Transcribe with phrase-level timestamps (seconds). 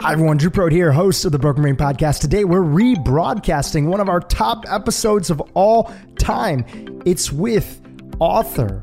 [0.00, 2.20] Hi everyone, Dhru Purohit here, host of the Broken Brain Podcast.
[2.20, 6.64] Today we're rebroadcasting one of our top episodes of all time.
[7.04, 7.82] It's with
[8.20, 8.80] author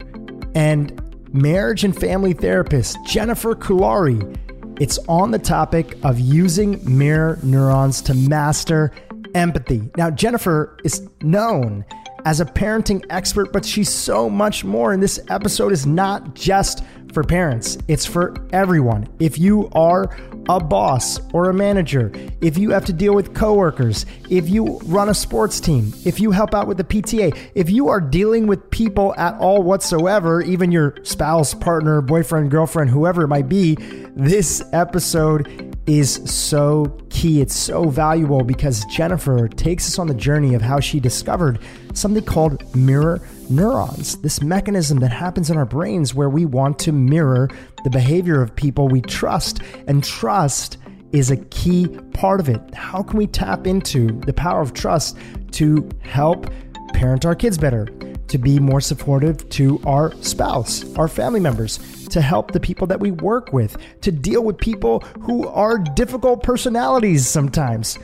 [0.55, 1.01] and
[1.33, 4.37] marriage and family therapist Jennifer Kolari.
[4.81, 8.91] It's on the topic of using mirror neurons to master
[9.33, 9.89] empathy.
[9.95, 11.85] Now, Jennifer is known
[12.25, 14.91] as a parenting expert, but she's so much more.
[14.91, 19.07] And this episode is not just for parents, it's for everyone.
[19.19, 20.13] If you are
[20.49, 22.11] a boss or a manager,
[22.41, 26.31] if you have to deal with coworkers, if you run a sports team, if you
[26.31, 30.71] help out with the PTA, if you are dealing with people at all whatsoever, even
[30.71, 33.75] your spouse, partner, boyfriend, girlfriend, whoever it might be,
[34.15, 37.41] this episode is so key.
[37.41, 41.59] It's so valuable because Jennifer takes us on the journey of how she discovered
[41.93, 46.91] something called mirror neurons, this mechanism that happens in our brains where we want to
[46.91, 47.49] mirror
[47.83, 49.61] the behavior of people we trust.
[49.87, 50.77] And trust
[51.11, 52.73] is a key part of it.
[52.73, 55.17] How can we tap into the power of trust
[55.51, 56.51] to help
[56.93, 57.87] parent our kids better,
[58.27, 62.99] to be more supportive to our spouse, our family members, to help the people that
[62.99, 67.97] we work with, to deal with people who are difficult personalities sometimes?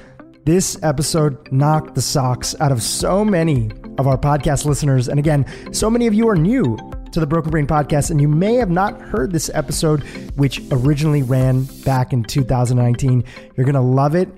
[0.43, 5.07] This episode knocked the socks out of so many of our podcast listeners.
[5.07, 6.77] And again, so many of you are new
[7.11, 10.03] to the Broken Brain podcast, and you may have not heard this episode,
[10.35, 13.23] which originally ran back in 2019.
[13.55, 14.29] You're going to love it.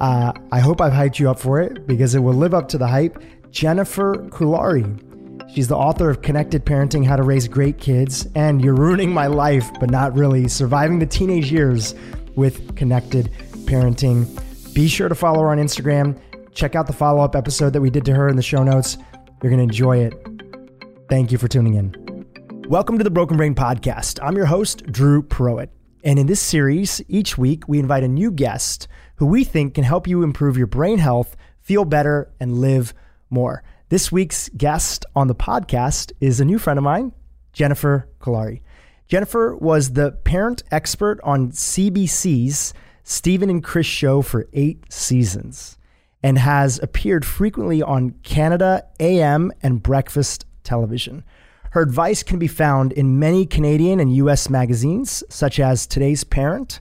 [0.00, 2.78] Uh, I hope I've hyped you up for it because it will live up to
[2.78, 3.22] the hype.
[3.50, 5.13] Jennifer Kolari.
[5.54, 9.28] She's the author of Connected Parenting How to Raise Great Kids and You're Ruining My
[9.28, 11.94] Life, but Not Really Surviving the Teenage Years
[12.34, 13.30] with Connected
[13.66, 14.26] Parenting.
[14.74, 16.20] Be sure to follow her on Instagram.
[16.54, 18.98] Check out the follow up episode that we did to her in the show notes.
[19.44, 20.14] You're going to enjoy it.
[21.08, 22.26] Thank you for tuning in.
[22.68, 24.18] Welcome to the Broken Brain Podcast.
[24.24, 25.68] I'm your host, Dhru Purohit.
[26.02, 29.84] And in this series, each week, we invite a new guest who we think can
[29.84, 32.92] help you improve your brain health, feel better, and live
[33.30, 33.62] more.
[33.94, 37.12] This week's guest on the podcast is a new friend of mine,
[37.52, 38.60] Jennifer Kolari.
[39.06, 42.74] Jennifer was the parent expert on CBC's
[43.04, 45.78] Steven and Chris show for eight seasons
[46.24, 51.22] and has appeared frequently on Canada AM and breakfast television.
[51.70, 56.80] Her advice can be found in many Canadian and US magazines, such as Today's Parent,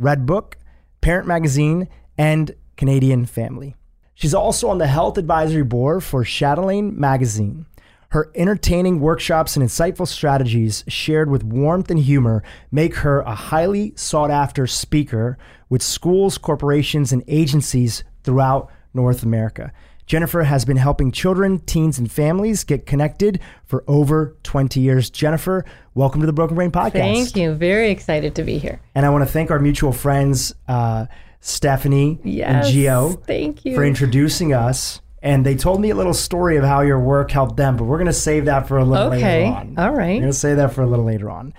[0.00, 0.52] Redbook,
[1.00, 3.74] Parent Magazine, and Canadian Family.
[4.14, 7.66] She's also on the health advisory board for Chatelaine Magazine.
[8.10, 13.94] Her entertaining workshops and insightful strategies, shared with warmth and humor, make her a highly
[13.96, 15.38] sought after speaker
[15.70, 19.72] with schools, corporations, and agencies throughout North America.
[20.04, 25.08] Jennifer has been helping children, teens, and families get connected for over 20 years.
[25.08, 26.92] Jennifer, welcome to the Broken Brain Podcast.
[26.92, 27.54] Thank you.
[27.54, 28.78] Very excited to be here.
[28.94, 31.06] And I want to thank our mutual friends, uh,
[31.44, 33.74] Stephanie Yes, and Gio, thank you.
[33.74, 35.00] for introducing us.
[35.24, 37.98] And they told me a little story of how your work helped them, but we're
[37.98, 39.44] going to save that for a little Okay.
[39.44, 39.74] later on.
[39.78, 40.14] All right.
[40.14, 41.52] We're going to say that for a little later on.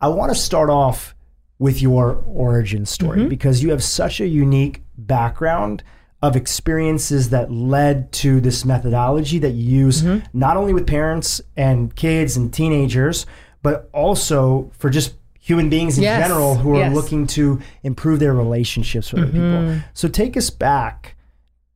[0.00, 1.14] I want to start off
[1.58, 3.28] with your origin story Mm-hmm.
[3.28, 5.82] because you have such a unique background
[6.22, 10.26] of experiences that led to this methodology that you use Mm-hmm.
[10.38, 13.24] not only with parents and kids and teenagers,
[13.62, 16.94] but also for just human beings in Yes, general who are yes.
[16.94, 19.72] looking to improve their relationships with Mm-hmm.
[19.74, 19.88] people.
[19.92, 21.16] So take us back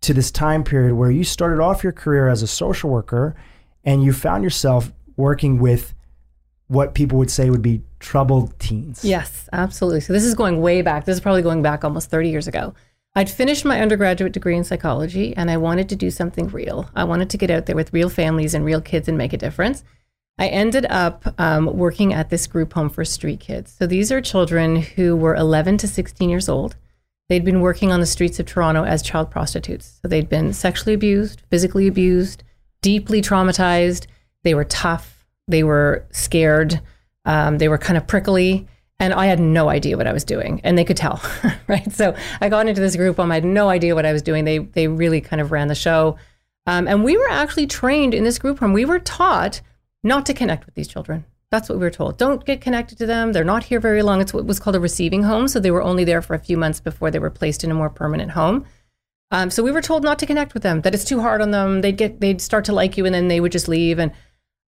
[0.01, 3.37] to this time period where you started off your career as a social worker
[3.85, 5.95] and you found yourself working with
[6.69, 9.05] what people would say would be troubled teens.
[9.05, 10.01] Yes, absolutely.
[10.01, 11.05] So this is going way back.
[11.05, 12.75] This is probably going back almost 30 years ago.
[13.15, 16.89] I'd finished my undergraduate degree in psychology and I wanted to do something real.
[16.95, 19.39] I wanted to get out there with real families and real kids and make a
[19.39, 19.83] difference.
[20.39, 23.75] I ended up um, working at this group home for street kids.
[23.77, 26.77] So these are children who were 11 to 16 years old.
[27.29, 29.99] They'd been working on the streets of Toronto as child prostitutes.
[30.01, 32.45] So they'd been sexually abused, physically abused,
[32.81, 34.07] deeply traumatized.
[34.45, 35.27] They were tough.
[35.49, 36.81] They were scared.
[37.25, 38.67] Um, they were kind of prickly.
[39.01, 41.23] And I had no idea what I was doing, and they could tell,
[41.69, 41.93] right?
[41.93, 43.31] So I got into this group home.
[43.31, 44.45] I had no idea what I was doing.
[44.45, 46.17] They they really kind of ran the show,
[46.67, 48.73] um, and we were actually trained in this group home.
[48.73, 49.61] We were taught
[50.03, 51.25] not to connect with these children.
[51.51, 52.19] That's what we were told.
[52.19, 53.33] Don't get connected to them.
[53.33, 54.21] They're not here very long.
[54.21, 55.49] It's what was called a receiving home.
[55.49, 57.75] So they were only there for a few months before they were placed in a
[57.75, 58.67] more permanent home.
[59.31, 60.83] Um, so we were told not to connect with them.
[60.83, 61.81] That it's too hard on them.
[61.81, 63.99] They'd get they'd start to like you, and then they would just leave.
[63.99, 64.13] And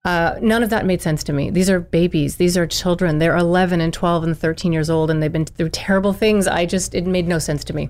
[0.05, 1.49] uh, none of that made sense to me.
[1.49, 2.37] These are babies.
[2.37, 3.19] These are children.
[3.19, 6.47] They're 11 and 12 and 13 years old, and they've been through terrible things.
[6.47, 7.89] I just it made no sense to me.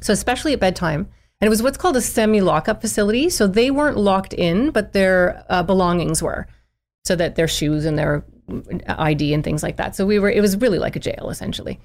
[0.00, 1.08] So especially at bedtime,
[1.40, 3.28] and it was what's called a semi-lockup facility.
[3.28, 6.46] So they weren't locked in, but their uh, belongings were,
[7.06, 8.24] so that their shoes and their
[8.88, 9.94] ID and things like that.
[9.94, 10.30] So we were.
[10.30, 11.78] It was really like a jail essentially.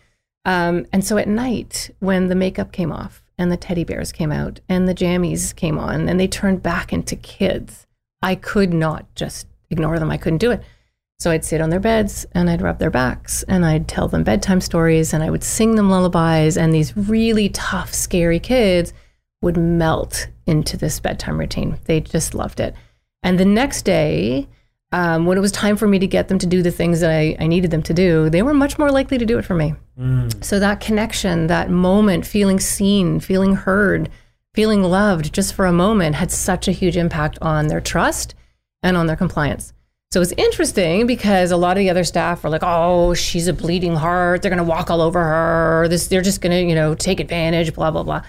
[0.45, 4.31] Um, and so at night, when the makeup came off and the teddy bears came
[4.31, 7.85] out and the jammies came on and they turned back into kids,
[8.23, 10.09] I could not just ignore them.
[10.09, 10.63] I couldn't do it.
[11.19, 14.24] So I'd sit on their beds and I'd rub their backs and I'd tell them
[14.24, 16.57] bedtime stories and I would sing them lullabies.
[16.57, 18.91] And these really tough, scary kids
[19.44, 21.77] would melt into this bedtime routine.
[21.85, 22.74] They just loved it.
[23.21, 24.47] And the next day,
[24.91, 27.09] um, when it was time for me to get them to do the things that
[27.09, 29.55] I, I needed them to do, they were much more likely to do it for
[29.55, 29.73] me.
[29.97, 30.43] Mm.
[30.43, 34.09] So that connection, that moment, feeling seen, feeling heard,
[34.53, 38.35] feeling loved just for a moment had such a huge impact on their trust
[38.83, 39.73] and on their compliance.
[40.11, 43.53] So it's interesting because a lot of the other staff were like, "Oh, she's a
[43.53, 44.41] bleeding heart.
[44.41, 45.88] They're going to walk all over her.
[45.88, 48.21] This, they're just going to, you know, take advantage." Blah blah blah.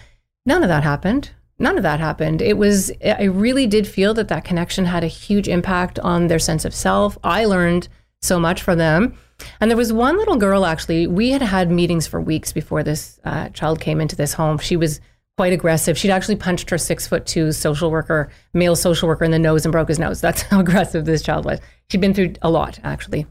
[0.46, 1.30] None of that happened.
[1.62, 2.42] None of that happened.
[2.42, 2.90] It was.
[3.04, 6.74] I really did feel that that connection had a huge impact on their sense of
[6.74, 7.16] self.
[7.22, 7.86] I learned
[8.20, 9.16] so much from them.
[9.60, 11.06] And there was one little girl actually.
[11.06, 14.58] We had had meetings for weeks before this uh, child came into this home.
[14.58, 15.00] She was
[15.36, 15.96] quite aggressive.
[15.96, 19.64] She'd actually punched her six foot two social worker, male social worker, in the nose
[19.64, 20.20] and broke his nose.
[20.20, 21.60] That's how aggressive this child was.
[21.90, 23.26] She'd been through a lot, actually.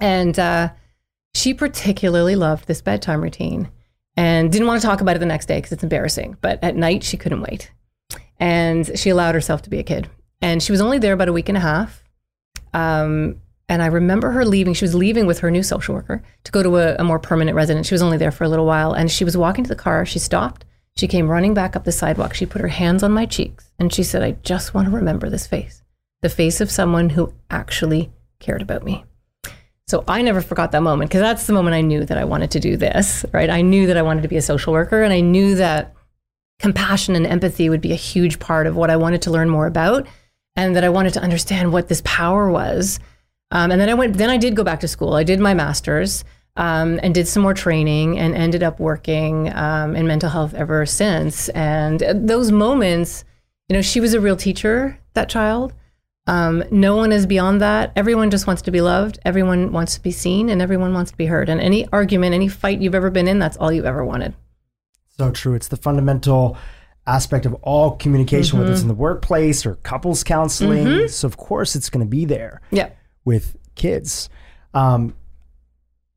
[0.00, 0.70] And uh,
[1.34, 3.68] she particularly loved this bedtime routine
[4.20, 6.36] and didn't want to talk about it the next day because it's embarrassing.
[6.42, 7.70] But at night, she couldn't wait.
[8.38, 10.10] And she allowed herself to be a kid.
[10.42, 12.04] And she was only there about a week and a half.
[12.74, 14.74] Um, and I remember her leaving.
[14.74, 17.54] She was leaving with her new social worker to go to a, a more permanent
[17.54, 17.86] residence.
[17.86, 18.92] She was only there for a little while.
[18.92, 20.04] And she was walking to the car.
[20.04, 20.64] She stopped
[20.96, 22.34] she came running back up the sidewalk.
[22.34, 25.30] She put her hands on my cheeks and she said, I just want to remember
[25.30, 25.82] this face
[26.22, 29.04] the face of someone who actually cared about me.
[29.90, 32.52] So I never forgot that moment because that's the moment I knew that I wanted
[32.52, 33.50] to do this, right?
[33.50, 35.94] I knew that I wanted to be a social worker and I knew that
[36.60, 39.66] compassion and empathy would be a huge part of what I wanted to learn more
[39.66, 40.06] about
[40.54, 43.00] and that I wanted to understand what this power was.
[43.50, 45.14] Um, and then I went, then I did go back to school.
[45.14, 46.22] I did my master's
[46.54, 50.86] um, and did some more training and ended up working um, in mental health ever
[50.86, 51.48] since.
[51.48, 53.24] And those moments,
[53.68, 55.72] you know, she was a real teacher, that child.
[56.26, 57.92] Um, no one is beyond that.
[57.96, 59.18] Everyone just wants to be loved.
[59.24, 61.48] Everyone wants to be seen, and everyone wants to be heard.
[61.48, 64.34] And any argument, any fight you've ever been in, that's all you've ever wanted.
[65.16, 65.54] So true.
[65.54, 66.56] It's the fundamental
[67.06, 68.58] aspect of all communication, mm-hmm.
[68.60, 68.90] whether it's mm-hmm.
[68.90, 70.86] in the workplace or couples counseling.
[70.86, 71.06] Mm-hmm.
[71.08, 72.60] So of course, it's going to be there.
[72.70, 72.90] Yeah.
[73.24, 74.28] With kids.
[74.72, 75.14] Um,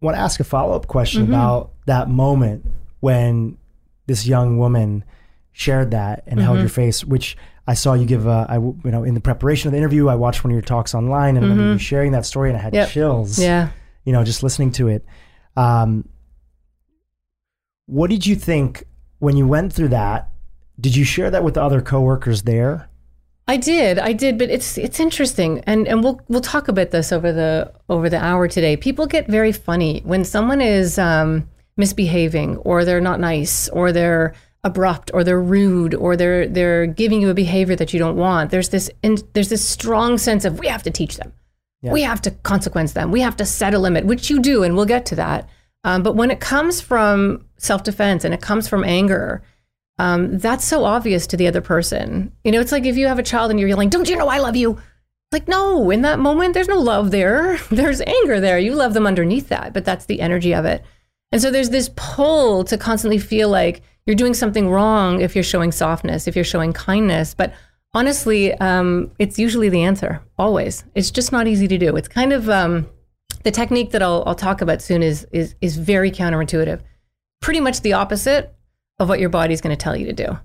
[0.02, 1.34] want to ask a follow up question mm-hmm.
[1.34, 2.70] about that moment
[3.00, 3.58] when
[4.06, 5.04] this young woman
[5.54, 6.46] shared that and mm-hmm.
[6.46, 8.28] held your face, which I saw you give.
[8.28, 10.62] A, I you know in the preparation of the interview, I watched one of your
[10.62, 11.54] talks online, and mm-hmm.
[11.54, 12.90] I remember you sharing that story, and I had yep.
[12.90, 13.40] chills.
[13.40, 13.70] Yeah,
[14.04, 15.06] you know, just listening to it.
[15.56, 16.10] Um,
[17.86, 18.86] what did you think
[19.20, 20.30] when you went through that?
[20.80, 22.90] Did you share that with the other coworkers there?
[23.48, 27.12] I did, I did, but it's it's interesting, and and we'll we'll talk about this
[27.12, 28.78] over the over the hour today.
[28.78, 34.34] People get very funny when someone is um, misbehaving, or they're not nice, or they're
[34.64, 38.52] abrupt, or they're rude, or they're they're giving you a behavior that you don't want.
[38.52, 41.34] There's this in, there's this strong sense of we have to teach them,
[41.82, 41.92] yeah.
[41.92, 44.76] we have to consequence them, we have to set a limit, which you do, and
[44.76, 45.50] we'll get to that.
[45.84, 49.44] Um, but when it comes from self defense and it comes from anger
[50.00, 52.32] um, that's so obvious to the other person.
[52.44, 54.28] You know, it's like if you have a child and you're yelling, "Don't you know
[54.28, 54.82] I love you?"
[55.32, 57.58] Like, no, in that moment, there's no love there.
[57.72, 58.60] There's anger there.
[58.60, 60.84] You love them underneath that, but that's the energy of it.
[61.32, 65.44] And so there's this pull to constantly feel like you're doing something wrong if you're
[65.44, 67.34] showing softness, if you're showing kindness.
[67.34, 67.54] But
[67.94, 70.84] honestly, um, it's usually the answer, always.
[70.96, 71.96] It's just not easy to do.
[71.96, 72.88] It's kind of um,
[73.44, 76.82] the technique that I'll, I'll talk about soon is, is, is very counterintuitive.
[77.42, 78.56] Pretty much the opposite
[79.00, 80.38] of what your body's going to tell you to do.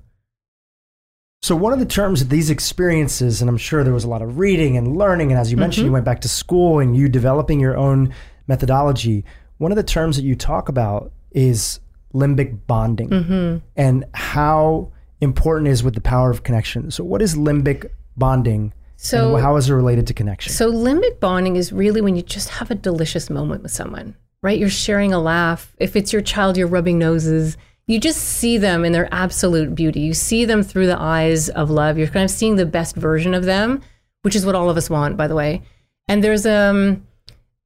[1.43, 4.23] So one of the terms of these experiences, and I'm sure there was a lot
[4.23, 5.61] of reading and learning, and as you mm-hmm.
[5.62, 8.12] mentioned, you went back to school and you developing your own
[8.49, 9.25] methodology.
[9.59, 11.79] One of the terms that you talk about is
[12.15, 13.59] limbic bonding mm-hmm.
[13.77, 16.91] and how important is with the power of connection.
[16.91, 18.73] So what is limbic bonding?
[18.97, 20.53] So how is it related to connection?
[20.53, 24.59] So limbic bonding is really when you just have a delicious moment with someone, right?
[24.59, 25.75] You're sharing a laugh.
[25.79, 27.57] If it's your child, you're rubbing noses
[27.88, 30.00] you just see them in their absolute beauty.
[30.00, 31.97] You see them through the eyes of love.
[31.97, 33.81] You're kind of seeing the best version of them,
[34.23, 35.62] which is what all of us want, by the way.
[36.07, 37.07] And there's um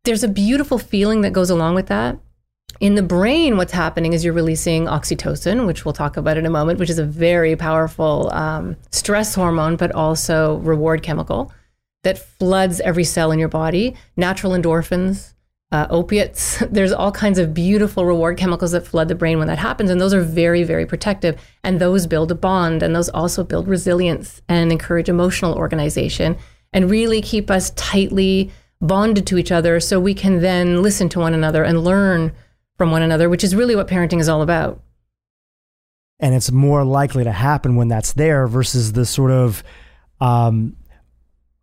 [0.04, 2.18] there's a beautiful feeling that goes along with that.
[2.82, 6.50] In the brain, what's happening is you're releasing oxytocin, which we'll talk about in a
[6.50, 11.52] moment, which is a very powerful um, stress hormone, but also reward chemical
[12.02, 13.94] that floods every cell in your body.
[14.16, 15.34] Natural endorphins,
[15.70, 16.58] uh, opiates.
[16.72, 19.88] There's all kinds of beautiful reward chemicals that flood the brain when that happens.
[19.88, 21.40] And those are very, very protective.
[21.62, 22.82] And those build a bond.
[22.82, 26.36] And those also build resilience and encourage emotional organization
[26.72, 31.20] and really keep us tightly bonded to each other so we can then listen to
[31.20, 32.32] one another and learn
[32.82, 34.82] from one another, which is really what parenting is all about.
[36.18, 39.62] And it's more likely to happen when that's there versus the sort of
[40.20, 40.76] um,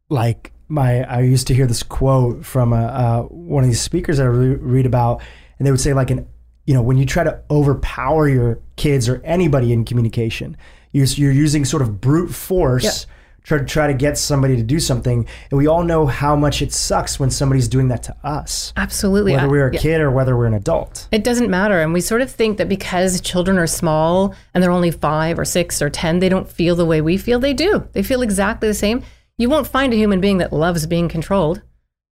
[0.08, 4.16] like my I used to hear this quote from a, uh, one of these speakers
[4.16, 5.22] that I re- read about,
[5.58, 6.26] and they would say like an
[6.66, 10.56] you know when you try to overpower your kids or anybody in communication,
[10.94, 12.86] you're, you're using sort of brute force.
[12.86, 15.28] Yeah try to try to get somebody to do something.
[15.50, 18.74] And we all know how much it sucks when somebody's doing that to us.
[18.78, 19.34] Absolutely.
[19.34, 19.80] Whether we're a yeah.
[19.80, 21.08] kid or whether we're an adult.
[21.12, 21.82] It doesn't matter.
[21.82, 25.46] And we sort of think that because children are small and they're only five or
[25.46, 27.40] six or 10, they don't feel the way we feel.
[27.40, 27.88] They do.
[27.94, 29.04] They feel exactly the same.
[29.38, 31.62] You won't find a human being that loves being controlled.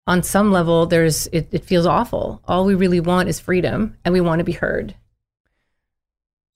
[0.08, 2.42] On some level, there's it, it feels awful.
[2.46, 4.96] All we really want is freedom and we want to be heard.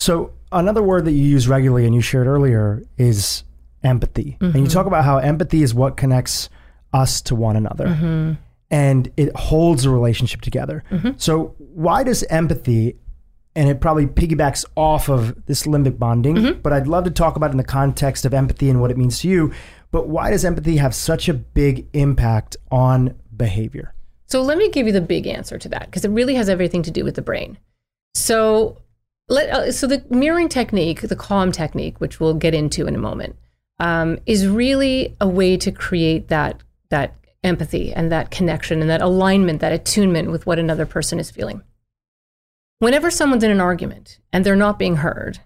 [0.01, 3.45] So another word that you use regularly and you shared earlier is
[3.87, 4.37] empathy.
[4.41, 4.73] And you mm-hmm.
[4.73, 6.51] talk about how empathy is what connects
[6.93, 7.87] us to one another.
[7.87, 8.33] Mm-hmm.
[8.71, 10.83] And it holds a relationship together.
[10.91, 11.11] Mm-hmm.
[11.17, 12.97] So why does empathy
[13.55, 17.51] and it probably piggybacks off of this limbic bonding, but I'd love to talk about
[17.51, 19.53] it in the context of empathy and what it means to you.
[19.91, 23.95] But why does empathy have such a big impact on behavior?
[24.27, 26.83] So let me give you the big answer to that because it really has everything
[26.83, 27.57] to do with the brain.
[28.15, 28.83] So
[29.29, 32.99] let uh, so the mirroring technique, the calm technique, which we'll get into in a
[32.99, 33.37] moment,
[33.79, 39.03] um, is really a way to create that that empathy and that connection and that
[39.03, 41.63] alignment, that attunement with what another person is feeling.
[42.79, 45.41] Whenever someone's in an argument and they're not being heard,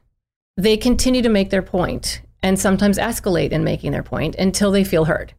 [0.56, 4.84] they continue to make their point and sometimes escalate in making their point until they
[4.84, 5.34] feel heard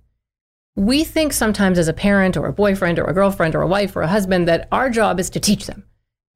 [0.76, 3.96] we think sometimes as a parent or a boyfriend or a girlfriend or a wife
[3.96, 5.84] or a husband that our job is to teach them.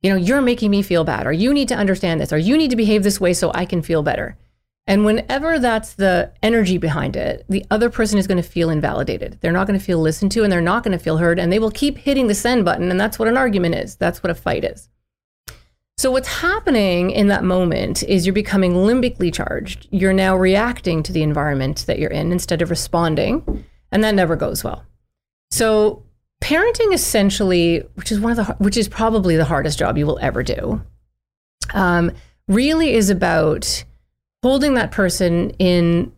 [0.01, 2.57] You know, you're making me feel bad, or you need to understand this, or you
[2.57, 4.38] need to behave this way so I can feel better.
[4.88, 9.39] And whenever that's the energy behind it, the other person is going to feel invalidated.
[9.42, 11.39] They're not going to feel listened to and they're not going to feel heard.
[11.39, 12.92] And they will keep hitting the send button.
[12.92, 13.96] And that's what an argument is.
[13.96, 14.89] That's what a fight is.
[15.98, 19.88] So, what's happening in that moment is you're becoming limbically charged.
[19.92, 23.65] You're now reacting to the environment that you're in instead of responding.
[23.92, 24.86] And that never goes well.
[25.51, 26.04] So,
[26.44, 30.20] parenting essentially, which is one of the, which is probably the hardest job you will
[30.22, 30.82] ever do,
[31.74, 32.12] um,
[32.50, 33.86] really is about
[34.46, 36.14] holding that person in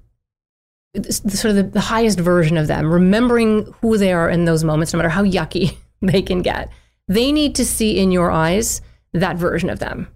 [1.09, 4.91] sort of the, the highest version of them, remembering who they are in those moments,
[4.91, 6.69] no matter how yucky they can get.
[7.07, 8.81] They need to see in your eyes
[9.13, 10.09] that version of them.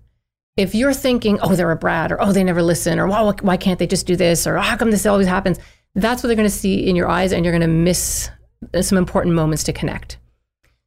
[0.58, 3.56] If you're thinking, oh, they're a brat, or oh, they never listen, or why, why
[3.56, 5.58] can't they just do this, or how come this always happens?
[5.96, 8.30] That's what they're going to see in your eyes, and you're going to miss
[8.74, 10.18] uh, some important moments to connect.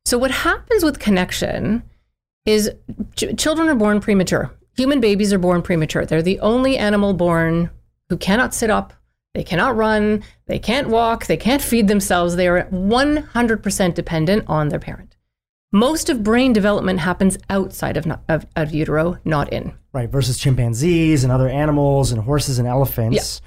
[0.04, 1.84] So, what happens with connection
[2.44, 2.70] is
[3.16, 4.54] ch- children are born premature.
[4.76, 6.04] Human babies are born premature.
[6.04, 7.70] They're the only animal born
[8.08, 8.92] who cannot sit up,
[9.34, 12.36] they cannot run, they can't walk, they can't feed themselves.
[12.36, 15.16] They are 100% dependent on their parent.
[15.72, 19.74] Most of brain development happens outside of, of, of utero, not in.
[19.92, 23.40] Right, versus chimpanzees and other animals and horses and elephants.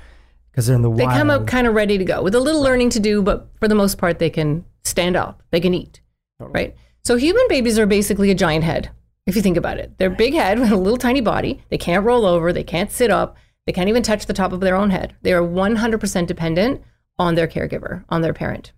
[0.51, 1.15] Because they're in the They wild.
[1.15, 3.49] They come out kind of ready to go with a little learning to do, but
[3.59, 6.01] for the most part, they can stand up, they can eat,
[6.39, 6.75] right?
[7.05, 8.89] So human babies are basically a giant head,
[9.27, 9.95] if you think about it.
[9.97, 11.61] They're big head with a little tiny body.
[11.69, 14.61] They can't roll over, they can't sit up, they can't even touch the top of
[14.61, 15.15] their own head.
[15.21, 16.81] They are 100% dependent
[17.19, 18.71] on their caregiver, on their parent.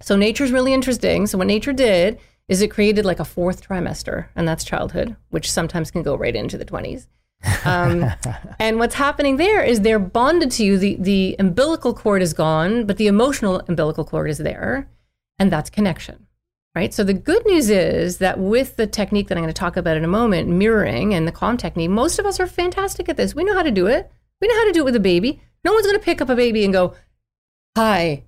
[0.00, 1.26] So nature's really interesting.
[1.26, 5.50] So what nature did is it created like a fourth trimester, and that's childhood, which
[5.50, 7.06] sometimes can go right into the 20s.
[7.64, 8.06] Um,
[8.58, 10.78] and what's happening there is they're bonded to you.
[10.78, 14.88] The, the umbilical cord is gone, but the emotional umbilical cord is there.
[15.38, 16.23] And that's connection,
[16.74, 16.92] right?
[16.92, 19.96] So the good news is that with the technique that I'm going to talk about
[19.96, 23.34] in a moment, mirroring and the calm technique, most of us are fantastic at this.
[23.34, 24.10] We know how to do it.
[24.40, 25.40] We know how to do it with a baby.
[25.64, 26.94] No one's going to pick up a baby and go,
[27.76, 28.24] Hi,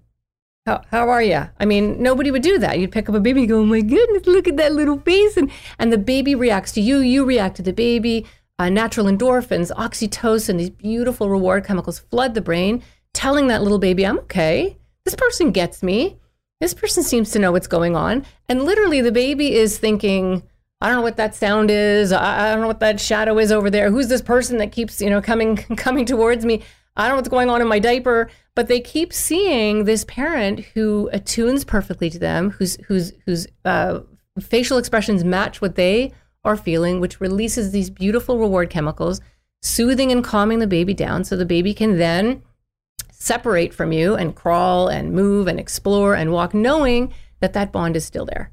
[0.66, 1.48] how, how are you?
[1.60, 2.80] I mean, nobody would do that.
[2.80, 5.36] You'd pick up a baby and go, oh my goodness, look at that little face.
[5.36, 8.26] And, and the baby reacts to you, you react to the baby.
[8.58, 14.04] Uh, natural endorphins, oxytocin, these beautiful reward chemicals flood the brain, telling that little baby,
[14.04, 14.76] I'm okay.
[15.04, 16.18] This person gets me.
[16.60, 18.24] This person seems to know what's going on.
[18.48, 20.42] And literally, the baby is thinking,
[20.80, 22.12] I don't know what that sound is.
[22.12, 23.90] I, don't know what that shadow is over there.
[23.90, 26.62] Who's this person that keeps, you know, coming coming towards me?
[26.96, 28.30] I don't know what's going on in my diaper.
[28.54, 34.00] But they keep seeing this parent who attunes perfectly to them, whose whose whose uh,
[34.40, 39.20] facial expressions match what they are feeling, which releases these beautiful reward chemicals,
[39.60, 42.42] soothing and calming the baby down, so the baby can then
[43.26, 47.96] separate from you and crawl and move and explore and walk, knowing that that bond
[47.96, 48.52] is still there.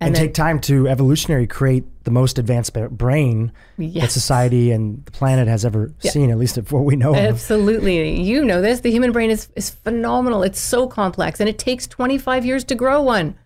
[0.00, 5.10] and, then- take time to evolutionary create the most advanced brain that society and the
[5.10, 7.16] planet has ever seen, at least of what we know of.
[7.16, 8.20] Absolutely.
[8.22, 8.80] You know this.
[8.80, 10.42] The human brain is, is phenomenal.
[10.42, 13.36] It's so complex and it takes 25 years to grow one.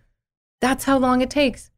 [0.61, 1.71] That's how long it takes.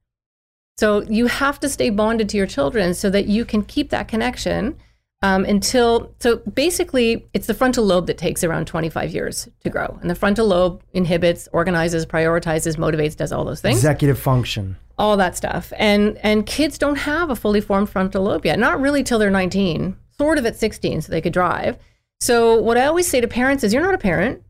[0.76, 4.08] So you have to stay bonded to your children so that you can keep that
[4.08, 4.76] connection
[5.22, 6.14] um, until.
[6.20, 10.14] So basically, it's the frontal lobe that takes around 25 years to grow, and the
[10.14, 14.76] frontal lobe inhibits, organizes, prioritizes, motivates, does all those things Executive function.
[14.98, 15.72] all that stuff.
[15.76, 18.58] And and kids don't have a fully formed frontal lobe yet.
[18.58, 21.78] Not really till they're 19, sort of at 16 so they could drive.
[22.20, 24.42] So what I always say to parents is you're not a parent.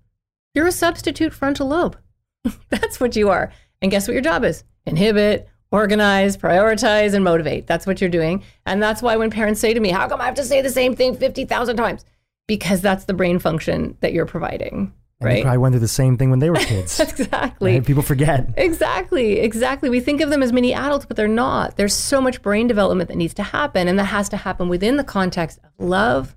[0.55, 1.97] You're a substitute frontal lobe.
[2.69, 3.51] That's what you are.
[3.83, 4.63] And guess what your job is?
[4.87, 7.67] Inhibit, organize, prioritize and motivate.
[7.67, 8.43] That's what you're doing.
[8.65, 10.71] And that's why when parents say to me, "How come I have to say the
[10.71, 12.05] same thing 50,000 times?"
[12.47, 15.43] Because that's the brain function that you're providing, And they right?
[15.43, 17.01] probably went through the same thing when they were kids.
[17.01, 17.73] exactly.
[17.75, 17.85] Right?
[17.87, 18.49] People forget.
[18.57, 19.89] Exactly, exactly.
[19.91, 21.77] We think of them as mini adults, but they're not.
[21.77, 24.97] There's so much brain development that needs to happen, and that has to happen within
[24.97, 26.37] the context of love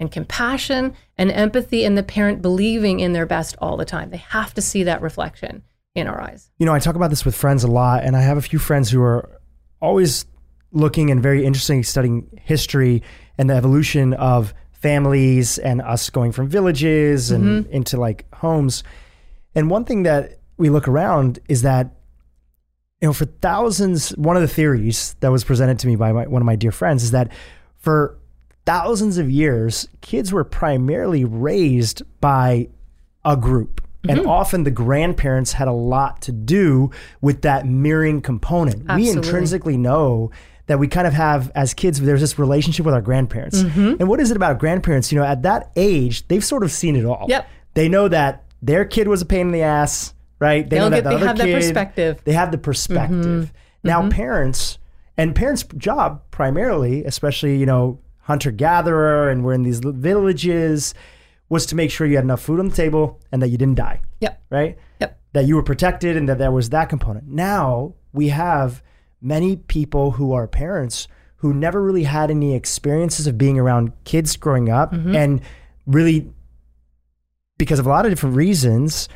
[0.00, 4.10] and compassion and empathy and the parent believing in their best all the time.
[4.10, 5.62] They have to see that reflection
[5.94, 6.50] in our eyes.
[6.58, 8.58] You know, I talk about this with friends a lot, and I have a few
[8.58, 9.40] friends who are
[9.80, 10.26] always
[10.72, 13.02] looking and very interested in studying history
[13.38, 17.72] and the evolution of families and us going from villages and mm-hmm.
[17.72, 18.84] into like homes.
[19.54, 21.94] And one thing that we look around is that,
[23.00, 26.26] you know, for thousands, one of the theories that was presented to me by my,
[26.26, 27.32] one of my dear friends is that
[27.78, 28.18] for
[28.66, 32.68] thousands of years, kids were primarily raised by
[33.24, 33.80] a group.
[34.08, 34.28] And mm-hmm.
[34.28, 36.90] often the grandparents had a lot to do
[37.20, 38.90] with that mirroring component.
[38.94, 40.30] We intrinsically know
[40.66, 43.62] that we kind of have, as kids, there's this relationship with our grandparents.
[43.62, 43.96] Mm-hmm.
[43.98, 45.10] And what is it about grandparents?
[45.10, 47.26] You know, at that age, they've sort of seen it all.
[47.28, 47.48] Yep.
[47.74, 50.68] They know that their kid was a pain in the ass, right?
[50.68, 52.20] They They'll know that get- the they other have that perspective.
[52.24, 53.16] They have the perspective.
[53.16, 53.88] Mm-hmm.
[53.88, 54.78] Now, parents
[55.16, 60.94] and parents' job primarily, especially you know hunter gatherer, and we're in these villages,
[61.48, 63.76] was to make sure you had enough food on the table and that you didn't
[63.76, 64.42] die, Yep.
[64.50, 64.78] right?
[65.00, 65.20] Yep.
[65.32, 67.28] That you were protected and that there was that component.
[67.28, 68.82] Now we have
[69.20, 74.36] many people who are parents who never really had any experiences of being around kids
[74.36, 75.14] growing up mm-hmm.
[75.14, 75.40] and
[75.86, 76.30] really
[77.58, 79.08] because of a lot of different reasons,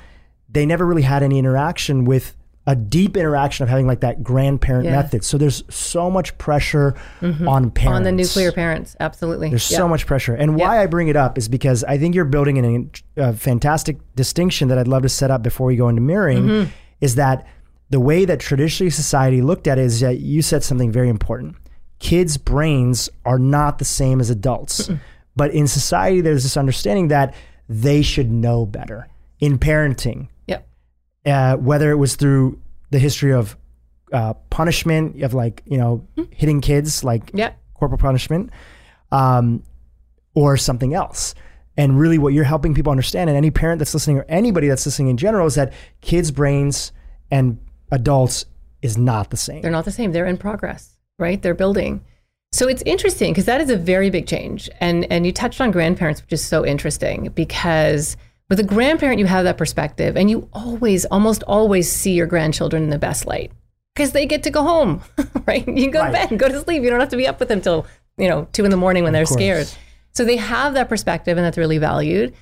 [0.49, 4.85] they never really had any interaction with a deep interaction of having like that grandparent
[4.85, 4.93] Yeah.
[4.93, 5.25] method.
[5.25, 7.97] So there's so much pressure on parents.
[7.97, 9.49] On the nuclear parents, absolutely.
[9.49, 9.79] There's Yeah.
[9.79, 10.35] so much pressure.
[10.35, 13.97] And why I bring it up is because I think you're building an, a fantastic
[14.15, 16.71] distinction that I'd love to set up before we go into mirroring Mm-hmm.
[17.01, 17.47] is that
[17.91, 21.57] the way that traditionally society looked at it is that you said something very important.
[21.99, 24.89] Kids' brains are not the same as adults.
[25.35, 27.35] But in society, there's this understanding that
[27.69, 29.09] they should know better.
[29.41, 30.29] In parenting.
[31.27, 33.57] Uh, whether it was through the history of
[34.13, 37.59] uh, punishment, of like, you know, hitting kids, like Yep.
[37.75, 38.51] corporal punishment,
[39.11, 39.63] um,
[40.35, 41.35] or something else.
[41.77, 44.85] And really, what you're helping people understand, and any parent that's listening or anybody that's
[44.85, 46.93] listening in general, is that kids' brains
[47.31, 47.59] and
[47.91, 48.45] adults
[48.83, 49.63] is not the same.
[49.63, 50.13] They're not the same.
[50.13, 51.41] They're in progress, right?
[51.41, 52.05] They're building.
[52.53, 54.69] So it's interesting because that is a very big change.
[54.81, 58.19] And and you touched on grandparents, which is so interesting because
[58.53, 62.83] with a grandparent you have that perspective and you always almost always see your grandchildren
[62.83, 63.51] in the best light
[63.95, 65.01] because they get to go home,
[65.47, 65.67] right?
[65.67, 66.09] You can go Right.
[66.09, 66.83] to bed and go to sleep.
[66.83, 67.87] You don't have to be up with them till,
[68.19, 69.39] you know, two in the morning when they're course.
[69.41, 69.71] scared.
[70.13, 72.35] So they have that perspective and that's really valued.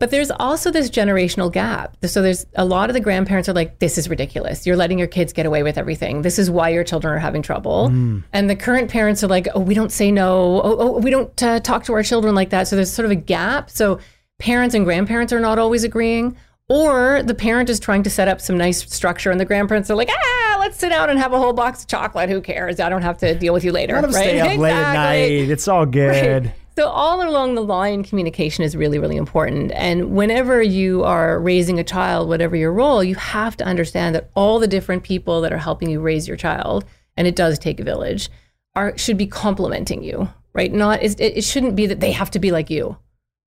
[0.00, 1.96] But there's also this generational gap.
[2.04, 4.66] So there's a lot of the grandparents are like, this is ridiculous.
[4.66, 6.20] You're letting your kids get away with everything.
[6.20, 7.86] This is why your children are having trouble.
[8.34, 10.60] And the current parents are like, oh, we don't say no.
[10.62, 12.68] Oh, oh we don't uh, talk to our children like that.
[12.68, 13.70] So there's sort of a gap.
[13.70, 13.98] So
[14.44, 16.36] parents and grandparents are not always agreeing.
[16.68, 19.94] Or the parent is trying to set up some nice structure, and the grandparents are
[19.94, 22.28] like, ah, let's sit down and have a whole box of chocolate.
[22.28, 22.78] Who cares?
[22.80, 23.94] I don't have to deal with you later.
[23.94, 24.22] Let them right?
[24.22, 25.40] stay up late at Exactly.
[25.40, 25.50] night.
[25.50, 26.52] It's all good.
[26.76, 29.72] So all along the line, communication is really, really important.
[29.72, 34.30] And whenever you are raising a child, whatever your role, you have to understand that
[34.34, 36.84] all the different people that are helping you raise your child,
[37.16, 38.30] and it does take a village,
[38.74, 40.72] are should be complementing you, right?
[40.72, 42.96] Not it, it shouldn't be that they have to be like you.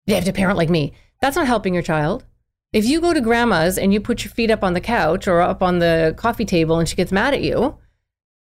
[0.09, 0.95] They have to parent like me.
[1.21, 2.25] That's not helping your child.
[2.73, 5.43] If you go to grandma's and you put your feet up on the couch or
[5.43, 7.77] up on the coffee table and she gets mad at you,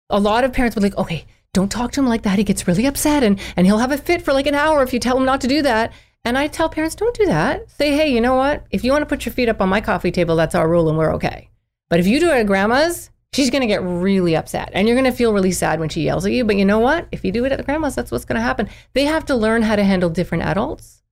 [0.10, 2.38] a lot of parents would be like, okay, don't talk to him like that.
[2.38, 4.92] He gets really upset and, and he'll have a fit for like an hour if
[4.92, 5.94] you tell him not to do that.
[6.26, 7.72] And I tell parents, don't do that.
[7.72, 8.66] Say, hey, you know what?
[8.70, 10.90] If you want to put your feet up on my coffee table, that's our rule
[10.90, 11.50] and we're okay.
[11.90, 14.98] But if you do it at grandma's, she's going to get really upset and you're
[14.98, 16.44] going to feel really sad when she yells at you.
[16.44, 17.08] But you know what?
[17.14, 18.68] If you do it at the grandma's, that's what's going to happen.
[18.92, 21.03] They have to learn how to handle different adults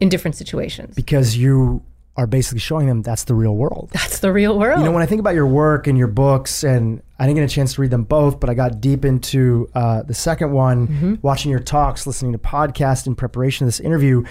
[0.00, 0.94] in different situations.
[0.94, 1.82] Because you
[2.16, 3.90] are basically showing them that's the real world.
[3.92, 4.80] That's the real world.
[4.80, 7.44] You know, when I think about your work and your books, and I didn't get
[7.44, 10.88] a chance to read them both, but I got deep into uh, the second one,
[10.88, 11.14] Mm-hmm.
[11.22, 14.24] watching your talks, listening to podcasts in preparation of this interview.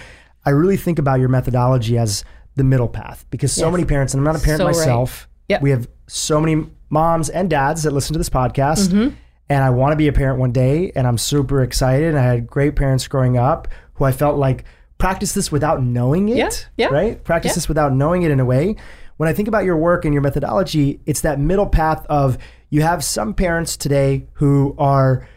[0.45, 2.23] I really think about your methodology as
[2.55, 3.71] the middle path because so Yes.
[3.71, 4.75] many parents, and I'm not a parent So right.
[4.75, 5.61] myself, Yep.
[5.61, 9.15] we have so many moms and dads that listen to this podcast, Mm-hmm.
[9.49, 12.09] and I want to be a parent one day, and I'm super excited.
[12.09, 14.65] And I had great parents growing up who I felt like
[14.97, 16.37] practice this without knowing it.
[16.37, 17.23] Yeah, yeah, Right?
[17.23, 17.55] Practice yeah.
[17.55, 18.75] this without knowing it in a way.
[19.17, 22.37] When I think about your work and your methodology, it's that middle path of
[22.69, 25.27] you have some parents today who are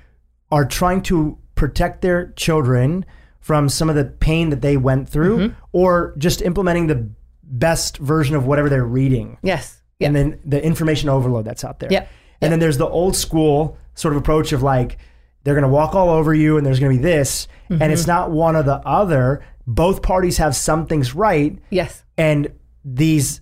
[0.53, 3.05] are trying to protect their children
[3.41, 5.55] from some of the pain that they went through Mm-hmm.
[5.73, 7.09] or just implementing the
[7.43, 9.81] best version of whatever they're reading Yes.
[9.99, 10.09] Yeah.
[10.09, 11.91] and then the information overload that's out there.
[11.93, 12.09] Yep.
[12.43, 14.99] And then there's the old school sort of approach of like
[15.45, 17.91] they're going to walk all over you and there's going to be this and Mm-hmm.
[17.93, 19.45] it's not one or the other.
[19.75, 22.03] Both parties have some things right yes.
[22.19, 22.49] and
[22.85, 23.41] these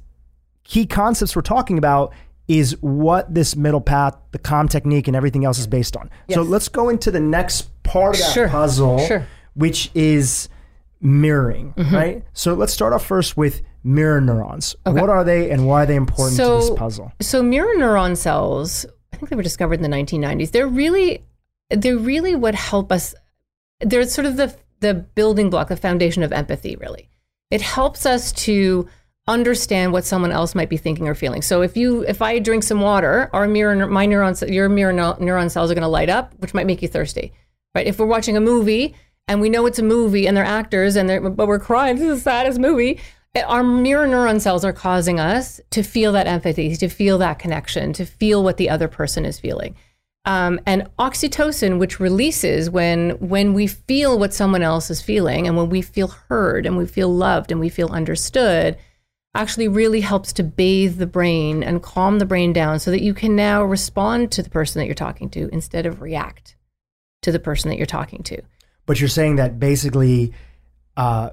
[0.65, 2.13] key concepts we're talking about
[2.49, 6.11] is what this middle path, the calm technique and everything else is based on.
[6.31, 8.49] So let's go into the next part of that Sure.
[8.49, 9.27] puzzle Sure.
[9.55, 10.49] which is
[11.01, 11.95] mirroring, Mm-hmm.
[11.95, 12.25] right?
[12.35, 14.77] So let's start off first with mirror neurons.
[14.85, 17.13] What are they and why are they important to So- this puzzle?
[17.21, 20.51] So mirror neuron cells, I think they were discovered in the 1990s.
[20.51, 21.25] They're really,
[21.71, 23.15] they're really what help us.
[23.81, 26.77] They're sort of the the building block, the foundation of empathy.
[26.77, 27.09] Really,
[27.51, 28.89] it helps us to
[29.29, 31.43] understand what someone else might be thinking or feeling.
[31.43, 35.51] So if you, if I drink some water, our mirror, my neurons, your mirror neuron
[35.51, 37.33] cells are going to light up, which might make you thirsty,
[37.75, 37.87] right?
[37.87, 38.97] If we're watching a movie
[39.29, 42.09] and we know it's a movie and they're actors and they're, but we're crying, this
[42.09, 42.99] is the saddest movie.
[43.35, 47.39] Eh, our mirror neuron cells are causing us to feel that empathy, to feel that
[47.39, 49.77] connection, to feel what the other person is feeling.
[50.29, 55.57] Um, and oxytocin, which releases when when we feel what someone else is feeling, and
[55.57, 58.77] when we feel heard, and we feel loved, and we feel understood,
[59.35, 63.15] actually really helps to bathe the brain and calm the brain down, so that you
[63.15, 66.57] can now respond to the person that you're talking to instead of react
[67.23, 68.43] to the person that you're talking to.
[68.85, 70.35] But you're saying that basically
[70.95, 71.31] uh,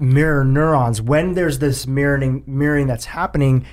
[0.00, 3.66] mirror neurons, when there's this mirroring, mirroring that's happening,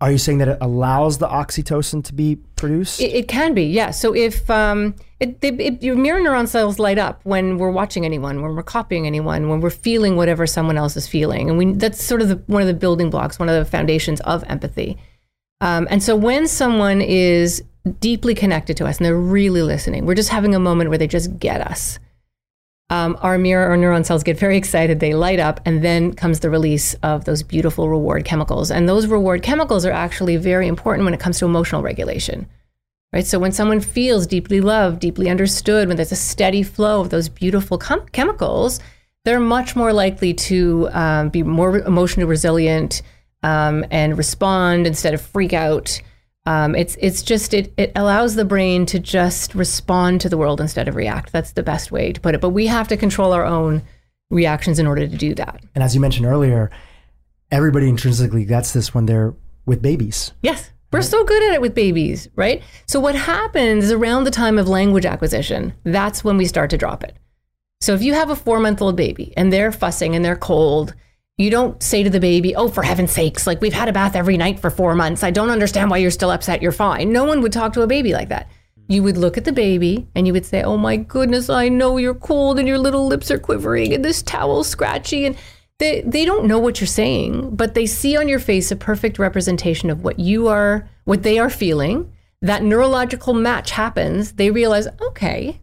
[0.00, 3.00] are you saying that it allows the oxytocin to be produced?
[3.00, 3.90] It, it can be, yeah.
[3.90, 8.40] So if um, it, it, your mirror neuron cells light up when we're watching anyone,
[8.40, 12.02] when we're copying anyone, when we're feeling whatever someone else is feeling, and we that's
[12.02, 14.96] sort of the, one of the building blocks, one of the foundations of empathy.
[15.60, 17.62] Um, and so when someone is
[18.00, 21.06] deeply connected to us and they're really listening, we're just having a moment where they
[21.06, 21.98] just get us.
[22.90, 26.40] Um, our mirror or neuron cells get very excited, they light up, and then comes
[26.40, 28.70] the release of those beautiful reward chemicals.
[28.70, 32.48] And those reward chemicals are actually very important when it comes to emotional regulation.
[33.12, 33.26] Right?
[33.26, 37.28] So when someone feels deeply loved, deeply understood, when there's a steady flow of those
[37.28, 38.80] beautiful chem- chemicals,
[39.24, 43.02] they're much more likely to um, be more emotionally resilient
[43.42, 46.00] um, and respond instead of freak out.
[46.50, 50.60] Um, it's it's just it it allows the brain to just respond to the world
[50.60, 51.30] instead of react.
[51.30, 52.40] That's the best way to put it.
[52.40, 53.82] But we have to control our own
[54.30, 55.62] reactions in order to do that.
[55.76, 56.68] and as you mentioned earlier,
[57.52, 59.32] everybody intrinsically gets this when they're
[59.64, 60.32] with babies.
[60.42, 60.70] Yes.
[60.92, 62.64] We're so good at it with babies, right?
[62.86, 66.76] So what happens is around the time of language acquisition, that's when we start to
[66.76, 67.16] drop it.
[67.80, 70.94] So if you have a 4-month-old baby and they're fussing and they're cold,
[71.40, 74.14] you don't say to the baby, "Oh, for heaven's sakes, like we've had a bath
[74.14, 75.22] every night for 4 months.
[75.24, 76.62] I don't understand why you're still upset.
[76.62, 78.48] You're fine." No one would talk to a baby like that.
[78.88, 81.96] You would look at the baby and you would say, "Oh my goodness, I know
[81.96, 85.36] you're cold and your little lips are quivering and this towel's scratchy and
[85.78, 89.18] they they don't know what you're saying, but they see on your face a perfect
[89.18, 92.12] representation of what you are, what they are feeling.
[92.42, 94.32] That neurological match happens.
[94.32, 95.60] They realize, okay,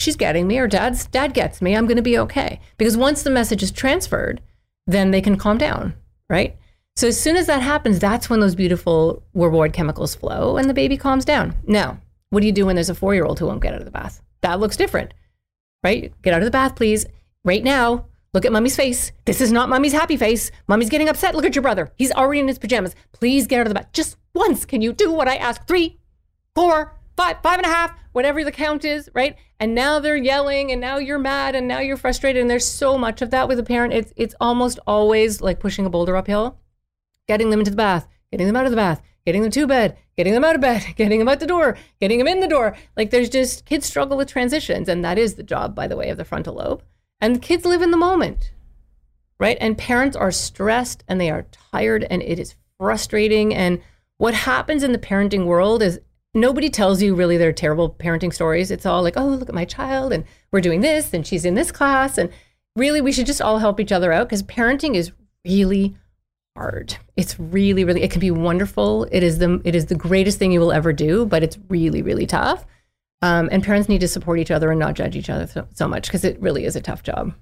[0.00, 1.76] she's getting me, or dad's dad gets me.
[1.76, 4.40] I'm going to be okay because once the message is transferred,
[4.86, 5.94] then they can calm down,
[6.28, 6.56] right?
[6.96, 10.74] So as soon as that happens, that's when those beautiful reward chemicals flow and the
[10.74, 11.54] baby calms down.
[11.66, 13.80] Now, what do you do when there's a four year old who won't get out
[13.80, 14.20] of the bath?
[14.42, 15.14] That looks different,
[15.82, 16.12] right?
[16.22, 17.06] Get out of the bath, please,
[17.44, 18.06] right now.
[18.32, 19.10] Look at mommy's face.
[19.24, 20.52] This is not mommy's happy face.
[20.68, 21.34] Mommy's getting upset.
[21.34, 21.92] Look at your brother.
[21.96, 22.94] He's already in his pajamas.
[23.10, 23.88] Please get out of the bath.
[23.92, 24.64] Just once.
[24.64, 25.66] Can you do what I ask?
[25.66, 25.98] Three,
[26.54, 29.36] four, five, five and a half, whatever the count is, right?
[29.58, 32.40] And now they're yelling and now you're mad and now you're frustrated.
[32.40, 33.92] And there's so much of that with a parent.
[33.92, 36.58] It's it's almost always like pushing a boulder uphill,
[37.28, 39.96] getting them into the bath, getting them out of the bath, getting them to bed,
[40.16, 42.76] getting them out of bed, getting them out the door, getting them in the door.
[42.96, 44.88] Like there's just kids struggle with transitions.
[44.88, 46.82] And that is the job, by the way, of the frontal lobe.
[47.20, 48.52] And kids live in the moment,
[49.38, 49.58] right?
[49.60, 53.54] And parents are stressed and they are tired and it is frustrating.
[53.54, 53.82] And
[54.16, 56.00] what happens in the parenting world is
[56.34, 58.70] nobody tells you really their terrible parenting stories.
[58.70, 61.54] It's all like, oh, look at my child and we're doing this and she's in
[61.54, 62.18] this class.
[62.18, 62.30] And
[62.76, 65.12] really, we should just all help each other out because parenting is
[65.44, 65.96] really
[66.56, 66.96] hard.
[67.16, 69.04] It's really, really, it can be wonderful.
[69.10, 72.02] It is the it is the greatest thing you will ever do, but it's really,
[72.02, 72.64] really tough.
[73.22, 75.86] Um, and parents need to support each other and not judge each other so, so
[75.86, 77.34] much because it really is a tough job.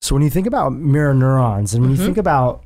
[0.00, 2.00] So when you think about mirror neurons and when Mm-hmm.
[2.00, 2.64] you think about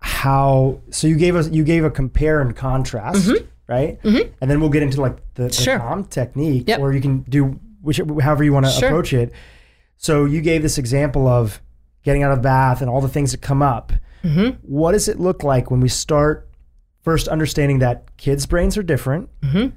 [0.00, 3.46] how so you gave us you gave a compare and contrast Mm-hmm.
[3.68, 4.00] Right?
[4.02, 4.32] Mm-hmm.
[4.40, 5.78] And then we'll get into like the, the Sure.
[5.78, 6.80] calm technique, Yep.
[6.80, 8.88] or you can do which, however you want to Sure.
[8.88, 9.32] approach it.
[9.96, 11.60] So you gave this example of
[12.02, 13.92] getting out of the bath and all the things that come up.
[14.22, 14.56] Mm-hmm.
[14.62, 16.48] What does it look like when we start
[17.02, 19.28] first understanding that kids' brains are different?
[19.42, 19.68] Mm-hmm.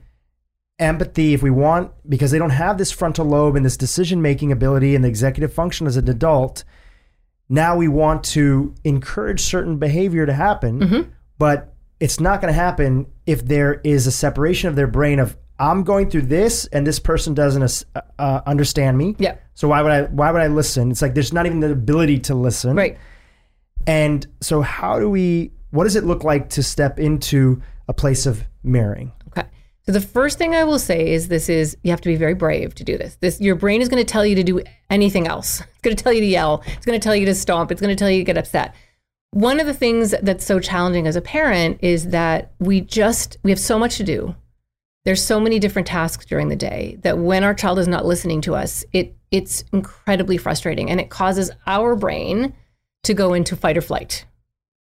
[0.79, 4.51] Empathy, if we want, because they don't have this frontal lobe and this decision making
[4.51, 6.63] ability and the executive function as an adult.
[7.49, 11.09] Now we want to encourage certain behavior to happen, Mm-hmm.
[11.39, 15.37] but it's not going to happen if there is a separation of their brain of
[15.59, 19.15] I'm going through this and this person doesn't uh, uh, understand me.
[19.17, 19.37] Yeah.
[19.55, 20.91] So why would I why would I listen?
[20.91, 22.75] It's like there's not even the ability to listen.
[22.75, 22.97] Right.
[23.87, 28.25] And so how do we what does it look like to step into a place
[28.25, 29.11] of mirroring?
[29.29, 29.47] Okay.
[29.83, 32.35] So the first thing I will say is this is you have to be very
[32.35, 33.15] brave to do this.
[33.15, 35.63] This your brain is going to tell you to do anything else.
[35.77, 36.63] It's going to tell you to yell.
[36.65, 37.71] It's going to tell you to stomp.
[37.71, 38.75] It's going to tell you to get upset.
[39.31, 43.51] One of the things that's so challenging as a parent is that we just we
[43.51, 44.35] have so much to do.
[45.05, 48.41] There's so many different tasks during the day that when our child is not listening
[48.41, 52.53] to us, it it's incredibly frustrating and it causes our brain
[53.03, 54.25] to go into fight or flight.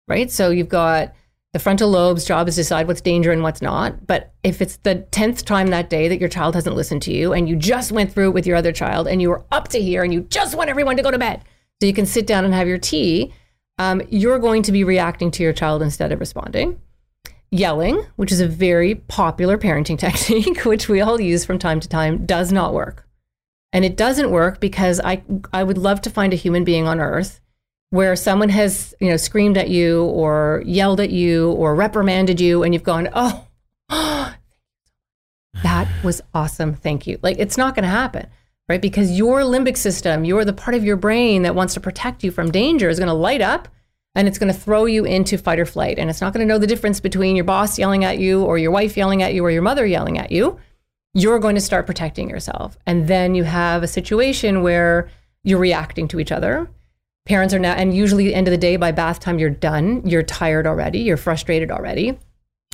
[0.07, 0.31] Right?
[0.31, 1.13] So you've got
[1.53, 4.05] the frontal lobe's job is to decide what's danger and what's not.
[4.05, 7.33] But if it's the 10th time that day that your child hasn't listened to you
[7.33, 9.81] and you just went through it with your other child and you were up to
[9.81, 11.43] here and you just want everyone to go to bed
[11.81, 13.33] so you can sit down and have your tea,
[13.77, 16.81] um, you're going to be reacting to your child instead of responding.
[17.49, 21.87] Yelling, which is a very popular parenting technique, which we all use from time to
[21.87, 23.07] time, does not work.
[23.73, 26.99] And it doesn't work because I, I would love to find a human being on
[26.99, 27.41] earth
[27.89, 32.63] where someone has you know screamed at you or yelled at you or reprimanded you
[32.63, 33.45] and you've gone oh
[35.63, 38.27] that was awesome thank you like it's not going to happen
[38.69, 38.81] right?
[38.81, 42.31] Because your limbic system you're the part of your brain that wants to protect you
[42.31, 43.67] from danger is going to light up
[44.17, 45.99] and it's going to throw you into fight or flight.
[45.99, 48.57] And it's not going to know the difference between your boss yelling at you or
[48.57, 50.59] your wife yelling at you or your mother yelling at you.
[51.13, 52.79] You're going to start protecting yourself.
[52.87, 55.11] And then you have a situation where
[55.43, 56.67] you're reacting to each other.
[57.27, 60.01] Parents are now and usually the end of the day by bath time you're done.
[60.03, 60.99] You're tired already.
[60.99, 62.17] You're frustrated already.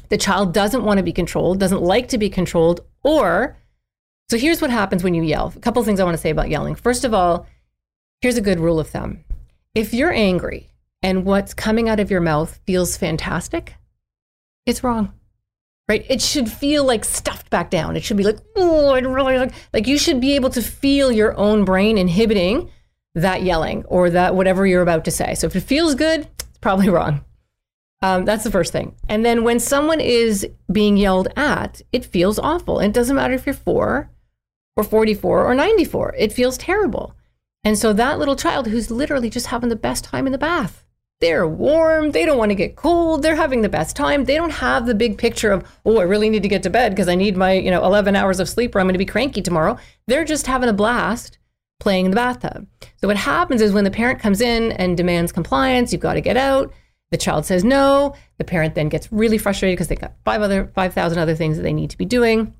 [0.08, 3.58] The child doesn't want to be controlled doesn't like to be controlled or
[4.34, 6.50] so here's what happens when you yell a couple things i want to say about
[6.50, 7.46] yelling first of all
[8.22, 9.24] here's a good rule of thumb
[9.76, 10.70] if you're angry
[11.02, 13.76] and what's coming out of your mouth feels fantastic
[14.66, 15.14] it's wrong
[15.88, 19.38] right it should feel like stuffed back down it should be like oh i really
[19.38, 22.70] like like you should be able to feel your own brain inhibiting
[23.16, 25.36] that yelling or that whatever you're about to say.
[25.36, 27.24] So if it feels good, it's probably wrong.
[28.02, 28.96] Um, that's the first thing.
[29.08, 32.80] And then when someone is being yelled at, it feels awful.
[32.80, 34.10] And it doesn't matter if you're four
[34.76, 37.16] or 44 or 94, it feels terrible.
[37.64, 40.84] And so that little child who's literally just having the best time in the bath,
[41.22, 44.26] they're warm, they don't want to get cold, they're having the best time.
[44.26, 46.92] They don't have the big picture of, oh, I really need to get to bed
[46.92, 49.06] because I need my, you know, 11 hours of sleep or I'm going to be
[49.06, 49.78] cranky tomorrow.
[50.08, 51.38] They're just having a blast
[51.80, 52.68] playing in the bathtub.
[52.98, 56.22] So what happens is when the parent comes in and demands compliance, you've got to
[56.22, 56.74] get out.
[57.12, 58.16] The child says no.
[58.38, 61.58] The parent then gets really frustrated because they got five other five thousand other things
[61.58, 62.54] that they need to be doing.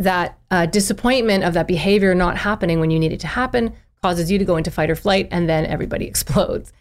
[0.00, 4.30] That uh, disappointment of that behavior not happening when you need it to happen causes
[4.30, 6.72] you to go into fight or flight, and then everybody explodes.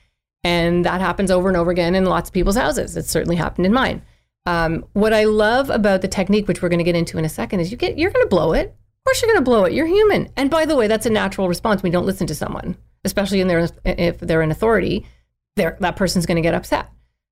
[0.44, 2.96] And that happens over and over again in lots of people's houses.
[2.96, 4.02] It certainly happened in mine.
[4.46, 7.30] Um, what I love about the technique, which we're going to get into in a
[7.30, 8.68] second, is you get you're going to blow it.
[8.68, 9.74] Of course, you're going to blow it.
[9.74, 10.30] You're human.
[10.38, 13.48] And by the way, that's a natural response you don't listen to someone, especially in
[13.48, 15.06] their if they're in authority.
[15.56, 16.90] They're, that person's going to get upset,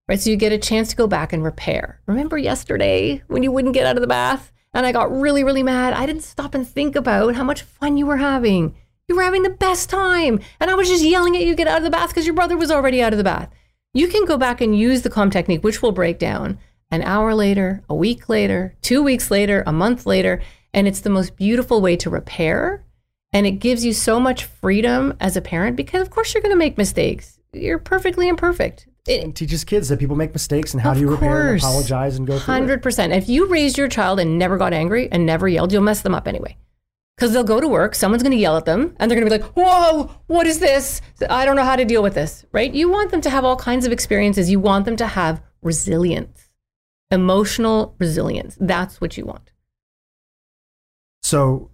[0.10, 0.19] right?
[0.19, 2.02] So you get a chance to go back and repair.
[2.08, 5.63] Remember yesterday when you wouldn't get out of the bath and I got really, really
[5.63, 5.93] mad?
[5.93, 8.75] I didn't stop and think about how much fun you were having.
[9.07, 11.79] You were having the best time, and I was just yelling at you get out
[11.79, 13.49] of the bath because your brother was already out of the bath.
[13.95, 16.59] You can go back and use the calm technique, which will break down
[16.91, 20.43] an hour later, a week later, two weeks later, a month later.
[20.75, 22.85] And it's the most beautiful way to repair.
[23.33, 26.53] And it gives you so much freedom as a parent because, of course, you're going
[26.53, 27.39] to make mistakes.
[27.51, 28.85] You're perfectly imperfect.
[29.08, 32.17] It, And teaches kids that people make mistakes and how do you repair and apologize
[32.17, 32.54] and go through.
[32.54, 33.13] Hundred percent.
[33.13, 36.13] If you raised your child and never got angry and never yelled, you'll mess them
[36.13, 36.58] up anyway.
[37.15, 39.38] Because they'll go to work, someone's going to yell at them, and they're going to
[39.38, 41.02] be like, "Whoa, what is this?
[41.28, 42.72] I don't know how to deal with this." Right?
[42.72, 44.52] You want them to have all kinds of experiences.
[44.52, 46.50] You want them to have resilience,
[47.10, 48.58] emotional resilience.
[48.60, 49.52] That's what you want.
[51.24, 51.72] So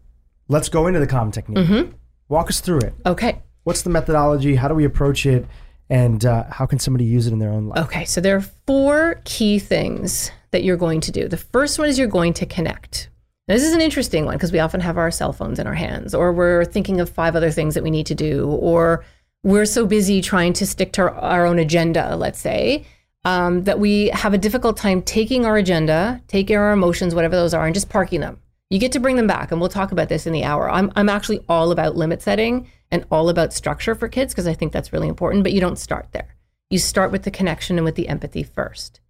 [0.48, 1.68] let's go into the calm technique.
[1.68, 1.92] Mm-hmm.
[2.30, 2.94] Walk us through it.
[3.06, 3.42] Okay.
[3.64, 4.56] What's the methodology?
[4.56, 5.46] How do we approach it?
[5.94, 7.86] And uh, how can somebody use it in their own life?
[7.86, 11.28] Okay, so there are four key things that you're going to do.
[11.28, 13.10] The first one is you're going to connect.
[13.48, 15.76] Now, this is an interesting one because we often have our cell phones in our
[15.76, 19.06] hands, or we're thinking of five other things that we need to do, or
[19.44, 22.88] we're so busy trying to stick to our, our own agenda, let's say,
[23.24, 27.54] um, that we have a difficult time taking our agenda, taking our emotions, whatever those
[27.54, 28.40] are, and just parking them.
[28.72, 30.72] You get to bring them back, and we'll talk about this in the hour.
[30.72, 34.54] I'm, I'm actually all about limit setting and all about structure for kids because I
[34.54, 36.36] think that's really important, but you don't start there.
[36.70, 39.02] You start with the connection and with the empathy first.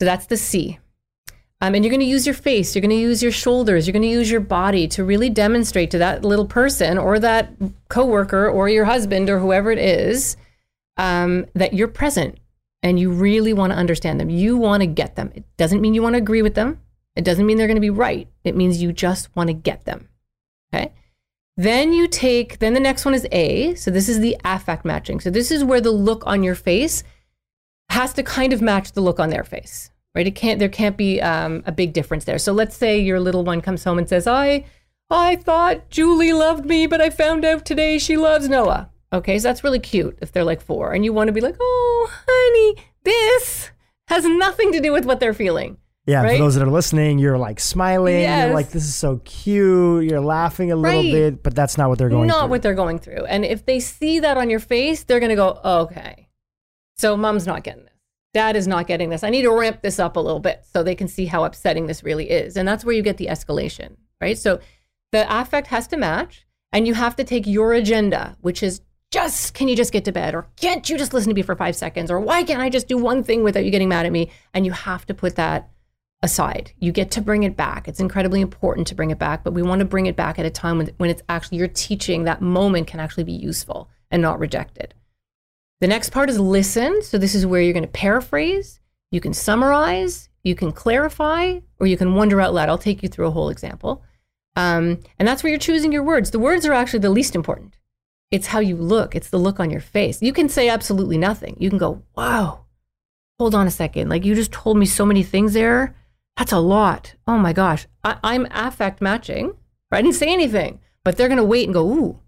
[0.00, 0.80] So that's the C.
[1.60, 3.92] Um, and you're going to use your face, you're going to use your shoulders, you're
[3.92, 7.52] going to use your body to really demonstrate to that little person or that
[7.88, 10.36] coworker or your husband or whoever it is
[10.96, 12.38] um, that you're present
[12.82, 14.28] and you really want to understand them.
[14.28, 15.30] You want to get them.
[15.36, 16.80] It doesn't mean you want to agree with them.
[17.14, 18.26] It doesn't mean they're going to be right.
[18.42, 20.08] It means you just want to get them.
[20.74, 20.92] Okay.
[21.56, 23.74] Then you take, then the next one is A.
[23.76, 25.20] So this is the affect matching.
[25.20, 27.04] So this is where the look on your face
[27.90, 30.26] has to kind of match the look on their face right?
[30.26, 30.58] It can't.
[30.58, 32.38] There can't be um, a big difference there.
[32.38, 34.64] So let's say your little one comes home and says, "I,
[35.10, 39.48] I thought Julie loved me, but I found out today she loves Noah." Okay, so
[39.48, 42.86] that's really cute if they're like four, and you want to be like, "Oh, honey,
[43.02, 43.70] this
[44.08, 46.32] has nothing to do with what they're feeling." Yeah, right?
[46.32, 48.20] for those that are listening, you're like smiling.
[48.20, 48.46] Yes.
[48.46, 51.10] You're like, "This is so cute." You're laughing a little Right.
[51.12, 52.36] bit, but that's not what they're going through.
[52.36, 52.50] Not through.
[52.50, 53.24] what they're going through.
[53.24, 56.28] And if they see that on your face, they're going to go, okay.
[56.98, 57.90] So mom's not getting this.
[58.34, 59.24] Dad is not getting this.
[59.24, 61.86] I need to ramp this up a little bit so they can see how upsetting
[61.86, 62.56] this really is.
[62.56, 64.36] And that's where you get the escalation, right?
[64.36, 64.58] So
[65.12, 68.80] the affect has to match, and you have to take your agenda, which is
[69.12, 70.34] just, can you just get to bed?
[70.34, 72.10] Or can't you just listen to me for five seconds?
[72.10, 74.30] Or why can't I just do one thing without you getting mad at me?
[74.52, 75.70] And you have to put that
[76.24, 76.72] aside.
[76.80, 77.86] You get to bring it back.
[77.86, 80.46] It's incredibly important to bring it back, but we want to bring it back at
[80.46, 84.22] a time when, when it's actually you're teaching that moment can actually be useful and
[84.22, 84.94] not rejected.
[85.80, 87.02] The next part is listen.
[87.02, 88.80] So this is where you're going to paraphrase,
[89.12, 92.68] you can summarize, you can clarify, or you can wonder out loud.
[92.68, 94.02] I'll take you through a whole example.
[94.56, 96.30] Um, and that's where you're choosing your words.
[96.30, 97.78] The words are actually the least important.
[98.30, 100.22] It's how you look, it's the look on your face.
[100.22, 101.56] You can say absolutely nothing.
[101.60, 102.64] You can go, wow,
[103.38, 104.08] hold on a second.
[104.08, 105.94] Like you just told me so many things there.
[106.36, 107.14] That's a lot.
[107.26, 107.86] Oh my gosh.
[108.02, 109.54] I, I'm affect matching.
[109.92, 112.20] I didn't say anything, but they're going to wait and go, ooh,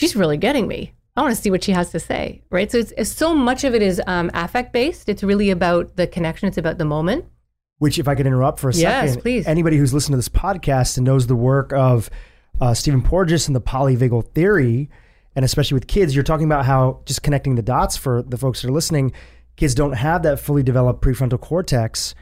[0.00, 0.92] she's really getting me.
[1.16, 2.42] I want to see what she has to say.
[2.50, 2.70] Right.
[2.70, 5.08] So it's, it's so much of it is um, affect based.
[5.08, 6.48] It's really about the connection.
[6.48, 7.24] It's about the moment.
[7.78, 9.46] Which, if I could interrupt for a Yes, second, please.
[9.46, 12.10] anybody who's listened to this podcast and knows the work of
[12.60, 14.88] uh, Stephen Porges and the polyvagal theory,
[15.34, 18.62] and especially with kids, you're talking about how just connecting the dots for the folks
[18.62, 19.12] that are listening,
[19.56, 22.14] kids don't have that fully developed prefrontal cortex.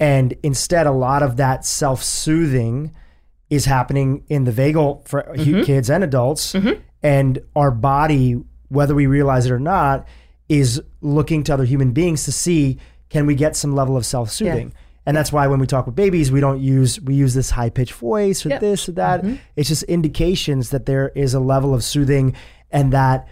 [0.00, 2.94] And instead, a lot of that self soothing
[3.50, 5.62] is happening in the vagal for Mm-hmm.
[5.62, 6.54] kids and adults.
[7.02, 10.06] And our body, whether we realize it or not,
[10.48, 12.78] is looking to other human beings to see
[13.10, 14.72] can we get some level of self soothing.
[15.06, 17.68] And that's why when we talk with babies, we don't use we use this high
[17.70, 18.60] pitched voice or Yep.
[18.60, 19.22] this or that.
[19.22, 19.36] Mm-hmm.
[19.54, 22.34] It's just indications that there is a level of soothing
[22.70, 23.28] and that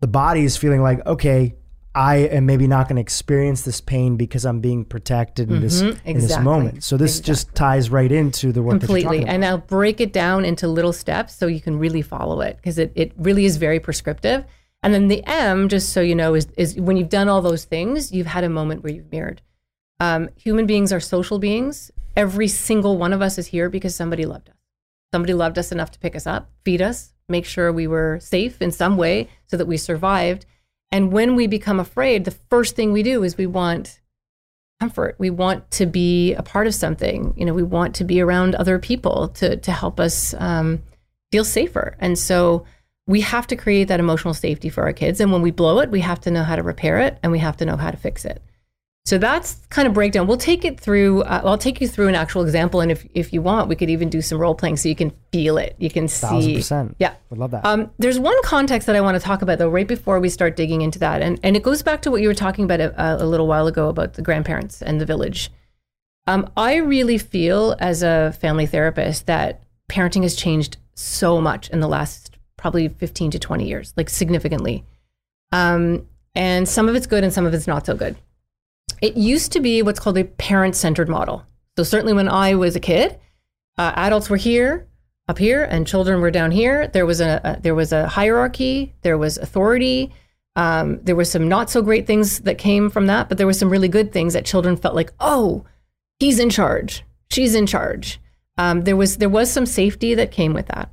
[0.00, 1.54] the body is feeling like, okay,
[1.96, 5.80] I am maybe not going to experience this pain because I'm being protected in this
[5.80, 6.08] in this Mm-hmm.
[6.10, 6.44] exactly.
[6.44, 6.84] moment.
[6.84, 9.24] So this just ties right into the work completely.
[9.24, 12.78] and i'll break it down into little steps so you can really follow it because
[12.78, 14.44] it, it really is very prescriptive.
[14.82, 17.64] And then the m just so you know is, is when you've done all those
[17.64, 19.40] things you've had a moment where you've mirrored.
[20.00, 21.90] Um, human beings are social beings.
[22.16, 24.56] Every single one of us is here because somebody loved us.
[25.12, 28.60] Somebody loved us enough to pick us up feed us make sure we were safe
[28.60, 30.44] in some way so that we survived
[30.90, 34.00] and when we become afraid the first thing we do is we want
[34.80, 35.16] comfort.
[35.18, 37.32] We want to be a part of something.
[37.36, 40.82] You know, we want to be around other people to to help us um,
[41.32, 41.96] feel safer.
[42.00, 42.64] And so
[43.06, 45.20] we have to create that emotional safety for our kids.
[45.20, 47.38] And when we blow it, we have to know how to repair it and we
[47.38, 48.42] have to know how to fix it.
[49.06, 50.26] So that's kind of breakdown.
[50.26, 51.24] We'll take it through.
[51.24, 53.90] Uh, I'll take you through an actual example, and if if you want, we could
[53.90, 55.76] even do some role playing so you can feel it.
[55.78, 56.26] You can see.
[56.26, 56.96] Thousand percent.
[56.98, 57.14] Yeah.
[57.28, 57.66] Would love that.
[57.66, 60.56] Um, there's one context that I want to talk about though, right before we start
[60.56, 63.22] digging into that, and and it goes back to what you were talking about a,
[63.22, 65.50] a little while ago about the grandparents and the village.
[66.26, 71.80] Um, I really feel as a family therapist that parenting has changed so much in
[71.80, 74.82] the last probably 15 to 20 years, like significantly.
[75.52, 78.16] Um, and some of it's good and some of it's not so good.
[79.00, 81.44] It used to be what's called a parent centered model.
[81.76, 83.18] So, certainly when I was a kid,
[83.76, 84.86] uh, adults were here,
[85.28, 86.88] up here, and children were down here.
[86.88, 90.12] There was a, a there was a hierarchy, there was authority.
[90.56, 93.52] Um, there were some not so great things that came from that, but there were
[93.52, 95.64] some really good things that children felt like, oh,
[96.20, 98.20] he's in charge, she's in charge.
[98.56, 100.90] Um, there was there was some safety that came with that.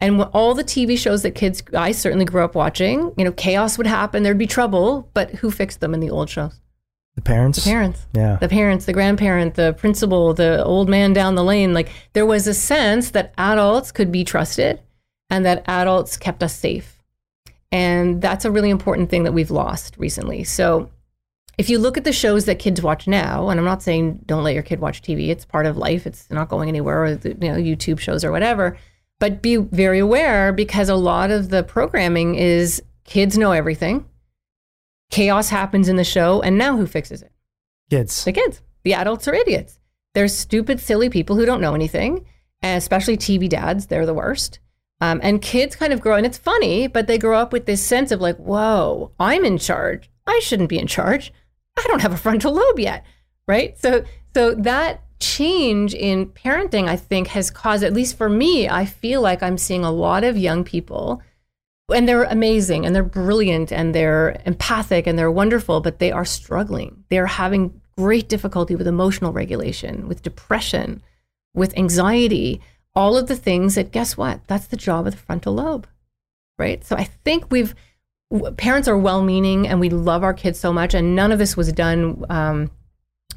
[0.00, 3.78] And all the TV shows that kids, I certainly grew up watching, you know, chaos
[3.78, 6.60] would happen, there'd be trouble, but who fixed them in the old shows?
[7.14, 7.64] The parents.
[7.64, 8.36] The parents Yeah.
[8.40, 11.72] the parents, the grandparent, the principal, the old man down the lane.
[11.74, 14.80] Like there was a sense that adults could be trusted
[15.30, 17.02] and that adults kept us safe.
[17.70, 20.44] And that's a really important thing that we've lost recently.
[20.44, 20.90] So
[21.56, 24.42] if you look at the shows that kids watch now, and I'm not saying don't
[24.42, 27.30] let your kid watch TV, it's part of life, it's not going anywhere, or the,
[27.30, 28.76] you know, YouTube shows or whatever.
[29.20, 34.04] But be very aware because a lot of the programming is kids know everything.
[35.10, 37.32] Chaos happens in the show, and now who fixes it?
[37.90, 38.24] Kids.
[38.24, 38.62] The kids.
[38.82, 39.78] The adults are idiots.
[40.14, 42.26] They're stupid, silly people who don't know anything,
[42.62, 43.86] especially TV dads.
[43.86, 44.60] They're the worst.
[45.00, 47.82] Um, and kids kind of grow, and it's funny, but they grow up with this
[47.82, 50.10] sense of like, whoa, I'm in charge.
[50.26, 51.32] I shouldn't be in charge.
[51.76, 53.04] I don't have a frontal lobe yet,
[53.46, 53.76] right?
[53.78, 58.84] So, so that change in parenting, I think, has caused, at least for me, I
[58.84, 61.20] feel like I'm seeing a lot of young people,
[61.92, 66.24] and they're amazing and they're brilliant and they're empathic and they're wonderful, but they are
[66.24, 67.04] struggling.
[67.10, 71.02] They're having great difficulty with emotional regulation, with depression,
[71.54, 72.60] with anxiety,
[72.94, 74.40] all of the things that, guess what?
[74.46, 75.86] That's the job of the frontal lobe,
[76.58, 76.84] right?
[76.84, 77.74] So I think we've,
[78.56, 81.56] parents are well meaning and we love our kids so much, and none of this
[81.56, 82.70] was done um,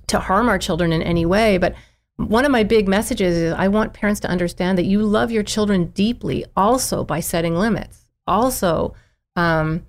[0.08, 1.58] to harm our children in any way.
[1.58, 1.76] But
[2.16, 5.44] one of my big messages is I want parents to understand that you love your
[5.44, 8.94] children deeply also by setting limits, also
[9.36, 9.86] um,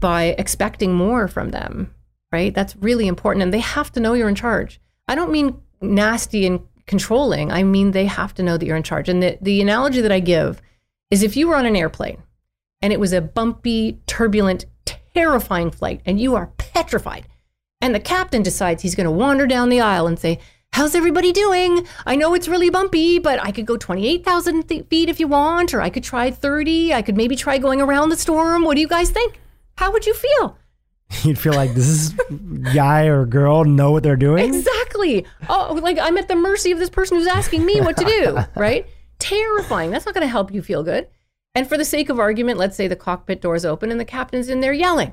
[0.00, 1.94] by expecting more from them,
[2.32, 2.54] right?
[2.54, 3.42] That's really important.
[3.42, 4.80] And they have to know you're in charge.
[5.08, 8.82] I don't mean nasty and controlling, I mean they have to know that you're in
[8.82, 9.08] charge.
[9.08, 10.60] And the, the analogy that I give
[11.10, 12.22] is if you were on an airplane
[12.80, 14.66] and it was a bumpy, turbulent,
[15.14, 17.28] terrifying flight and you are petrified,
[17.80, 20.38] and the captain decides he's going to wander down the aisle and say,
[20.72, 21.86] How's everybody doing?
[22.06, 25.74] I know it's really bumpy, but I could go 28,000 th- feet if you want,
[25.74, 26.94] or I could try 30.
[26.94, 28.64] I could maybe try going around the storm.
[28.64, 29.38] What do you guys think?
[29.76, 30.56] How would you feel?
[31.24, 32.14] You'd feel like this is
[32.74, 34.54] guy or girl know what they're doing.
[34.54, 35.26] Exactly.
[35.46, 38.38] Oh, like I'm at the mercy of this person who's asking me what to do,
[38.60, 38.86] right?
[39.18, 39.90] Terrifying.
[39.90, 41.06] That's not going to help you feel good.
[41.54, 44.48] And for the sake of argument, let's say the cockpit doors open and the captain's
[44.48, 45.12] in there yelling.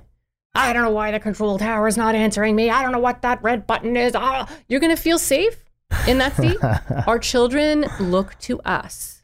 [0.56, 2.70] I don't know why the control tower is not answering me.
[2.70, 4.14] I don't know what that red button is.
[4.16, 5.64] Oh, you're going to feel safe
[6.08, 6.58] in that seat.
[7.08, 9.24] Our children look to us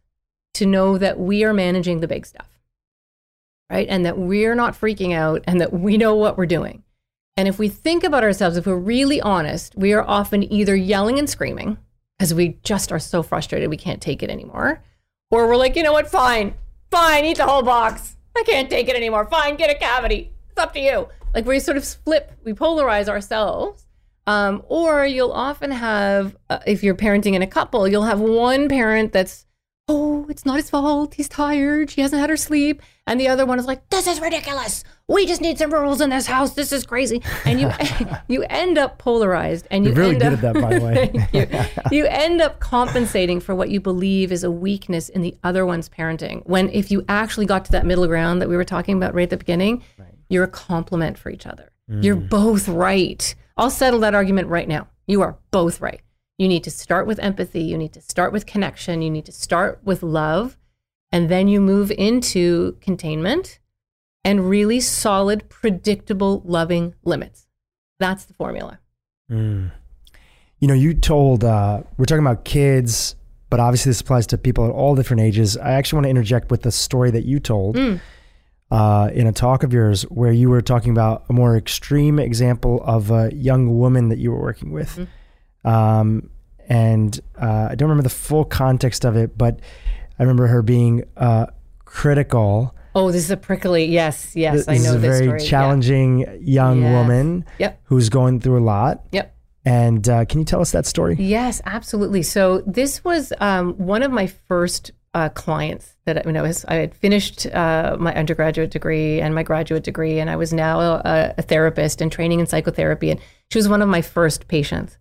[0.55, 2.49] to know that we are managing the big stuff,
[3.69, 3.87] right?
[3.89, 6.83] And that we're not freaking out and that we know what we're doing.
[7.37, 11.19] And if we think about ourselves, if we're really honest, we are often either yelling
[11.19, 11.77] and screaming
[12.17, 14.81] because we just are so frustrated we can't take it anymore,
[15.31, 16.53] or we're like, you know what, fine,
[16.91, 18.15] fine, eat the whole box.
[18.37, 19.25] I can't take it anymore.
[19.25, 20.31] Fine, get a cavity.
[20.55, 21.09] It's up to you.
[21.33, 23.85] Like we sort of flip, we polarize ourselves.
[24.25, 28.69] Um, or you'll often have, uh, if you're parenting in a couple, you'll have one
[28.69, 29.45] parent that's,
[29.89, 31.15] oh, it's not his fault.
[31.15, 31.89] He's tired.
[31.89, 32.81] She hasn't had her sleep.
[33.05, 34.85] And the other one is like, this is ridiculous.
[35.09, 36.53] We just need some rules in this house.
[36.53, 37.21] This is crazy.
[37.43, 37.69] And you
[38.29, 39.67] you end up polarized.
[39.69, 41.69] And you You're really good up, at that, by the way.
[41.91, 45.65] you, you end up compensating for what you believe is a weakness in the other
[45.65, 46.47] one's parenting.
[46.47, 49.23] When if you actually got to that middle ground that we were talking about right
[49.23, 49.83] at the beginning,
[50.29, 51.71] you're a complement for each other.
[51.87, 52.29] You're mm.
[52.29, 53.35] both right.
[53.57, 54.87] I'll settle that argument right now.
[55.05, 56.01] You are both right.
[56.37, 57.61] You need to start with empathy.
[57.61, 59.01] You need to start with connection.
[59.01, 60.57] You need to start with love.
[61.11, 63.59] And then you move into containment
[64.23, 67.47] and really solid, predictable, loving limits.
[67.99, 68.79] That's the formula.
[69.31, 69.71] Mm.
[70.59, 73.15] You know, you told uh, we're talking about kids,
[73.49, 75.55] but obviously this applies to people at all different ages.
[75.55, 78.01] I actually want to interject with the story that you told mm.
[78.71, 82.81] Uh, in a talk of yours where you were talking about a more extreme example
[82.83, 85.07] of a young woman that you were working with.
[85.63, 86.29] Um,
[86.67, 89.59] and uh, I don't remember the full context of it, but
[90.17, 91.47] I remember her being uh,
[91.85, 92.75] critical.
[92.95, 93.85] Oh, this is a prickly.
[93.85, 95.41] Yes, yes, I know this is a very story.
[95.41, 95.47] Yeah.
[95.49, 96.91] challenging young Yes.
[96.93, 97.79] woman Yep.
[97.83, 99.05] who's going through a lot.
[99.11, 99.31] Yep.
[99.65, 101.15] And uh, can you tell us that story?
[101.19, 102.21] Yes, absolutely.
[102.23, 106.93] So this was um, one of my first uh, clients that I, when I had
[106.93, 111.41] finished uh, my undergraduate degree and my graduate degree, and I was now a, a
[111.41, 113.09] therapist and training in psychotherapy.
[113.09, 114.97] And she was one of my first patients.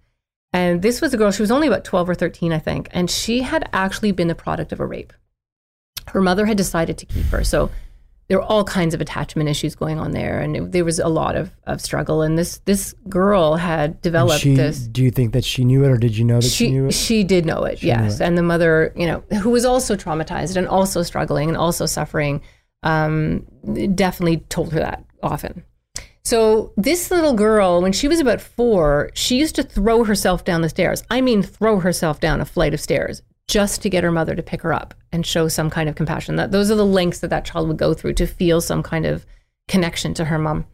[0.53, 1.33] And this was a girl.
[1.33, 4.35] She was only about twelve or thirteen, I think, and she had actually been the
[4.37, 5.13] product of a rape.
[6.07, 7.71] Her mother had decided to keep her, so
[8.29, 11.09] there were all kinds of attachment issues going on there, and it, there was a
[11.09, 12.23] lot of, of struggle.
[12.23, 15.89] And this this girl had developed She, this do you think that she knew it
[15.89, 16.93] or did you know that she, she knew it?
[16.93, 20.67] she did know it yes and the mother you know who was also traumatized and
[20.67, 22.41] also struggling and also suffering
[22.83, 23.45] um,
[23.95, 25.65] definitely told her that often
[26.25, 30.63] so this little girl when she was about four she used to throw herself down
[30.63, 34.11] the stairs i mean throw herself down a flight of stairs just to get her
[34.11, 36.87] mother to pick her up and show some kind of compassion that those are the
[36.87, 39.27] lengths that that child would go through to feel some kind of
[39.69, 40.65] connection to her mom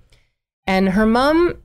[0.66, 1.56] and her mom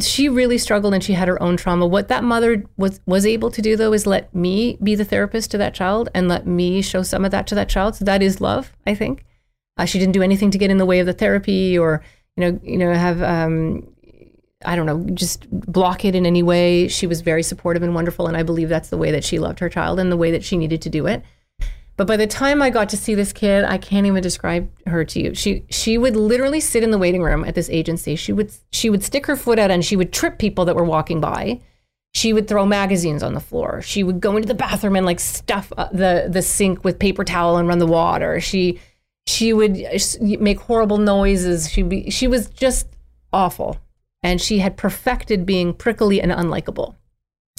[0.00, 1.86] she really struggled and she had her own trauma.
[1.86, 5.50] What that mother was was able to do though is let me be the therapist
[5.50, 7.96] to that child and let me show some of that to that child.
[7.96, 9.24] So that is love, I think.
[9.76, 12.02] Uh, she didn't do anything to get in the way of the therapy or
[12.36, 13.88] you know you know have um,
[14.64, 16.88] I don't know, just block it in any way.
[16.88, 18.26] She was very supportive and wonderful.
[18.26, 20.44] And I believe that's the way that she loved her child and the way that
[20.44, 21.22] she needed to do it.
[21.98, 25.04] But by the time I got to see this kid, I can't even describe her
[25.04, 25.34] to you.
[25.34, 28.14] She she would literally sit in the waiting room at this agency.
[28.14, 30.84] She would she would stick her foot out and she would trip people that were
[30.84, 31.60] walking by.
[32.14, 33.82] She would throw magazines on the floor.
[33.82, 37.24] She would go into the bathroom and like stuff uh, the the sink with paper
[37.24, 38.40] towel and run the water.
[38.40, 38.80] She
[39.26, 39.76] she would
[40.40, 41.68] make horrible noises.
[41.68, 42.86] She she was just
[43.32, 43.76] awful,
[44.22, 46.96] and she had perfected being prickly and unlikable,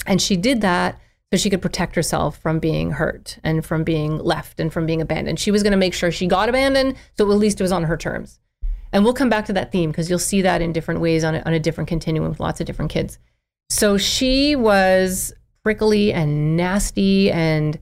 [0.06, 0.98] and she did that
[1.32, 5.00] so she could protect herself from being hurt and from being left and from being
[5.00, 5.38] abandoned.
[5.38, 7.84] She was going to make sure she got abandoned, so at least it was on
[7.84, 8.40] her terms.
[8.92, 11.36] And we'll come back to that theme because you'll see that in different ways on
[11.36, 13.18] a, on a different continuum with lots of different kids.
[13.68, 15.32] So she was
[15.62, 17.78] prickly and nasty, and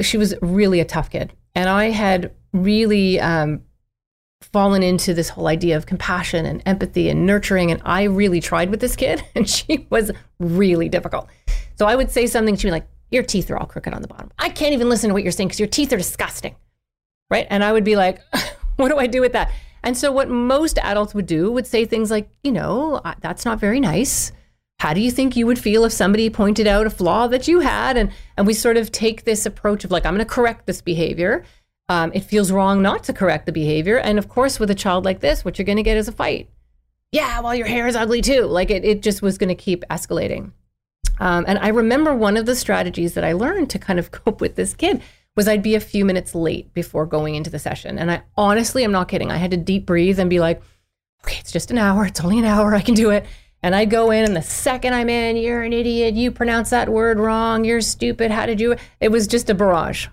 [0.00, 1.32] she was really a tough kid.
[1.54, 3.62] And I had really um,
[4.44, 7.70] fallen into this whole idea of compassion and empathy and nurturing.
[7.70, 11.28] And I really tried with this kid, and she was really difficult.
[11.76, 14.08] So I would say something, she'd be like, Your teeth are all crooked on the
[14.08, 14.30] bottom.
[14.38, 16.54] I can't even listen to what you're saying because your teeth are disgusting.
[17.30, 17.46] Right.
[17.50, 18.20] And I would be like,
[18.76, 19.52] What do I do with that?
[19.82, 23.58] And so, what most adults would do would say things like, You know, that's not
[23.58, 24.32] very nice.
[24.82, 27.60] How do you think you would feel if somebody pointed out a flaw that you
[27.60, 27.96] had?
[27.96, 30.80] And, and we sort of take this approach of like, I'm going to correct this
[30.80, 31.44] behavior.
[31.92, 33.98] Um, it feels wrong not to correct the behavior.
[33.98, 36.12] And of course, with a child like this, what you're going to get is a
[36.12, 36.48] fight.
[37.10, 38.46] Yeah, well, your hair is ugly too.
[38.46, 40.52] Like it, it just was going to keep escalating.
[41.20, 44.40] Um, and I remember one of the strategies that I learned to kind of cope
[44.40, 45.02] with this kid
[45.36, 47.98] was I'd be a few minutes late before going into the session.
[47.98, 49.30] And I honestly, I'm not kidding.
[49.30, 50.62] I had to deep breathe and be like,
[51.24, 52.06] okay, it's just an hour.
[52.06, 52.74] It's only an hour.
[52.74, 53.26] I can do it.
[53.62, 56.14] And I go in, and the second I'm in, you're an idiot.
[56.14, 57.64] You pronounce that word wrong.
[57.66, 58.30] You're stupid.
[58.30, 58.76] How did you?
[58.98, 60.08] It was just a barrage.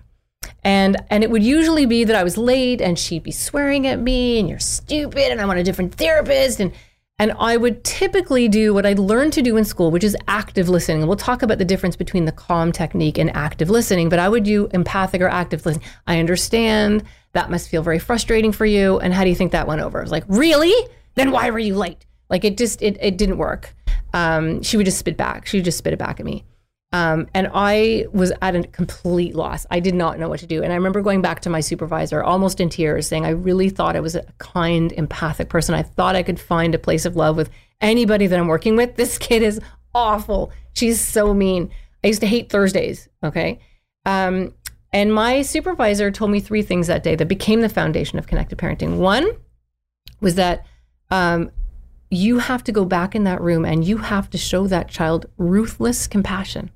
[0.62, 3.98] And and it would usually be that I was late, and she'd be swearing at
[3.98, 6.72] me, and you're stupid, and I want a different therapist, and
[7.20, 10.70] and I would typically do what I'd learned to do in school, which is active
[10.70, 11.02] listening.
[11.02, 14.08] And we'll talk about the difference between the calm technique and active listening.
[14.08, 15.86] But I would do empathic or active listening.
[16.06, 17.04] I understand
[17.34, 18.98] that must feel very frustrating for you.
[19.00, 19.98] And how do you think that went over?
[19.98, 20.72] I was like, really?
[21.14, 22.06] Then why were you late?
[22.30, 23.74] Like it just it it didn't work.
[24.14, 25.46] Um, she would just spit back.
[25.46, 26.46] She would just spit it back at me.
[26.92, 29.64] Um, and I was at a complete loss.
[29.70, 30.62] I did not know what to do.
[30.62, 33.94] And I remember going back to my supervisor almost in tears saying, I really thought
[33.94, 35.74] I was a kind, empathic person.
[35.74, 38.96] I thought I could find a place of love with anybody that I'm working with.
[38.96, 39.60] This kid is
[39.94, 40.50] awful.
[40.72, 41.70] She's so mean.
[42.02, 43.08] I used to hate Thursdays.
[43.22, 43.60] Okay.
[44.04, 44.52] Um,
[44.92, 48.58] and my supervisor told me three things that day that became the foundation of connected
[48.58, 48.98] parenting.
[48.98, 49.30] One
[50.20, 50.66] was that
[51.12, 51.52] um,
[52.10, 55.26] you have to go back in that room and you have to show that child
[55.38, 56.70] ruthless compassion.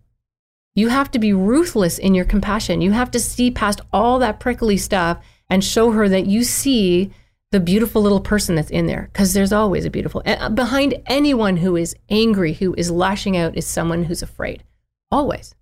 [0.74, 2.80] You have to be ruthless in your compassion.
[2.80, 7.12] You have to see past all that prickly stuff and show her that you see
[7.52, 11.56] the beautiful little person that's in there because there's always a beautiful uh, behind anyone
[11.56, 14.64] who is angry who is lashing out is someone who's afraid.
[15.12, 15.54] Always.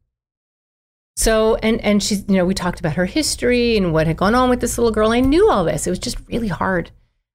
[1.17, 4.35] So and and she's you know we talked about her history and what had gone
[4.35, 5.87] on with this little girl i knew all this.
[5.87, 6.91] It was just really hard.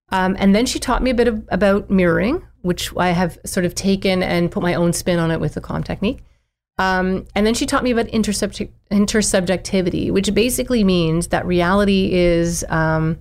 [0.09, 3.65] Um, and then she taught me a bit of, about mirroring which i have sort
[3.65, 6.23] of taken and put my own spin on it with the calm technique
[6.77, 12.63] um, and then she taught me about intersubject- intersubjectivity, which basically means that reality is
[12.69, 13.17] um,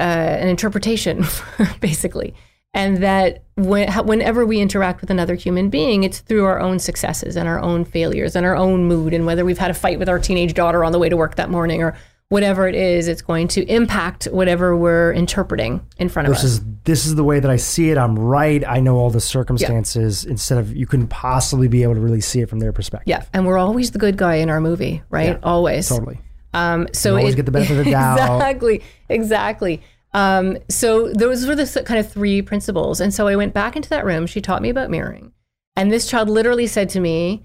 [0.00, 1.24] uh, an interpretation,
[1.80, 2.34] basically.
[2.72, 7.36] And that when, whenever we interact with another human being, it's through our own successes
[7.36, 10.08] and our own failures and our own mood, and whether we've had a fight with
[10.08, 11.96] our teenage daughter on the way to work that morning or
[12.28, 16.64] whatever it is, it's going to impact whatever we're interpreting in front of Versus, us.
[16.84, 17.98] this is the way that I see it.
[17.98, 18.66] I'm right.
[18.66, 20.24] I know all the circumstances.
[20.24, 20.32] Yeah.
[20.32, 23.08] Instead of you couldn't possibly be able to really see it from their perspective.
[23.08, 25.30] Yeah, and we're always the good guy in our movie, right?
[25.30, 25.88] Yeah, always.
[25.88, 26.18] Totally.
[26.52, 28.36] Um, so you always it, get the benefit of the doubt.
[28.36, 28.82] exactly.
[29.08, 29.82] Exactly.
[30.12, 33.00] Um, so those were the kind of three principles.
[33.00, 34.26] And so I went back into that room.
[34.26, 35.32] She taught me about mirroring.
[35.76, 37.44] And this child literally said to me,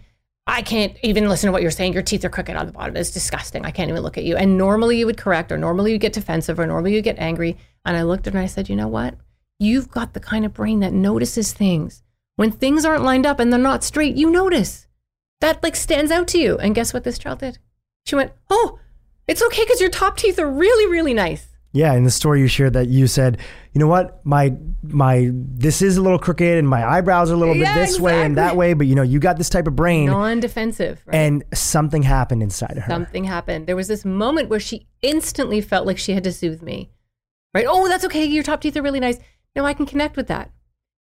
[0.50, 1.94] I can't even listen to what you're saying.
[1.94, 2.96] Your teeth are crooked on the bottom.
[2.98, 3.66] It's disgusting.
[3.66, 4.36] I can't even look at you.
[4.36, 7.58] And normally you would correct, or normally you get defensive, or normally you get angry.
[7.86, 9.16] And I looked at her and I said, You know what?
[9.60, 12.04] You've got the kind of brain that notices things.
[12.36, 14.88] When things aren't lined up and they're not straight, you notice.
[15.42, 16.58] That like stands out to you.
[16.58, 17.60] And guess what this child did?
[18.06, 18.80] She went, Oh,
[19.28, 21.48] it's okay because your top teeth are really, really nice.
[21.72, 23.38] Yeah, in the story you shared that you said,
[23.74, 27.38] you know what, my my this is a little crooked and my eyebrows are a
[27.38, 28.06] little yeah, bit this exactly.
[28.06, 30.08] way and that way, but you know, you got this type of brain.
[30.08, 31.02] Non-defensive.
[31.06, 31.16] Right?
[31.16, 32.92] And something happened inside of her.
[32.92, 33.68] Something happened.
[33.68, 36.90] There was this moment where she instantly felt like she had to soothe me.
[37.54, 37.66] Right?
[37.68, 38.26] Oh, that's okay.
[38.26, 39.20] Your top teeth are really nice.
[39.56, 40.52] No, I can connect with that.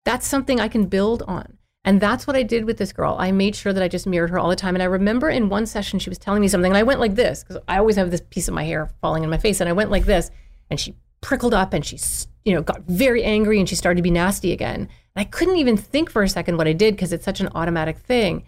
[0.04, 1.58] That's something I can build on.
[1.84, 3.16] And that's what I did with this girl.
[3.18, 4.74] I made sure that I just mirrored her all the time.
[4.74, 7.14] And I remember in one session, she was telling me something, and I went like
[7.14, 9.60] this because I always have this piece of my hair falling in my face.
[9.60, 10.30] And I went like this,
[10.70, 11.98] and she prickled up and she,
[12.44, 14.80] you know, got very angry and she started to be nasty again.
[14.80, 17.48] And I couldn't even think for a second what I did because it's such an
[17.54, 18.44] automatic thing.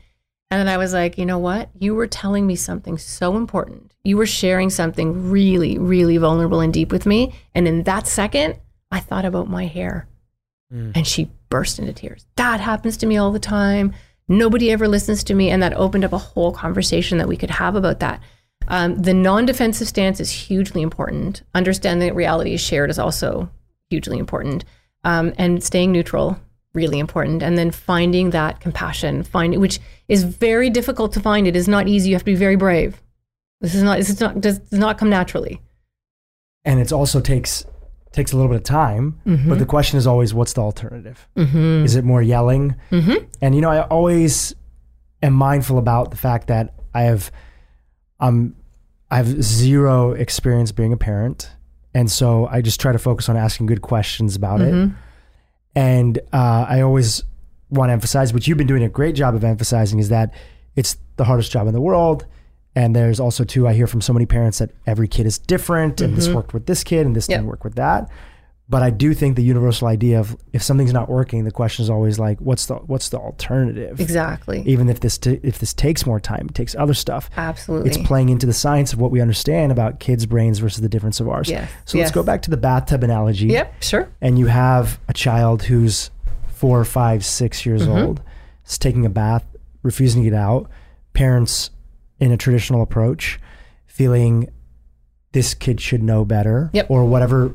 [0.51, 1.71] And then I was like, you know what?
[1.79, 3.95] You were telling me something so important.
[4.03, 7.35] You were sharing something really, really vulnerable and deep with me.
[7.55, 8.57] And in that second,
[8.91, 10.09] I thought about my hair.
[10.73, 10.93] Mm.
[10.97, 12.27] And she burst into tears.
[12.37, 13.93] That happens to me all the time.
[14.27, 15.51] Nobody ever listens to me.
[15.51, 18.21] And that opened up a whole conversation that we could have about that.
[18.69, 21.43] Um, the non defensive stance is hugely important.
[21.55, 23.51] Understanding that reality is shared is also
[23.89, 24.65] hugely important.
[25.03, 26.39] Um, and staying neutral,
[26.75, 27.43] really important.
[27.43, 31.47] And then finding that compassion, finding which is very difficult to find.
[31.47, 32.11] It is not easy.
[32.11, 33.03] You have to be very brave.
[33.61, 33.99] This is not.
[33.99, 34.41] This is not.
[34.41, 35.61] Does not come naturally.
[36.65, 37.65] And it also takes
[38.13, 39.21] takes a little bit of time.
[39.27, 39.49] Mm-hmm.
[39.49, 41.29] But the question is always, what's the alternative?
[41.37, 41.85] Mm-hmm.
[41.85, 42.75] Is it more yelling?
[42.91, 43.25] Mm-hmm.
[43.41, 44.55] And you know, I always
[45.23, 47.31] am mindful about the fact that I have,
[48.21, 48.55] um,
[49.11, 51.51] I have zero experience being a parent
[51.95, 54.93] and so I just try to focus on asking good questions about mm-hmm.
[54.93, 54.99] it.
[55.75, 57.25] And uh, I always
[57.71, 60.35] want to emphasize, which you've been doing a great job of emphasizing, is that
[60.77, 62.27] it's the hardest job in the world.
[62.77, 66.01] And there's also too, I hear from so many parents that every kid is different,
[66.01, 66.17] and mm-hmm.
[66.17, 67.39] this worked with this kid, and this yep.
[67.39, 68.09] didn't work with that.
[68.71, 71.91] But I do think the universal idea of if something's not working, the question is
[71.91, 73.99] always like, what's the what's the alternative?
[73.99, 74.63] Exactly.
[74.65, 77.29] Even if this t- if this takes more time, it takes other stuff.
[77.37, 77.91] Absolutely.
[77.91, 81.19] It's playing into the science of what we understand about kids' brains versus the difference
[81.19, 81.51] of ours.
[81.51, 81.69] Yes.
[81.85, 82.07] So yes.
[82.07, 83.49] let's go back to the bathtub analogy.
[83.49, 83.83] Yep.
[83.83, 84.09] Sure.
[84.21, 86.13] And you have a child who's
[86.47, 87.91] four, five, six years mm-hmm.
[87.91, 88.23] old,
[88.65, 89.45] is taking a bath,
[89.83, 90.71] refusing to get out.
[91.13, 91.71] Parents
[92.21, 93.41] in a traditional approach,
[93.87, 94.49] feeling
[95.33, 96.89] this kid should know better, yep.
[96.89, 97.55] or whatever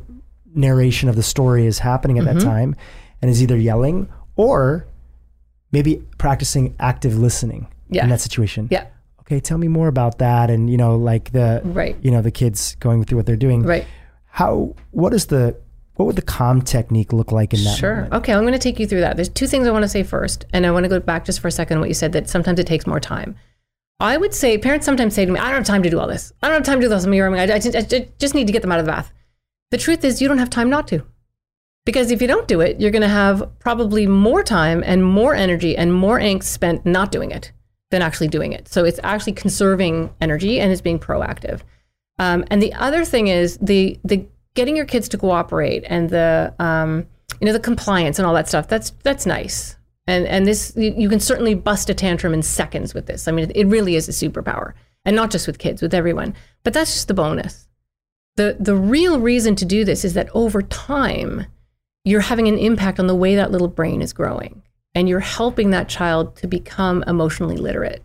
[0.55, 2.39] narration of the story is happening at mm-hmm.
[2.39, 2.75] that time
[3.21, 4.87] and is either yelling or
[5.71, 8.03] maybe practicing active listening yeah.
[8.03, 8.67] in that situation.
[8.71, 8.87] Yeah.
[9.21, 11.97] Okay, tell me more about that and you know like the right.
[12.01, 13.63] you know the kids going through what they're doing.
[13.63, 13.85] Right.
[14.27, 15.57] How what is the
[15.95, 17.95] what would the calm technique look like in that Sure.
[17.95, 18.13] Moment?
[18.15, 19.15] Okay, I'm going to take you through that.
[19.15, 21.39] There's two things I want to say first, and I want to go back just
[21.39, 23.35] for a second what you said that sometimes it takes more time.
[24.01, 26.07] I would say parents sometimes say to me, "I don't have time to do all
[26.07, 26.33] this.
[26.43, 27.05] I don't have time to do this.
[27.05, 29.11] I'm I, I, I just need to get them out of the bath."
[29.71, 31.03] The truth is, you don't have time not to.
[31.85, 35.35] Because if you don't do it, you're going to have probably more time and more
[35.35, 37.51] energy and more angst spent not doing it
[37.91, 38.67] than actually doing it.
[38.67, 41.61] So it's actually conserving energy and it's being proactive.
[42.17, 46.53] Um, and the other thing is the the getting your kids to cooperate and the
[46.59, 47.05] um,
[47.39, 48.67] you know the compliance and all that stuff.
[48.67, 49.75] That's that's nice.
[50.07, 53.27] And and this you can certainly bust a tantrum in seconds with this.
[53.27, 56.33] I mean, it really is a superpower, and not just with kids, with everyone.
[56.63, 57.64] But that's just the bonus
[58.35, 61.45] the the real reason to do this is that over time
[62.03, 64.61] you're having an impact on the way that little brain is growing
[64.93, 68.03] and you're helping that child to become emotionally literate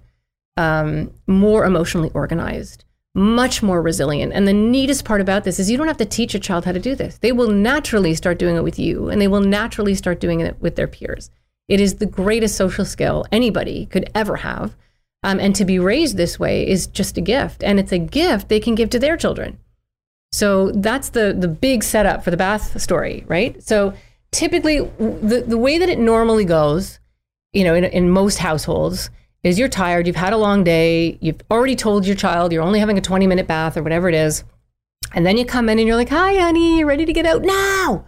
[0.57, 4.33] um, more emotionally organized much more resilient.
[4.33, 6.73] And the neatest part about this is you don't have to teach a child how
[6.73, 7.19] to do this.
[7.19, 10.61] They will naturally start doing it with you and they will naturally start doing it
[10.61, 11.31] with their peers.
[11.69, 14.77] It is the greatest social skill anybody could ever have
[15.23, 17.63] um, and to be raised this way is just a gift.
[17.63, 19.59] And it's a gift they can give to their children
[20.33, 23.61] so that's the the big setup for the bath story, right?
[23.63, 23.95] So
[24.31, 27.01] typically, the the way that it normally goes,
[27.53, 29.11] you know, in, in most households,
[29.43, 32.79] is you're tired, you've had a long day, you've already told your child you're only
[32.79, 34.45] having a 20 minute bath or whatever it is,
[35.15, 37.43] and then you come in and you're like, "Hi, honey, you're ready to get out
[37.43, 38.07] now?"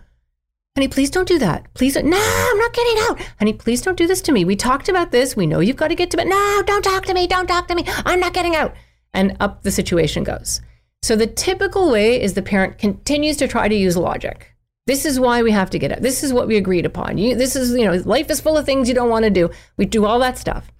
[0.77, 1.66] Honey, please don't do that.
[1.75, 1.97] Please.
[1.97, 3.20] No, I'm not getting out.
[3.39, 4.47] Honey, please don't do this to me.
[4.47, 5.37] We talked about this.
[5.37, 6.29] We know you've got to get to bed.
[6.29, 7.27] No, don't talk to me.
[7.27, 7.85] Don't talk to me.
[8.07, 8.75] I'm not getting out.
[9.12, 10.62] And up the situation goes.
[11.03, 14.55] So the typical way is the parent continues to try to use logic.
[14.87, 16.03] This is why we have to get it.
[16.03, 17.19] This is what we agreed upon.
[17.19, 19.51] You, this is, you know, life is full of things you don't want to do.
[19.77, 20.71] We do all that stuff.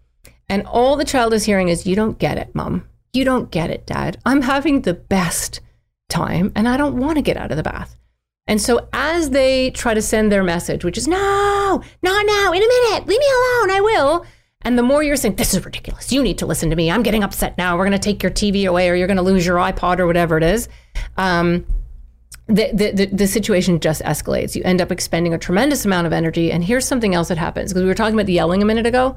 [0.49, 2.89] And all the child is hearing is, you don't get it, mom.
[3.13, 4.19] You don't get it, dad.
[4.25, 5.61] I'm having the best
[6.09, 7.97] time and I don't want to get out of the bath.
[8.47, 12.63] And so as they try to send their message, which is, no, not now, in
[12.63, 14.27] a minute, leave me alone, I will
[14.65, 17.03] and the more you're saying, this is ridiculous, you need to listen to me, I'm
[17.03, 19.45] getting upset now, we're going to take your TV away, or you're going to lose
[19.45, 20.69] your iPod, or whatever it is,
[21.17, 21.67] um,
[22.47, 24.55] the, the, the, the, situation just escalates.
[24.55, 26.51] You end up expending a tremendous amount of energy.
[26.51, 28.85] And here's something else that happens because we were talking about the yelling a minute
[28.85, 29.17] ago.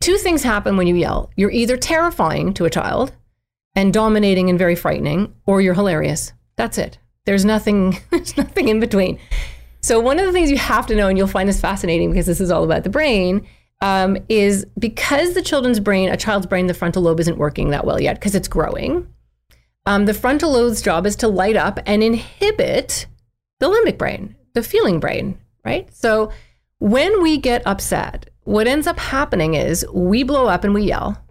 [0.00, 3.12] Two things happen when you yell you're either terrifying to a child
[3.74, 6.32] and dominating and very frightening, or you're hilarious.
[6.56, 6.98] That's it.
[7.24, 9.18] There's nothing, there's nothing in between.
[9.80, 12.26] So, one of the things you have to know, and you'll find this fascinating because
[12.26, 13.46] this is all about the brain,
[13.80, 17.84] um, is because the children's brain, a child's brain, the frontal lobe isn't working that
[17.84, 19.06] well yet because it's growing.
[19.84, 23.06] Um, the frontal lobe's job is to light up and inhibit
[23.60, 25.92] the limbic brain, the feeling brain, right?
[25.94, 26.32] So
[26.78, 31.22] when we get upset, what ends up happening is we blow up and we yell,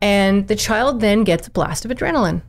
[0.00, 2.42] and the child then gets a blast of adrenaline.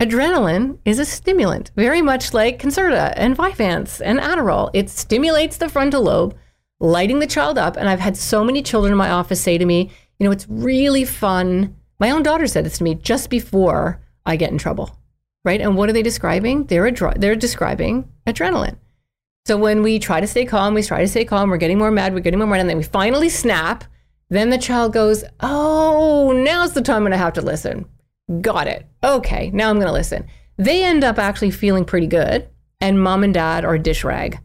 [0.00, 4.70] Adrenaline is a stimulant, very much like Concerta and Vyvanse and Adderall.
[4.74, 6.36] It stimulates the frontal lobe,
[6.84, 7.76] lighting the child up.
[7.76, 10.46] And I've had so many children in my office say to me, you know, it's
[10.48, 11.74] really fun.
[11.98, 14.98] My own daughter said this to me just before I get in trouble,
[15.44, 15.60] right?
[15.60, 16.64] And what are they describing?
[16.64, 18.76] They're, they're describing adrenaline.
[19.46, 21.90] So when we try to stay calm, we try to stay calm, we're getting more
[21.90, 23.84] mad, we're getting more mad, and then we finally snap.
[24.30, 27.84] Then the child goes, Oh, now's the time when I have to listen.
[28.40, 28.86] Got it.
[29.02, 30.26] Okay, now I'm going to listen.
[30.56, 32.48] They end up actually feeling pretty good,
[32.80, 34.38] and mom and dad are a dish rag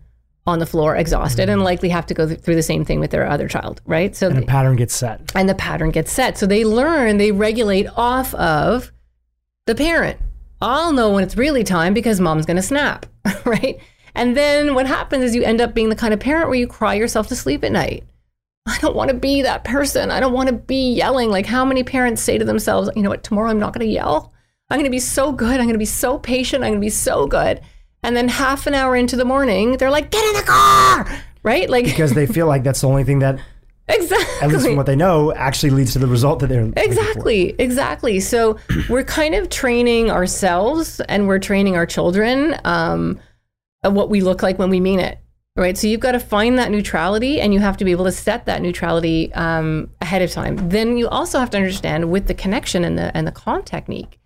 [0.49, 1.65] on the floor, exhausted, and mm-hmm.
[1.65, 4.15] likely have to go th- through the same thing with their other child, right?
[4.15, 5.31] So, And a pattern gets set.
[5.35, 6.37] and the pattern gets set.
[6.37, 8.91] So they learn, they regulate off of
[9.65, 10.19] the parent.
[10.61, 13.05] I'll know when it's really time because mom's going to snap,
[13.45, 13.79] right?
[14.15, 16.67] And then what happens is you end up being the kind of parent where you
[16.67, 18.03] cry yourself to sleep at night.
[18.67, 20.11] I don't want to be that person.
[20.11, 21.29] I don't want to be yelling.
[21.29, 23.91] Like how many parents say to themselves, you know what, tomorrow I'm not going to
[23.91, 24.33] yell.
[24.69, 25.59] I'm going to be so good.
[25.59, 26.63] I'm going to be so patient.
[26.63, 27.61] I'm going to be so good.
[28.03, 31.07] And then half an hour into the morning, they're like, get in the car,
[31.43, 31.69] right?
[31.69, 33.39] Like, Because they feel like that's the only thing that,
[33.89, 34.41] exactly.
[34.41, 36.71] at least from what they know, actually leads to the result that they're.
[36.77, 38.19] Exactly, exactly.
[38.19, 38.57] So
[38.89, 43.19] we're kind of training ourselves and we're training our children um,
[43.83, 45.19] of what we look like when we mean it.
[45.55, 45.77] Right.
[45.77, 48.45] So you've got to find that neutrality and you have to be able to set
[48.45, 50.69] that neutrality um, ahead of time.
[50.69, 54.19] Then you also have to understand with the connection and the and the calm technique,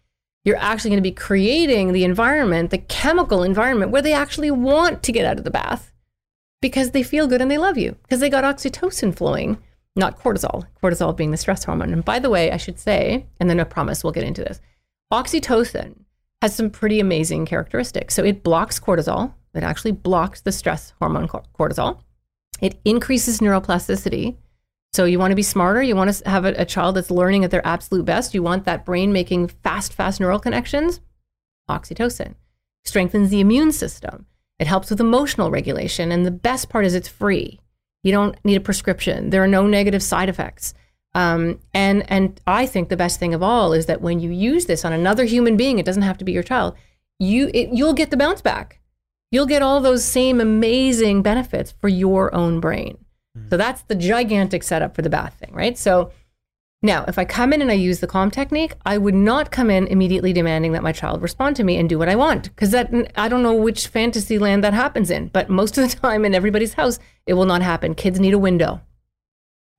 [0.43, 5.03] you're actually going to be creating the environment, the chemical environment where they actually want
[5.03, 5.93] to get out of the bath
[6.61, 9.57] because they feel good and they love you because they got oxytocin flowing,
[9.95, 10.65] not cortisol.
[10.81, 11.93] Cortisol being the stress hormone.
[11.93, 14.59] And by the way, I should say, and then I promise we'll get into this.
[15.11, 15.95] Oxytocin
[16.41, 18.13] has some pretty amazing characteristics.
[18.13, 19.33] So it blocks cortisol.
[19.53, 21.99] It actually blocks the stress hormone cortisol.
[22.59, 24.35] It increases neuroplasticity.
[24.93, 25.81] So you want to be smarter.
[25.81, 28.33] You want to have a, a child that's learning at their absolute best.
[28.33, 31.01] You want that brain making fast, fast neural connections.
[31.69, 32.35] Oxytocin
[32.85, 34.27] strengthens the immune system.
[34.59, 36.11] It helps with emotional regulation.
[36.11, 37.59] And the best part is it's free.
[38.03, 39.31] You don't need a prescription.
[39.31, 40.73] There are no negative side effects.
[41.15, 44.65] Um, and and I think the best thing of all is that when you use
[44.65, 46.75] this on another human being, it doesn't have to be your child.
[47.19, 48.79] You it, you'll get the bounce back.
[49.31, 53.02] You'll get all those same amazing benefits for your own brain.
[53.37, 53.49] Mm.
[53.49, 55.77] So that's the gigantic setup for the bath thing, right?
[55.77, 56.11] So
[56.85, 59.69] now, if I come in and I use the calm technique, I would not come
[59.69, 62.71] in immediately demanding that my child respond to me and do what I want, because
[62.71, 66.25] that I don't know which fantasy land that happens in, but most of the time
[66.25, 67.95] in everybody's house, it will not happen.
[67.95, 68.81] Kids need a window,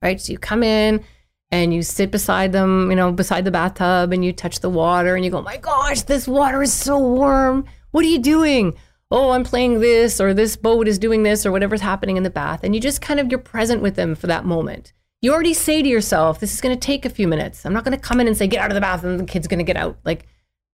[0.01, 0.19] right?
[0.19, 1.03] So you come in
[1.51, 5.15] and you sit beside them, you know, beside the bathtub, and you touch the water,
[5.15, 7.65] and you go, "My gosh, this water is so warm.
[7.91, 8.73] What are you doing?"
[9.11, 12.29] Oh, I'm playing this, or this boat is doing this, or whatever's happening in the
[12.29, 12.61] bath.
[12.63, 14.93] And you just kind of, you're present with them for that moment.
[15.21, 17.65] You already say to yourself, this is going to take a few minutes.
[17.65, 19.25] I'm not going to come in and say, get out of the bath, and the
[19.25, 19.97] kid's going to get out.
[20.03, 20.27] Like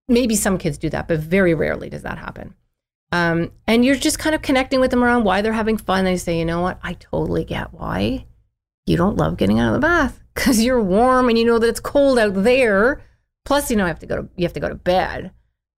[0.07, 2.55] maybe some kids do that, but very rarely does that happen.
[3.11, 6.05] Um, and you're just kind of connecting with them around why they're having fun.
[6.05, 6.79] They say, you know what?
[6.81, 8.25] I totally get why
[8.85, 11.67] you don't love getting out of the bath because you're warm and you know that
[11.67, 13.01] it's cold out there.
[13.43, 15.31] Plus, you know, I have to go to you have to go to bed.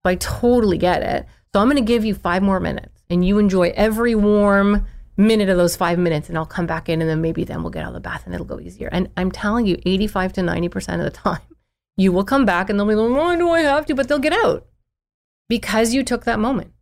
[0.04, 1.26] So I totally get it.
[1.54, 4.88] So I'm going to give you five more minutes and you enjoy every warm
[5.18, 7.70] minute of those five minutes and I'll come back in and then maybe then we'll
[7.70, 8.90] get out of the bath and it'll go easier.
[8.92, 11.42] And I'm telling you, 85 to 90% of the time,
[11.98, 13.96] you will come back and they'll be like, why do I have to?
[13.96, 14.66] But they'll get out
[15.48, 16.74] because you took that moment,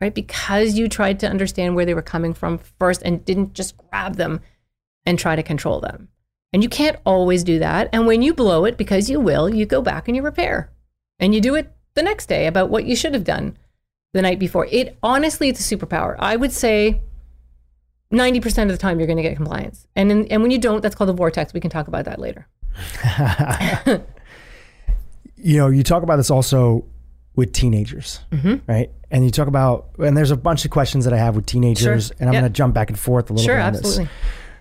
[0.00, 0.14] right?
[0.14, 4.14] Because you tried to understand where they were coming from first and didn't just grab
[4.14, 4.40] them
[5.04, 6.08] and try to control them.
[6.52, 7.88] And you can't always do that.
[7.92, 10.70] And when you blow it, because you will, you go back and you repair
[11.18, 13.56] and you do it the next day about what you should have done
[14.12, 14.66] the night before.
[14.70, 16.16] It honestly, it's a superpower.
[16.18, 17.00] I would say
[18.12, 19.86] 90% of the time you're going to get compliance.
[19.96, 21.52] And, in, and when you don't, that's called a vortex.
[21.54, 22.46] We can talk about that later.
[25.36, 26.84] you know, you talk about this also
[27.34, 28.70] with teenagers, Mm-hmm.
[28.70, 28.90] right?
[29.10, 32.08] And you talk about, and there's a bunch of questions that I have with teenagers,
[32.08, 32.16] Sure.
[32.20, 32.42] and I'm Yep.
[32.42, 34.04] going to jump back and forth a little Sure, bit on absolutely.
[34.04, 34.12] this.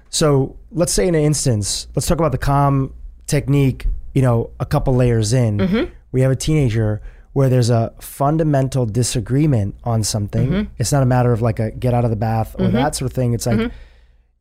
[0.09, 2.93] So let's say in an instance, let's talk about the calm
[3.27, 5.57] technique, you know, a couple layers in.
[5.57, 5.91] Mm-hmm.
[6.11, 7.01] We have a teenager
[7.33, 10.49] where there's a fundamental disagreement on something.
[10.49, 10.73] Mm-hmm.
[10.77, 13.09] It's not a matter of like a get out of the bath or that sort
[13.09, 13.33] of thing.
[13.33, 13.71] It's like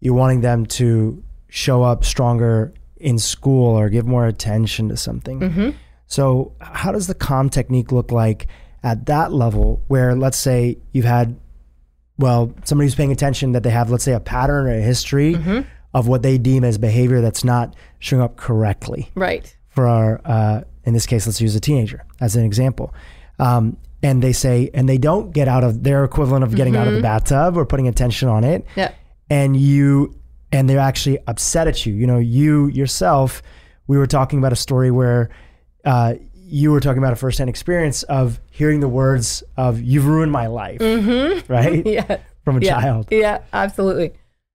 [0.00, 5.40] you're wanting them to show up stronger in school or give more attention to something.
[5.40, 5.70] Mm-hmm.
[6.06, 8.48] So, how does the calm technique look like
[8.82, 11.38] at that level where, let's say, you've had,
[12.18, 15.34] well, somebody who's paying attention that they have, let's say, a pattern or a history
[15.34, 15.60] Mm-hmm.
[15.94, 19.54] of what they deem as behavior that's not showing up correctly Right.
[19.68, 22.94] for our, uh, in this case, let's use a teenager as an example.
[23.38, 26.86] Um, and they say, and they don't get out of their equivalent of getting out
[26.88, 28.92] of the bathtub or putting attention on it Yeah.
[29.28, 30.14] and you
[30.52, 33.42] and they're actually upset at you you know you yourself
[33.86, 35.28] we were talking about a story where
[35.84, 40.32] uh, you were talking about a firsthand experience of hearing the words of "You've ruined
[40.32, 40.80] my life,"
[41.48, 41.84] right?
[41.86, 42.18] Yeah.
[42.44, 42.62] From a Mm-hmm.
[42.64, 42.80] Yeah.
[42.80, 43.08] child.
[43.10, 44.12] Yeah, absolutely.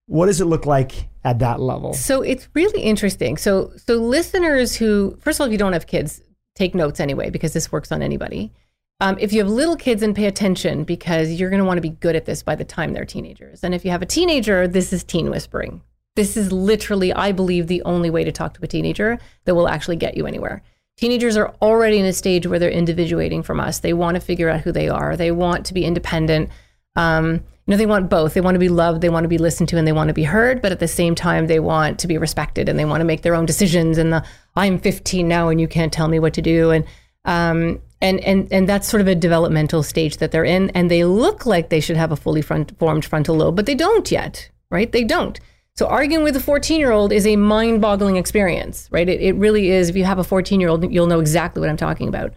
[0.07, 1.93] What does it look like at that level?
[1.93, 3.35] So it's really interesting.
[3.35, 6.21] So so listeners who first of all, if you don't have kids,
[6.55, 8.53] take notes anyway because this works on anybody.
[9.01, 11.81] Um, if you have little kids, and pay attention because you're going to want to
[11.81, 13.61] be good at this by the time they're teenagers.
[13.61, 15.81] And if you have a teenager, this is teen whispering.
[16.15, 19.67] This is literally, I believe, the only way to talk to a teenager that will
[19.67, 20.63] actually get you anywhere.
[20.95, 23.79] Teenagers are already in a stage where they're individuating from us.
[23.79, 25.17] They want to figure out who they are.
[25.17, 26.49] They want to be independent.
[26.95, 28.35] Um, you know, they want both.
[28.35, 30.13] They want to be loved, they want to be listened to, and they want to
[30.13, 30.61] be heard.
[30.61, 33.23] But at the same time, they want to be respected and they want to make
[33.23, 33.97] their own decisions.
[33.97, 34.23] And the
[34.55, 36.69] I'm 15 now, and you can't tell me what to do.
[36.69, 36.85] And
[37.25, 40.69] um, and and and that's sort of a developmental stage that they're in.
[40.71, 43.75] And they look like they should have a fully front, formed frontal lobe, but they
[43.75, 44.91] don't yet, right?
[44.91, 45.39] They don't.
[45.75, 49.09] So arguing with a 14 year old is a mind boggling experience, right?
[49.09, 49.89] It, it really is.
[49.89, 52.31] If you have a 14 year old, you'll know exactly what I'm talking about.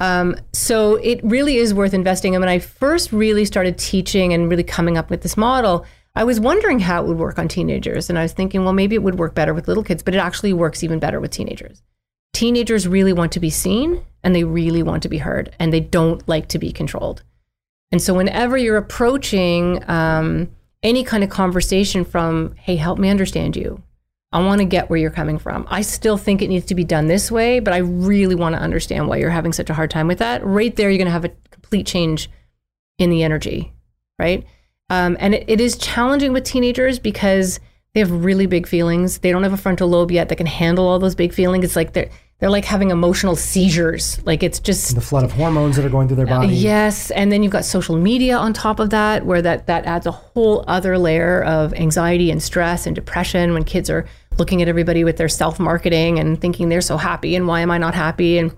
[0.00, 2.34] Um, so it really is worth investing.
[2.34, 5.86] And when I first really started teaching and really coming up with this model,
[6.16, 8.08] I was wondering how it would work on teenagers.
[8.08, 10.18] And I was thinking, well, maybe it would work better with little kids, but it
[10.18, 11.82] actually works even better with teenagers.
[12.32, 15.80] Teenagers really want to be seen and they really want to be heard and they
[15.80, 17.22] don't like to be controlled.
[17.92, 20.50] And so whenever you're approaching um,
[20.82, 23.82] any kind of conversation from, hey, help me understand you.
[24.34, 25.64] I want to get where you're coming from.
[25.70, 28.60] I still think it needs to be done this way, but I really want to
[28.60, 30.44] understand why you're having such a hard time with that.
[30.44, 32.28] Right there, you're going to have a complete change
[32.98, 33.72] in the energy,
[34.18, 34.44] right?
[34.90, 37.60] Um, and it, it is challenging with teenagers because
[37.94, 39.18] they have really big feelings.
[39.18, 41.64] They don't have a frontal lobe yet that can handle all those big feelings.
[41.64, 42.10] It's like they're
[42.40, 44.20] they're like having emotional seizures.
[44.26, 46.48] Like it's just the flood of hormones that are going through their body.
[46.48, 50.06] Yes, and then you've got social media on top of that, where that that adds
[50.06, 54.06] a whole other layer of anxiety and stress and depression when kids are
[54.38, 57.70] looking at everybody with their self marketing and thinking they're so happy and why am
[57.70, 58.54] I not happy and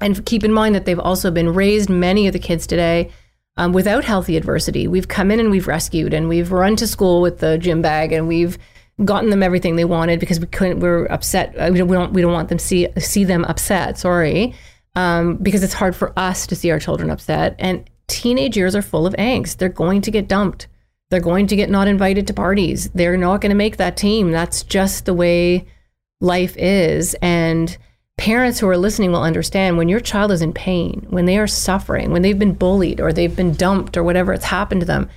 [0.00, 3.10] and keep in mind that they've also been raised many of the kids today
[3.56, 4.88] um, without healthy adversity.
[4.88, 8.12] We've come in and we've rescued and we've run to school with the gym bag
[8.12, 8.56] and we've
[9.04, 10.80] gotten them everything they wanted because we couldn't.
[10.80, 11.54] We are upset.
[11.58, 11.88] uh, We don't.
[11.88, 13.98] We don't, we don't want them see see them upset.
[13.98, 14.54] Sorry,
[14.94, 17.56] um, because it's hard for us to see our children upset.
[17.58, 19.58] And teenage years are full of angst.
[19.58, 20.68] They're going to get dumped.
[21.10, 22.88] They're going to get not invited to parties.
[22.90, 24.30] They're not going to make that team.
[24.30, 25.66] That's just the way
[26.20, 27.14] life is.
[27.20, 27.76] And
[28.16, 31.46] parents who are listening will understand when your child is in pain, when they are
[31.46, 35.08] suffering, when they've been bullied or they've been dumped or whatever has happened to them,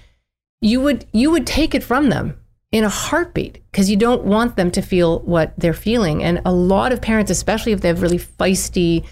[0.62, 2.40] you would you would take it from them
[2.72, 6.24] in a heartbeat because you don't want them to feel what they're feeling.
[6.24, 9.06] And a lot of parents, especially if they have really feisty,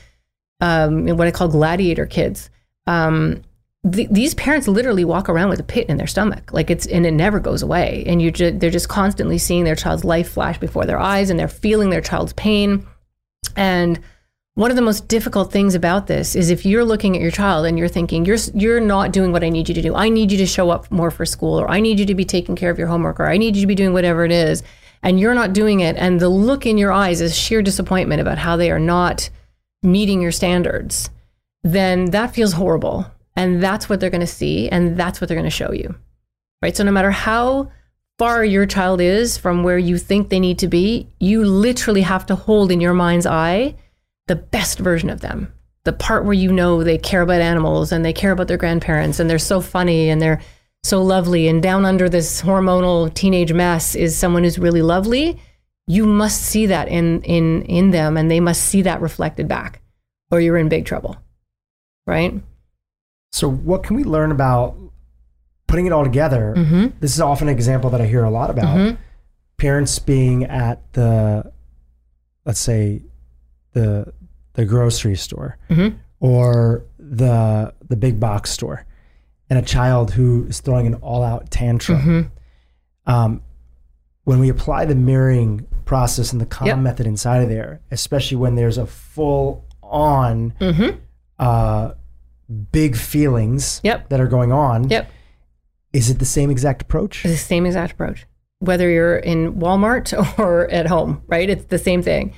[0.61, 2.49] um, what I call gladiator kids,
[2.87, 3.43] um,
[3.89, 7.05] th- these parents literally walk around with a pit in their stomach, like it's and
[7.05, 8.03] it never goes away.
[8.05, 11.39] And you ju- they're just constantly seeing their child's life flash before their eyes, and
[11.39, 12.85] they're feeling their child's pain.
[13.55, 13.99] And
[14.55, 17.65] one of the most difficult things about this is if you're looking at your child
[17.65, 19.95] and you're thinking you're you're not doing what I need you to do.
[19.95, 22.25] I need you to show up more for school or I need you to be
[22.25, 24.61] taking care of your homework or I need you to be doing whatever it is
[25.03, 28.37] and you're not doing it and the look in your eyes is sheer disappointment about
[28.37, 29.29] how they are not
[29.81, 31.09] meeting your standards.
[31.63, 35.37] Then that feels horrible and that's what they're going to see and that's what they're
[35.37, 35.95] going to show you.
[36.61, 36.75] Right?
[36.75, 37.71] So no matter how
[38.17, 42.25] far your child is from where you think they need to be, you literally have
[42.27, 43.75] to hold in your mind's eye
[44.27, 45.51] the best version of them.
[45.83, 49.19] The part where you know they care about animals and they care about their grandparents
[49.19, 50.41] and they're so funny and they're
[50.83, 51.47] so lovely.
[51.47, 55.39] And down under this hormonal teenage mess is someone who's really lovely.
[55.87, 59.81] You must see that in in in them and they must see that reflected back
[60.29, 61.17] or you're in big trouble.
[62.05, 62.39] Right?
[63.31, 64.75] So, what can we learn about
[65.67, 66.53] putting it all together?
[66.57, 66.87] Mm-hmm.
[66.99, 68.97] This is often an example that I hear a lot about.
[69.57, 71.51] Parents being at the,
[72.45, 73.03] let's say,
[73.73, 74.11] the
[74.53, 75.95] the grocery store Mhm.
[76.19, 78.85] or the the big box store,
[79.49, 82.31] and a child who is throwing an all out tantrum.
[83.05, 83.41] Um,
[84.25, 86.77] when we apply the mirroring process and the calm Yep.
[86.79, 90.97] method inside of there, especially when there's a full on Mm-hmm.
[91.39, 91.91] uh,
[92.51, 94.09] big feelings Yep.
[94.09, 94.89] that are going on.
[94.89, 95.09] Yep.
[95.93, 97.25] Is it the same exact approach?
[97.25, 98.25] It's the same exact approach,
[98.59, 101.49] whether you're in Walmart or at home, right?
[101.49, 102.33] It's the same thing.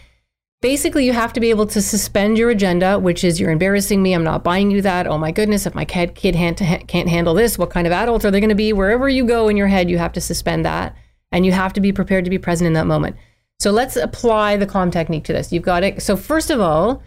[0.62, 4.14] Basically, you have to be able to suspend your agenda, which is you're embarrassing me.
[4.14, 5.08] I'm not buying you that.
[5.08, 6.58] Oh my goodness, if my kid, kid can't,
[6.88, 8.72] can't handle this, what kind of adults are they going to be?
[8.72, 10.96] Wherever you go in your head, you have to suspend that
[11.34, 13.18] and you have to be prepared to be present in that moment.
[13.60, 15.52] So let's apply the calm technique to this.
[15.52, 16.02] You've got it.
[16.02, 17.04] So, first of all,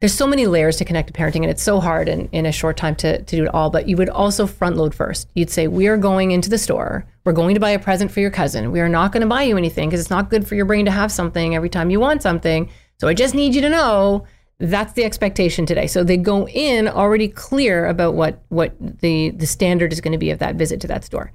[0.00, 2.76] there's so many layers to connected parenting and it's so hard in, in a short
[2.76, 5.68] time to, to do it all but you would also front load first you'd say
[5.68, 8.72] we are going into the store we're going to buy a present for your cousin
[8.72, 10.84] we are not going to buy you anything because it's not good for your brain
[10.84, 14.26] to have something every time you want something so i just need you to know
[14.62, 15.86] That's the expectation today.
[15.86, 20.18] So they go in already clear about what what the the standard is going to
[20.18, 21.32] be of that visit to that store.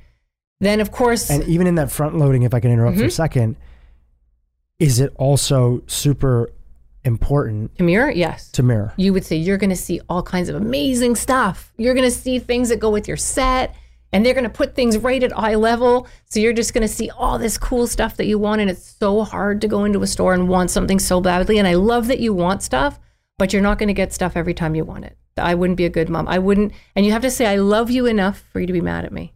[0.60, 3.02] Then of course And even in that front loading, if I can interrupt Mm-hmm.
[3.02, 3.56] for a second,
[4.78, 6.50] is it also super
[7.06, 8.52] important to mirror, yes.
[8.52, 8.94] to mirror?
[8.98, 11.72] you would say you're going to see all kinds of amazing stuff.
[11.78, 13.76] You're going to see things that go with your set,
[14.12, 16.08] and they're going to put things right at eye level.
[16.26, 18.62] So you're just going to see all this cool stuff that you want.
[18.62, 21.58] And it's so hard to go into a store and want something so badly.
[21.58, 23.00] And I love that you want stuff,
[23.38, 25.18] but you're not going to get stuff every time you want it.
[25.38, 26.28] I wouldn't be a good mom.
[26.28, 26.72] I wouldn't.
[26.96, 29.12] And you have to say, I love you enough for you to be mad at
[29.12, 29.34] me.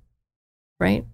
[0.80, 1.06] Right?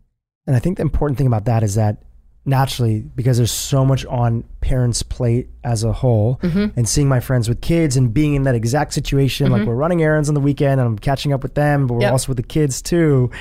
[0.46, 1.98] And I think the important thing about that is that
[2.46, 6.78] naturally, because there's so much on parents' plate as a whole, Mm-hmm.
[6.78, 10.04] and seeing my friends with kids and being in that exact situation, like we're running
[10.04, 12.12] errands on the weekend and I'm catching up with them, but we're Yep.
[12.12, 13.32] also with the kids too,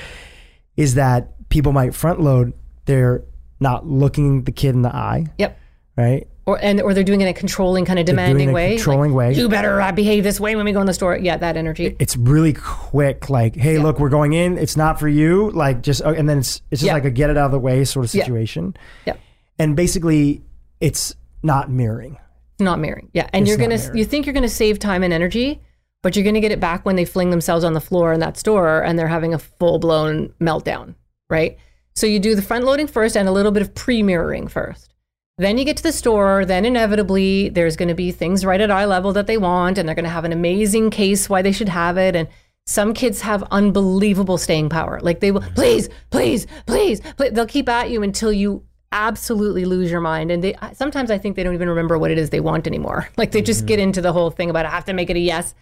[0.76, 2.52] is that people might front load,
[2.86, 3.22] they're
[3.60, 5.58] not looking the kid in the eye, Yep.
[5.96, 6.26] right?
[6.46, 8.52] Or and or they're doing it in a controlling, kind of demanding it in a
[8.52, 8.68] way.
[8.72, 9.32] like, controlling way.
[9.32, 11.16] You better uh, behave this way when we go in the store.
[11.16, 11.96] Yeah, that energy.
[11.98, 14.58] It's really quick, like, hey, look, we're going in.
[14.58, 15.50] It's not for you.
[15.52, 16.92] Like, just, oh, and then it's it's just Yeah.
[16.92, 18.24] like a get it out of the way sort of Yeah.
[18.24, 18.76] situation.
[19.06, 19.18] Yep.
[19.58, 20.42] And basically,
[20.80, 22.18] it's not mirroring.
[22.58, 23.08] Not mirroring.
[23.14, 23.26] Yeah.
[23.32, 23.98] And It's you're going to, mirroring.
[23.98, 25.60] you think you're going to save time and energy,
[26.02, 28.20] but you're going to get it back when they fling themselves on the floor in
[28.20, 30.94] that store and they're having a full blown meltdown.
[31.30, 31.56] Right.
[31.94, 34.93] So you do the front loading first and a little bit of pre mirroring first.
[35.36, 36.44] Then you get to the store.
[36.44, 39.88] Then inevitably there's going to be things right at eye level that they want, and
[39.88, 42.14] they're going to have an amazing case why they should have it.
[42.14, 42.28] And
[42.66, 45.00] some kids have unbelievable staying power.
[45.02, 47.32] Like they will, please, please, please, please.
[47.32, 50.30] They'll keep at you until you absolutely lose your mind.
[50.30, 53.08] And they sometimes I think they don't even remember what it is they want anymore.
[53.16, 55.20] Like they just get into the whole thing about I have to make it a
[55.20, 55.54] yes.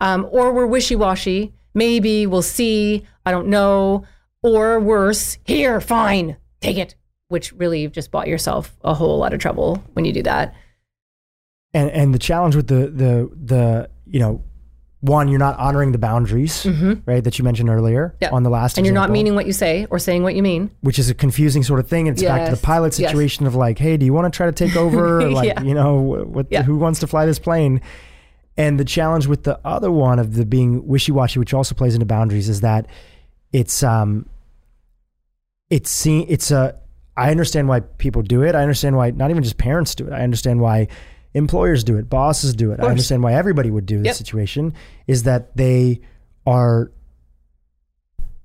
[0.00, 1.52] Um, or we're wishy washy.
[1.74, 3.04] Maybe we'll see.
[3.24, 4.04] I don't know.
[4.42, 6.96] Or worse, here, fine, take it.
[7.32, 10.54] Which really you've just bought yourself a whole lot of trouble when you do that.
[11.74, 14.44] And and the challenge with the the the you know,
[15.00, 16.64] one, you're not honoring the boundaries,
[17.06, 18.24] right, that you mentioned earlier Mm-hmm.
[18.24, 18.30] Yeah.
[18.30, 20.70] on the last And you're not meaning what you say or saying what you mean.
[20.82, 22.06] which is a confusing sort of thing.
[22.06, 23.08] And it's back to the pilot Yes.
[23.10, 25.28] situation of like, hey, do you want to try to take over?
[25.38, 25.62] Like, Yeah.
[25.62, 25.94] you know,
[26.34, 26.62] what Yeah.
[26.62, 27.80] who wants to fly this plane?
[28.58, 32.04] And the challenge with the other one of the being wishy-washy, which also plays into
[32.06, 32.86] boundaries, is that
[33.52, 34.26] it's um
[35.70, 36.76] it's seen it's a
[37.16, 38.54] I understand why people do it.
[38.54, 40.12] I understand why not even just parents do it.
[40.12, 40.88] I understand why
[41.34, 42.80] employers do it, bosses do it.
[42.80, 44.14] I understand why everybody would do this Yep.
[44.16, 44.74] situation
[45.06, 46.00] is that they
[46.46, 46.90] are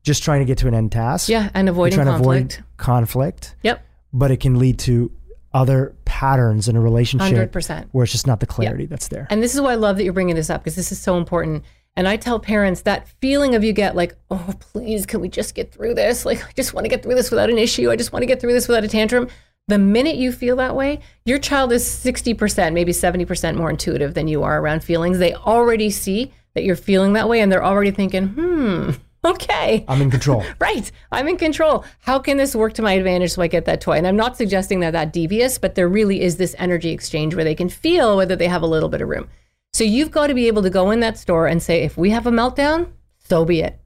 [0.04, 1.28] just trying to get to an end task.
[1.30, 2.52] Yeah, and avoiding trying conflict.
[2.52, 5.12] to avoid conflict, Yep, but it can lead to
[5.54, 7.90] other patterns in a relationship hundred percent.
[7.92, 9.28] where it's just not the clarity that's there.
[9.30, 11.18] And this is why I love that you're bringing this up because this is so
[11.18, 11.64] important.
[11.98, 15.56] And I tell parents that feeling of you get like, oh, please, can we just
[15.56, 16.28] get through this?
[16.28, 17.90] Like, I just want to get through this without an issue.
[17.90, 19.28] I just want to get through this without a tantrum.
[19.68, 24.28] The minute you feel that way, your child is 60%, maybe 70% more intuitive than
[24.28, 25.18] you are around feelings.
[25.18, 28.92] They already see that you're feeling that way and they're already thinking, hmm,
[29.26, 29.84] okay.
[29.88, 30.46] I'm in control.
[30.60, 30.92] Right.
[31.12, 31.84] I'm in control.
[32.02, 33.94] How can this work to my advantage so I get that toy?
[33.94, 37.44] And I'm not suggesting that that devious, but there really is this energy exchange where
[37.44, 39.28] they can feel whether they have a little bit of room.
[39.78, 42.10] So you've got to be able to go in that store and say, if we
[42.10, 43.80] have a meltdown, so be it.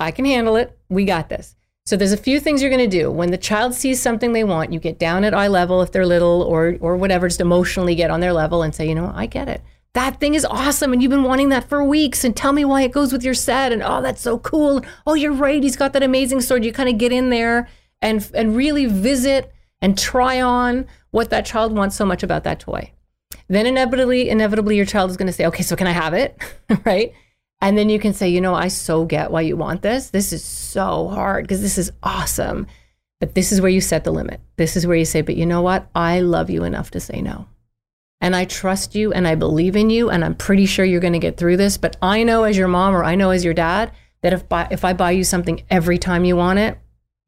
[0.00, 0.76] I can handle it.
[0.88, 1.54] We got this.
[1.86, 3.12] So there's a few things you're going to do.
[3.12, 6.04] When the child sees something they want, you get down at eye level if they're
[6.04, 9.26] little or or whatever, just emotionally get on their level and say, you know, I
[9.26, 9.62] get it.
[9.92, 12.82] That thing is awesome and you've been wanting that for weeks and tell me why
[12.82, 14.84] it goes with your set and oh that's so cool.
[15.06, 15.62] Oh, you're right.
[15.62, 16.64] He's got that amazing sword.
[16.64, 17.68] You kind of get in there
[18.02, 22.58] and and really visit and try on what that child wants so much about that
[22.58, 22.90] toy.
[23.48, 26.38] Then inevitably inevitably your child is going to say, "Okay, so can I have it?"
[26.84, 27.12] right?
[27.60, 30.10] And then you can say, you know, I so get why you want this.
[30.10, 32.66] This is so hard because this is awesome.
[33.20, 34.40] But this is where you set the limit.
[34.56, 35.88] This is where you say, but you know what?
[35.94, 37.48] I love you enough to say no.
[38.20, 41.14] And I trust you and I believe in you and I'm pretty sure you're going
[41.14, 41.78] to get through this.
[41.78, 43.92] But I know as your mom or I know as your dad
[44.22, 46.78] that if, if I buy you something every time you want it,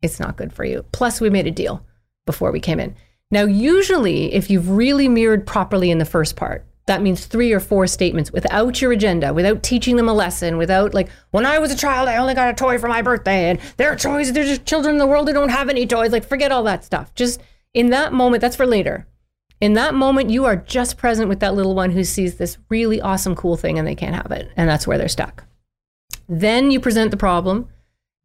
[0.02, 0.84] it's not good for you.
[0.92, 1.84] Plus, we made a deal
[2.26, 2.94] before we came in.
[3.30, 7.58] Now, usually, if you've really mirrored properly in the first part, that means three or
[7.58, 11.72] four statements without your agenda, without teaching them a lesson, without like, when I was
[11.72, 14.48] a child, I only got a toy for my birthday, and there are toys, there's
[14.48, 16.12] just children in the world who don't have any toys.
[16.12, 17.12] Like, forget all that stuff.
[17.16, 17.42] Just
[17.74, 19.06] in that moment, that's for later.
[19.60, 23.00] In that moment, you are just present with that little one who sees this really
[23.00, 24.50] awesome, cool thing and they can't have it.
[24.56, 25.44] And that's where they're stuck.
[26.28, 27.68] Then you present the problem.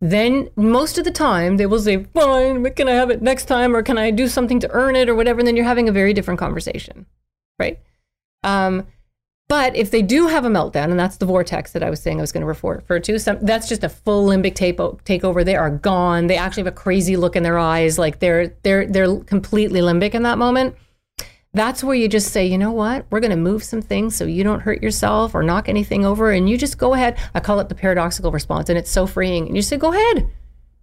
[0.02, 3.46] Then most of the time they will say, fine, but can I have it next
[3.46, 3.76] time?
[3.76, 5.40] Or can I do something to earn it or whatever?
[5.40, 7.06] And then you're having a very different conversation,
[7.60, 7.80] right?
[8.44, 8.88] Um,
[9.48, 12.18] but if they do have a meltdown, and that's the vortex that I was saying
[12.18, 15.46] I was going to refer, refer to, some, that's just a full limbic takeover.
[15.46, 16.28] They are gone.
[16.28, 20.14] They actually have a crazy look in their eyes, like they're they're they're completely limbic
[20.14, 20.76] in that moment.
[21.54, 23.06] That's where you just say, you know what?
[23.10, 26.32] We're going to move some things so you don't hurt yourself or knock anything over.
[26.32, 27.18] And you just go ahead.
[27.34, 28.70] I call it the paradoxical response.
[28.70, 29.48] And it's so freeing.
[29.48, 30.30] And you say, go ahead.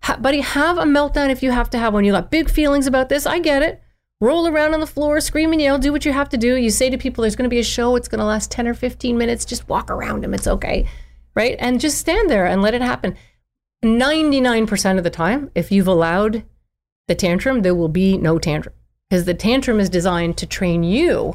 [0.02, 2.04] Ha- buddy, have a meltdown if you have to have one.
[2.04, 3.24] You got big feelings about this.
[3.24, 3.82] I get it.
[4.20, 6.56] Roll around on the floor, scream and yell, do what you have to do.
[6.56, 7.94] You say to people, there's going to be a show.
[7.96, 9.44] It's going to last 10 or 15 minutes.
[9.44, 10.34] Just walk around them.
[10.34, 10.86] It's okay.
[11.34, 11.56] Right.
[11.60, 13.16] And just stand there and let it happen.
[13.84, 16.44] 99% of the time, if you've allowed
[17.06, 18.74] the tantrum, there will be no tantrum
[19.08, 21.34] because the tantrum is designed to train you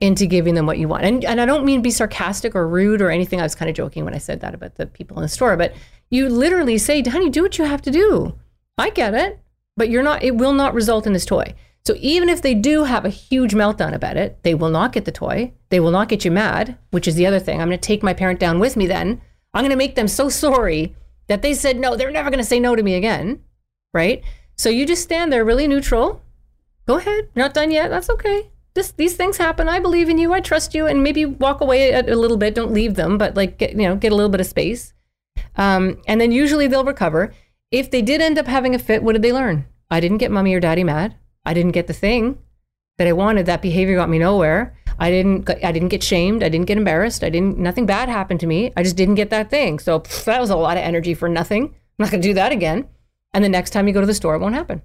[0.00, 1.04] into giving them what you want.
[1.04, 3.38] And, and I don't mean be sarcastic or rude or anything.
[3.38, 5.56] I was kind of joking when I said that about the people in the store,
[5.56, 5.74] but
[6.08, 8.34] you literally say, honey, do what you have to do.
[8.78, 9.38] I get it,
[9.76, 11.54] but you're not, it will not result in this toy.
[11.84, 15.04] So even if they do have a huge meltdown about it, they will not get
[15.04, 15.52] the toy.
[15.70, 17.60] They will not get you mad, which is the other thing.
[17.60, 19.20] I'm going to take my parent down with me then.
[19.54, 20.94] I'm going to make them so sorry
[21.28, 23.42] that they said no, they're never going to say no to me again.
[23.92, 24.22] Right?
[24.56, 26.22] So you just stand there really neutral.
[26.86, 27.28] Go ahead.
[27.34, 27.88] Not done yet.
[27.88, 28.50] That's okay.
[28.74, 29.68] This, these things happen.
[29.68, 30.32] I believe in you.
[30.32, 30.86] I trust you.
[30.86, 32.54] And maybe walk away a, a little bit.
[32.54, 34.92] Don't leave them, but like, get, you know, get a little bit of space.
[35.56, 37.32] Um, and then usually they'll recover.
[37.70, 39.66] If they did end up having a fit, what did they learn?
[39.90, 41.16] I didn't get mommy or daddy mad.
[41.44, 42.38] I didn't get the thing
[42.98, 43.46] that I wanted.
[43.46, 44.76] That behavior got me nowhere.
[44.98, 45.48] I didn't.
[45.64, 46.42] I didn't get shamed.
[46.42, 47.24] I didn't get embarrassed.
[47.24, 47.58] I didn't.
[47.58, 48.72] Nothing bad happened to me.
[48.76, 49.78] I just didn't get that thing.
[49.78, 51.64] So pff, that was a lot of energy for nothing.
[51.64, 52.88] I'm not going to do that again.
[53.32, 54.82] And the next time you go to the store, it won't happen.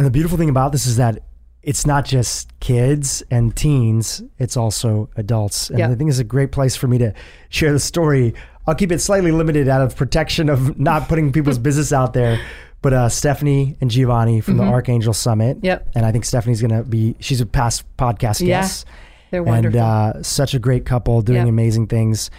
[0.00, 1.18] And the beautiful thing about this is that
[1.62, 5.68] it's not just kids and teens, it's also adults.
[5.68, 5.90] And Yeah.
[5.90, 7.12] I think it's a great place for me to
[7.50, 8.32] share the story.
[8.66, 12.40] I'll keep it slightly limited out of protection of not putting people's business out there.
[12.80, 15.58] But uh, Stephanie and Giovanni from the Archangel Summit.
[15.58, 15.66] Mm-hmm.
[15.66, 15.88] Yep.
[15.96, 18.62] And I think Stephanie's going to be, she's a past podcast Yeah.
[18.62, 18.86] guest.
[19.30, 19.80] They're And wonderful.
[19.80, 21.48] uh, such a great couple doing Yep.
[21.48, 22.30] amazing things.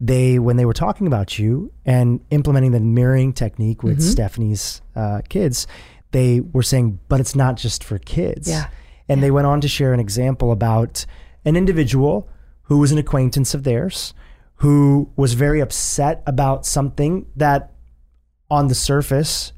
[0.00, 4.08] They, when they were talking about you and implementing the mirroring technique with Mm-hmm.
[4.08, 5.66] Stephanie's uh, kids,
[6.12, 8.48] they were saying, but it's not just for kids.
[8.48, 8.68] Yeah.
[9.08, 11.04] And they went on to share an example about
[11.44, 12.28] an individual
[12.62, 14.12] who was an acquaintance of theirs
[14.56, 17.72] who was very upset about something that
[18.50, 19.52] on the surface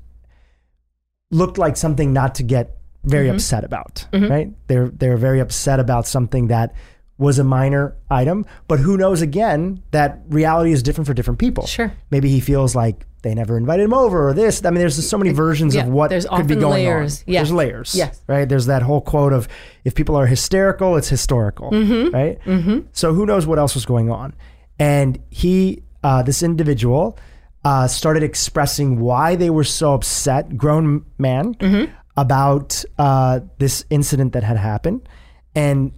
[1.30, 3.36] looked like something not to get very Mm-hmm.
[3.36, 4.52] upset about, right?
[4.66, 6.74] They're they're very upset about something that
[7.16, 11.66] was a minor item, but who knows again that reality is different for different people.
[11.66, 11.92] Sure.
[12.10, 14.64] Maybe he feels like they never invited him over or this.
[14.64, 17.20] I mean, there's so many versions yeah, of what there's could be going layers.
[17.20, 17.24] on.
[17.26, 17.40] Yes.
[17.40, 17.94] There's layers.
[17.94, 18.20] Yes.
[18.26, 18.48] Right.
[18.48, 19.48] There's that whole quote of
[19.84, 21.70] if people are hysterical, it's historical.
[21.70, 22.14] Mm-hmm.
[22.14, 22.86] Right.
[22.92, 24.34] So who knows what else was going on?
[24.78, 27.18] And he, uh, this individual,
[27.64, 31.92] uh, started expressing why they were so upset, grown man, Mm-hmm.
[32.16, 35.06] about uh, this incident that had happened.
[35.54, 35.92] And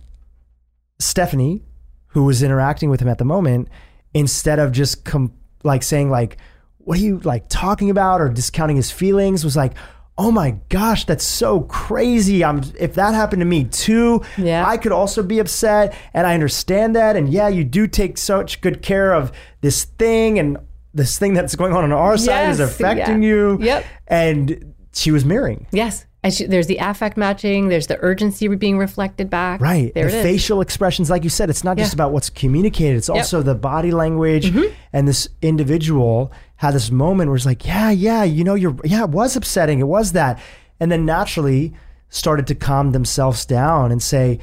[0.98, 1.62] Stephanie,
[2.08, 3.68] who was interacting with him at the moment,
[4.14, 5.32] instead of just com-
[5.64, 6.36] like saying like,
[6.85, 9.74] "What are you like talking about?" or discounting his feelings, was like,
[10.18, 12.45] "Oh my gosh, that's so crazy!
[12.45, 14.66] I'm if that happened to me too, Yeah.
[14.66, 17.16] I could also be upset, and I understand that.
[17.16, 20.59] And yeah, you do take such good care of this thing and."
[20.95, 23.28] This thing that's going on on our side is affecting yeah.
[23.28, 23.59] you.
[23.62, 23.85] Yep.
[24.09, 25.66] And she was mirroring.
[25.72, 26.05] yes.
[26.24, 27.68] And she, there's the affect matching.
[27.68, 29.60] There's the urgency being reflected back.
[29.60, 29.92] Right.
[29.92, 30.22] There the it is.
[30.22, 33.90] facial expressions, like you said, it's not just about what's communicated, it's also the body
[33.90, 34.46] language.
[34.46, 34.72] Mm-hmm.
[34.92, 39.02] And this individual had this moment where it's like, yeah, yeah, you know, you're, yeah,
[39.02, 39.80] it was upsetting.
[39.80, 40.40] It was that.
[40.78, 41.74] And then naturally
[42.08, 44.38] started to calm themselves down and say,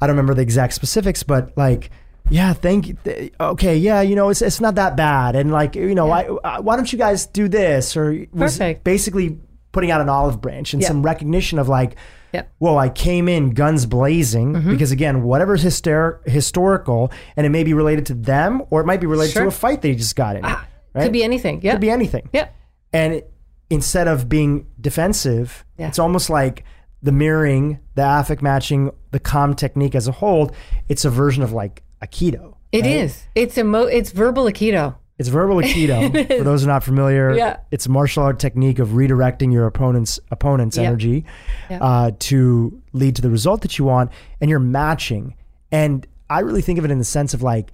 [0.00, 1.90] I don't remember the exact specifics, but like,
[2.30, 3.30] yeah, thank you.
[3.40, 6.62] Okay, yeah, you know, it's it's not that bad, and like, you know, why uh,
[6.62, 7.96] why don't you guys do this?
[7.96, 8.82] Or was Perfect.
[8.82, 9.38] basically
[9.74, 10.88] putting out an olive branch and Yeah.
[10.88, 11.96] some recognition of like,
[12.32, 12.50] Yep.
[12.58, 14.70] whoa, I came in guns blazing Mm-hmm.
[14.70, 19.00] because again, whatever's hyster- historical, and it may be related to them or it might
[19.00, 19.42] be related Sure.
[19.42, 20.42] to a fight they just got in.
[20.42, 20.58] right?
[21.04, 21.60] Could be anything.
[21.62, 21.72] Yeah.
[21.72, 22.28] Could be anything.
[22.32, 22.54] Yep.
[22.92, 23.32] And it,
[23.70, 25.88] instead of being defensive, Yeah.
[25.88, 26.64] it's almost like
[27.02, 30.50] the mirroring, the affect matching, the calm technique as a whole.
[30.88, 32.54] It's a version of like Aikido.
[32.72, 33.24] It is.
[33.34, 34.96] It's a mo- It's verbal aikido.
[35.18, 36.10] It's verbal Aikido.
[36.38, 37.58] For those who are not familiar, Yeah.
[37.70, 40.86] it's a martial art technique of redirecting your opponent's opponent's Yep.
[40.86, 41.24] energy
[41.70, 41.80] Yep.
[41.82, 44.10] uh, to lead to the result that you want,
[44.40, 45.34] and you're matching.
[45.70, 47.70] And I really think of it in the sense of like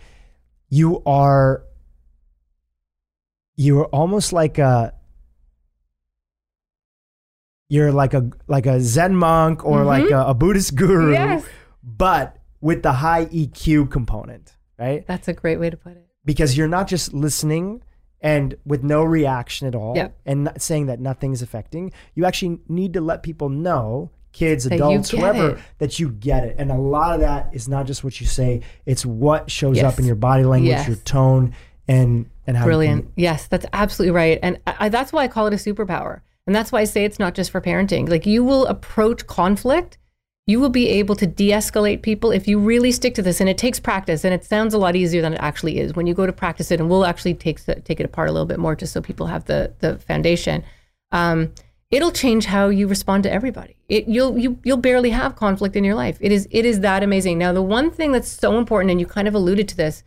[0.68, 1.62] you are
[3.56, 4.92] you are almost like a
[7.68, 11.32] you're like a like a Zen monk or like a, a Buddhist guru, Mm-hmm.
[11.32, 11.44] Yes.
[11.82, 15.06] but with the high EQ component, right?
[15.06, 16.06] That's a great way to put it.
[16.24, 17.82] Because you're not just listening
[18.20, 22.92] and with no reaction at all and not saying that nothing's affecting you actually need
[22.92, 25.58] to let people know kids you adults whoever it.
[25.78, 28.60] that you get it and a lot of that is not just what you say
[28.86, 29.92] it's what shows Yes.
[29.92, 30.86] up in your body language Yes.
[30.86, 31.54] your tone
[31.88, 33.04] and and how Brilliant.
[33.04, 34.38] can- Yes, that's absolutely right.
[34.42, 36.20] And I- that's why I call it a superpower.
[36.46, 38.08] And that's why I say it's not just for parenting.
[38.08, 39.98] Like you will approach conflict
[40.50, 43.40] you will be able to de-escalate people if you really stick to this.
[43.40, 45.94] And it takes practice and it sounds a lot easier than it actually is.
[45.94, 48.46] When you go to practice it and we'll actually take take it apart a little
[48.46, 50.64] bit more just so people have the the foundation.
[51.12, 51.52] Um,
[51.90, 53.76] it'll change how you respond to everybody.
[53.88, 56.18] It, you'll you, you'll barely have conflict in your life.
[56.20, 57.38] It is it is that amazing.
[57.38, 60.02] Now the one thing that's so important and you kind of alluded to this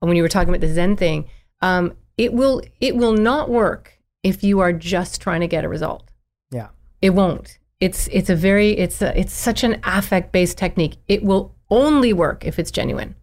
[0.00, 1.28] when you were talking about the zen thing
[1.60, 5.68] um, it will it will not work if you are just trying to get a
[5.68, 6.10] result.
[6.50, 6.68] Yeah.
[7.00, 10.98] it won't it's it's a very it's a, it's such an affect based technique.
[11.08, 13.16] It will only work if it's genuine,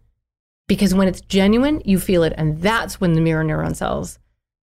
[0.68, 4.18] because when it's genuine, you feel it, and that's when the mirror neuron cells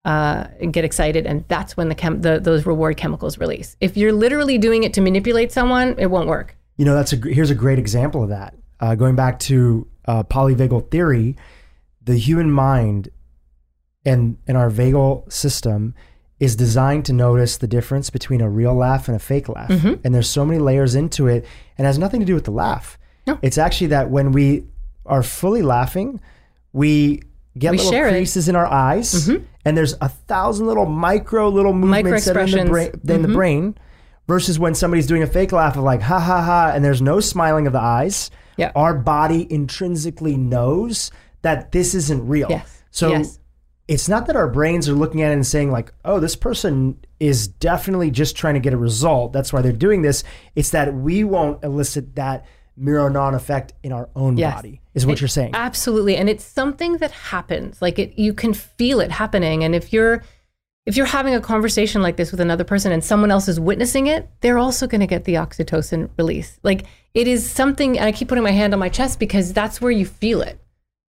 [0.04, 3.76] uh, get excited, and that's when the, chem- the those reward chemicals release.
[3.80, 6.56] If you're literally doing it to manipulate someone, it won't work.
[6.78, 8.56] You know, that's a here's a great example of that.
[8.80, 11.36] Uh, going back to uh, polyvagal theory,
[12.02, 13.10] the human mind
[14.04, 15.94] and and our vagal system
[16.38, 19.70] is designed to notice the difference between a real laugh and a fake laugh.
[19.70, 19.94] Mm-hmm.
[20.04, 21.46] And there's so many layers into it
[21.78, 22.98] and it has nothing to do with the laugh.
[23.26, 23.38] No.
[23.42, 24.64] It's actually that when we
[25.06, 26.20] are fully laughing,
[26.72, 27.22] we
[27.56, 28.08] get We little share it.
[28.10, 28.16] Mm-hmm.
[28.18, 29.28] creases in our eyes
[29.64, 33.28] and there's a thousand little micro little movements that are in the, brain, in the
[33.28, 33.78] brain
[34.28, 37.18] versus when somebody's doing a fake laugh of like ha ha ha and there's no
[37.20, 38.30] smiling of the eyes.
[38.58, 38.72] Yeah.
[38.74, 41.10] Our body intrinsically knows
[41.42, 42.48] that this isn't real.
[42.50, 42.82] Yes.
[42.90, 43.38] So Yes.
[43.88, 46.96] It's not that our brains are looking at it and saying like, "Oh, this person
[47.20, 49.32] is definitely just trying to get a result.
[49.32, 50.24] That's why they're doing this."
[50.56, 52.44] It's that we won't elicit that
[52.76, 54.54] mirror neuron effect in our own Yes.
[54.54, 54.80] body.
[54.94, 55.52] Is what you're saying.
[55.54, 57.80] Absolutely, and it's something that happens.
[57.80, 59.62] Like it, you can feel it happening.
[59.62, 60.22] And if you're
[60.84, 64.06] if you're having a conversation like this with another person and someone else is witnessing
[64.06, 66.60] it, they're also going to get the oxytocin release.
[66.62, 67.98] Like it is something.
[67.98, 70.60] And I keep putting my hand on my chest because that's where you feel it,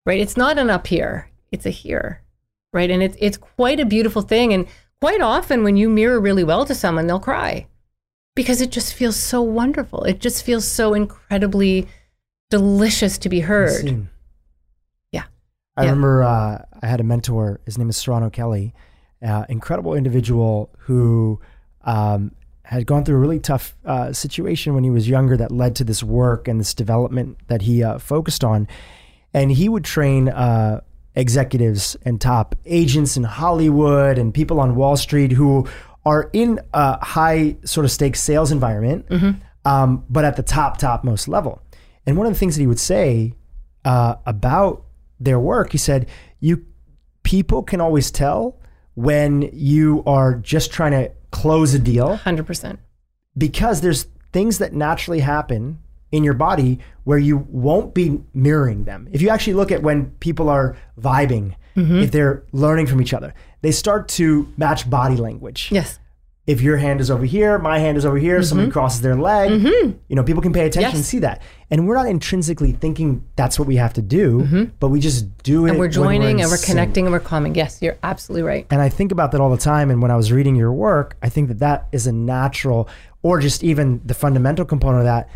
[0.05, 0.21] right?
[0.21, 2.23] It's not an up here; it's a here,
[2.77, 2.91] right?
[2.91, 4.53] And it's it's quite a beautiful thing.
[4.53, 4.69] And
[5.01, 7.67] quite often, when you mirror really well to someone, they'll cry
[8.37, 10.05] because it just feels so wonderful.
[10.05, 11.89] It just feels so incredibly
[12.51, 14.07] delicious to be heard.
[15.11, 15.25] Yeah.
[15.77, 15.91] I Yeah.
[15.91, 17.61] remember uh, I had a mentor.
[17.65, 18.75] His name is Serrano Kelly,
[19.27, 21.41] uh, incredible individual who
[21.83, 22.33] um,
[22.65, 25.85] had gone through a really tough uh, situation when he was younger that led to
[25.85, 28.69] this work and this development that he uh, focused on.
[29.33, 30.81] And he would train uh,
[31.17, 35.67] executives and top agents in Hollywood and people on Wall Street who
[36.05, 39.07] are in a high sort of stakes sales environment,
[39.65, 41.61] um, but at the top, top most level.
[42.07, 43.33] And one of the things that he would say
[43.85, 44.85] uh, about
[45.19, 46.07] their work, he said,
[46.39, 46.65] "You
[47.25, 48.61] people can always tell
[48.95, 52.79] when you are just trying to close a deal Hundred percent.
[53.37, 55.79] because there's things that naturally happen
[56.13, 59.09] in your body where you won't be mirroring them.
[59.13, 63.35] If you actually look at when people are vibing, if they're learning from each other,
[63.61, 65.69] they start to match body language.
[65.71, 65.99] Yes.
[66.47, 69.51] If your hand is over here, my hand is over here, somebody crosses their leg,
[69.51, 70.91] you know, people can pay attention Mm-hmm.
[70.91, 70.95] Yes.
[70.95, 71.43] and see that.
[71.71, 75.67] And we're not intrinsically thinking that's what we have to do, but we just do
[75.67, 75.71] it.
[75.71, 75.71] Mm-hmm.
[75.71, 77.55] And we're joining in and we're connecting and we're calming.
[77.57, 78.67] Yes, you're absolutely right.
[78.71, 79.91] And I think about that all the time.
[79.91, 82.89] And when I was reading your work, I think that that is a natural,
[83.23, 85.29] or just even the fundamental component of that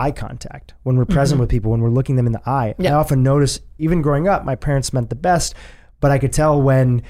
[0.00, 0.74] eye contact.
[0.84, 2.94] When we're present with people, when we're looking them in the eye, I Mm-hmm.
[2.94, 5.54] Often notice, even growing up, my parents meant the best,
[6.00, 7.02] but I could tell when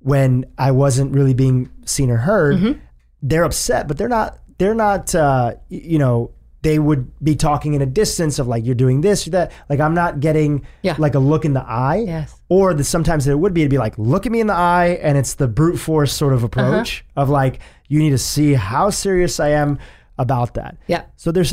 [0.00, 2.78] when I wasn't really being seen or heard, Mm-hmm.
[3.22, 4.38] they're upset, but they're not.
[4.58, 5.14] They're not.
[5.14, 6.30] Uh, you know.
[6.62, 9.52] They would be talking in a distance of like you're doing this, you're that.
[9.68, 10.94] Like I'm not getting Yeah.
[10.98, 12.40] like a look in the eye Yes.
[12.48, 14.98] or the sometimes it would be it'd be like look at me in the eye
[15.02, 17.22] and it's the brute force sort of approach Uh-huh.
[17.24, 19.78] of like you need to see how serious i am
[20.16, 21.02] about that Yeah.
[21.16, 21.52] so there's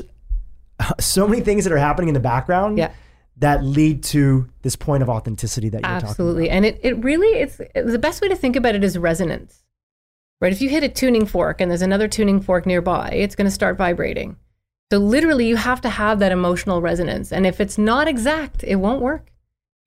[1.00, 2.92] so many things that are happening in the background Yeah.
[3.38, 6.48] that lead to this point of authenticity that you're Absolutely.
[6.48, 6.70] Talking about.
[6.70, 6.84] Absolutely.
[6.84, 7.58] And it, it really it's
[7.92, 9.64] the best way to think about it is resonance.
[10.40, 10.52] Right?
[10.52, 13.52] If you hit a tuning fork and there's another tuning fork nearby, it's going to
[13.52, 14.38] start vibrating.
[14.92, 17.32] So literally you have to have that emotional resonance.
[17.32, 19.32] And if it's not exact, it won't work.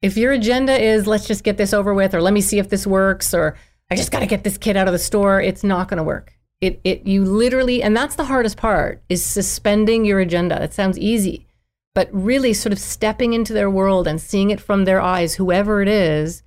[0.01, 2.69] If your agenda is let's just get this over with or let me see if
[2.71, 3.57] this works or
[3.91, 6.05] I just got to get this kid out of the store, it's not going to
[6.05, 6.33] work.
[6.61, 10.63] It it you literally and that's the hardest part is suspending your agenda.
[10.63, 11.47] It sounds easy
[11.95, 15.81] but really sort of stepping into their world and seeing it from their eyes, whoever
[15.81, 16.43] it is,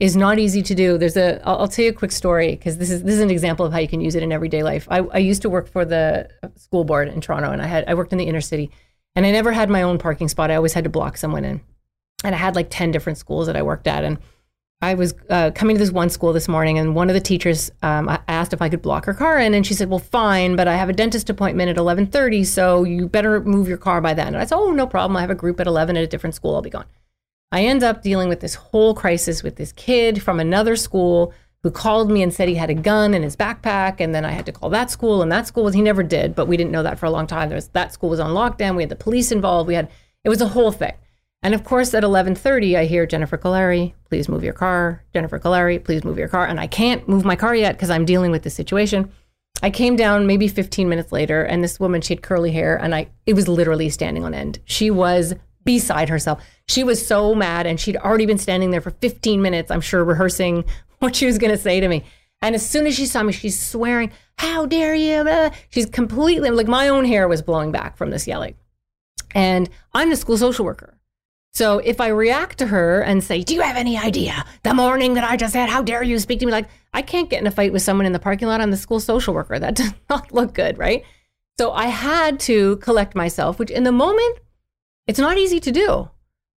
[0.00, 0.98] is not easy to do.
[0.98, 3.30] There's a, I'll, I'll tell you a quick story because this is this is an
[3.30, 4.88] example of how you can use it in everyday life.
[4.90, 7.94] I, I used to work for the school board in Toronto, and I had I
[7.94, 8.70] worked in the inner city,
[9.14, 10.50] and I never had my own parking spot.
[10.50, 11.60] I always had to block someone in,
[12.24, 14.18] and I had like ten different schools that I worked at, and
[14.82, 17.70] I was uh, coming to this one school this morning, and one of the teachers
[17.82, 20.68] um, asked if I could block her car in, and she said, "Well, fine, but
[20.68, 24.28] I have a dentist appointment at 11:30, so you better move your car by then."
[24.28, 25.16] And I said, "Oh, no problem.
[25.16, 26.54] I have a group at 11 at a different school.
[26.54, 26.84] I'll be gone."
[27.52, 31.32] I end up dealing with this whole crisis with this kid from another school
[31.62, 33.98] who called me and said he had a gun in his backpack.
[33.98, 36.34] And then I had to call that school, and that school was, he never did,
[36.34, 37.48] but we didn't know that for a long time.
[37.48, 38.76] There was, that school was on lockdown.
[38.76, 39.68] We had the police involved.
[39.68, 39.88] We had,
[40.22, 40.92] it was a whole thing.
[41.42, 45.04] And of course, at 11:30, I hear Jennifer Kolari, please move your car.
[45.12, 46.46] Jennifer Kolari, please move your car.
[46.46, 49.10] And I can't move my car yet because I'm dealing with this situation.
[49.62, 52.94] I came down maybe 15 minutes later, and this woman, she had curly hair, and
[52.94, 54.58] I, it was literally standing on end.
[54.64, 55.34] She was
[55.64, 56.44] beside herself.
[56.68, 60.04] She was so mad, and she'd already been standing there for 15 minutes, I'm sure,
[60.04, 60.64] rehearsing
[60.98, 62.04] what she was going to say to me.
[62.42, 65.50] And as soon as she saw me, she's swearing, How dare you?
[65.70, 68.54] She's completely like my own hair was blowing back from this yelling.
[69.34, 70.95] And I'm the school social worker.
[71.56, 75.14] So if I react to her and say, Do you have any idea the morning
[75.14, 75.70] that I just had?
[75.70, 76.52] How dare you speak to me?
[76.52, 78.60] Like, I can't get in a fight with someone in the parking lot.
[78.60, 79.58] I'm the school social worker.
[79.58, 81.02] That does not look good, right?
[81.58, 84.38] So I had to collect myself, which in the moment,
[85.06, 86.10] it's not easy to do.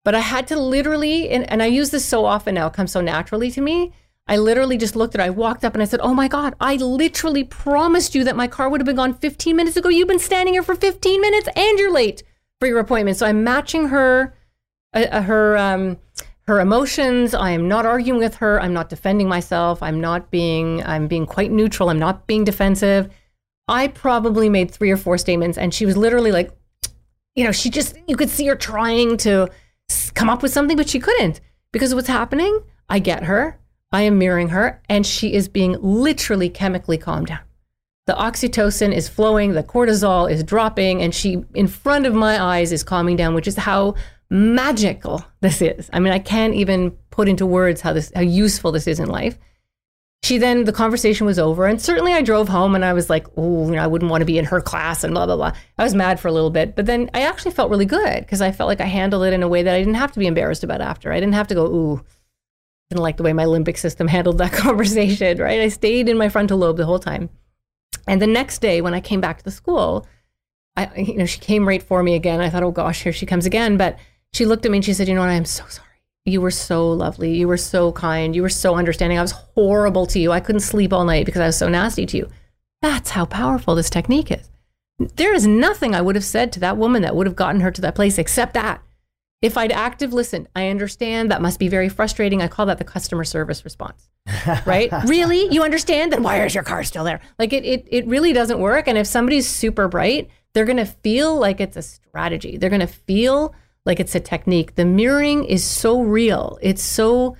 [0.04, 2.92] But I had to literally, and, and I use this so often now, it comes
[2.92, 3.94] so naturally to me.
[4.26, 5.28] I literally just looked at her.
[5.28, 8.48] I walked up and I said, Oh my God, I literally promised you that my
[8.48, 9.88] car would have been gone 15 minutes ago.
[9.88, 12.22] You've been standing here for 15 minutes and you're late
[12.58, 13.16] for your appointment.
[13.16, 14.34] So I'm matching her
[14.92, 15.98] uh, her um,
[16.46, 17.34] her emotions.
[17.34, 18.60] I am not arguing with her.
[18.60, 19.82] I'm not defending myself.
[19.82, 20.82] I'm not being.
[20.84, 21.88] I'm being quite neutral.
[21.88, 23.08] I'm not being defensive.
[23.68, 26.50] I probably made three or four statements, and she was literally like,
[27.36, 29.48] you know, she just you could see her trying to
[30.14, 31.40] come up with something, but she couldn't
[31.72, 32.62] because what's happening.
[32.88, 33.60] I get her.
[33.92, 37.40] I am mirroring her, and she is being literally chemically calmed down.
[38.06, 42.72] The oxytocin is flowing, the cortisol is dropping, and she, in front of my eyes,
[42.72, 43.94] is calming down, which is how
[44.30, 45.90] magical this is.
[45.92, 49.08] I mean, I can't even put into words how this how useful this is in
[49.08, 49.38] life.
[50.22, 53.26] She then the conversation was over, and certainly I drove home and I was like,
[53.36, 55.52] oh, you know, I wouldn't want to be in her class and blah blah blah.
[55.78, 58.40] I was mad for a little bit, but then I actually felt really good because
[58.40, 60.26] I felt like I handled it in a way that I didn't have to be
[60.26, 61.12] embarrassed about after.
[61.12, 62.04] I didn't have to go, ooh,
[62.90, 65.60] didn't like the way my limbic system handled that conversation, right?
[65.60, 67.30] I stayed in my frontal lobe the whole time.
[68.06, 70.06] And the next day when I came back to the school,
[70.76, 72.40] I, you know, she came right for me again.
[72.40, 73.76] I thought, oh gosh, here she comes again.
[73.76, 73.98] But
[74.32, 75.30] she looked at me and she said, You know what?
[75.30, 75.86] I'm so sorry.
[76.24, 77.34] You were so lovely.
[77.36, 78.36] You were so kind.
[78.36, 79.18] You were so understanding.
[79.18, 80.32] I was horrible to you.
[80.32, 82.28] I couldn't sleep all night because I was so nasty to you.
[82.82, 84.50] That's how powerful this technique is.
[84.98, 87.70] There is nothing I would have said to that woman that would have gotten her
[87.70, 88.82] to that place except that.
[89.40, 92.42] If I'd active listened, I understand that must be very frustrating.
[92.42, 94.10] I call that the customer service response.
[94.66, 94.92] Right?
[95.06, 95.52] really?
[95.52, 96.12] You understand?
[96.12, 97.20] Then why is your car still there?
[97.38, 98.86] Like it, it it really doesn't work.
[98.86, 102.58] And if somebody's super bright, they're gonna feel like it's a strategy.
[102.58, 103.54] They're gonna feel
[103.86, 104.74] like it's a technique.
[104.74, 107.36] The mirroring is so real, it's so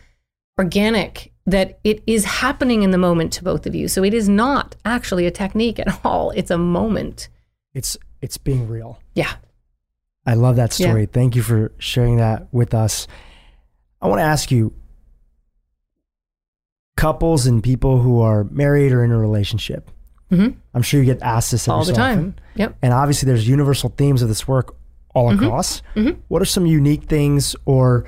[0.58, 3.88] organic that it is happening in the moment to both of you.
[3.88, 6.30] So it is not actually a technique at all.
[6.32, 7.28] It's a moment.
[7.74, 8.98] It's it's being real.
[9.14, 9.32] Yeah.
[10.26, 11.02] I love that story.
[11.02, 11.06] Yeah.
[11.12, 13.06] Thank you for sharing that with us.
[14.02, 14.74] I want to ask you
[16.96, 19.90] couples and people who are married or in a relationship.
[20.30, 20.56] Mhm.
[20.74, 22.18] I'm sure you get asked this All the time.
[22.18, 22.34] often.
[22.56, 22.76] Yep.
[22.82, 24.76] And obviously, there's universal themes of this work
[25.14, 25.44] all Mm-hmm.
[25.44, 25.82] across.
[26.28, 28.04] What are some unique things, or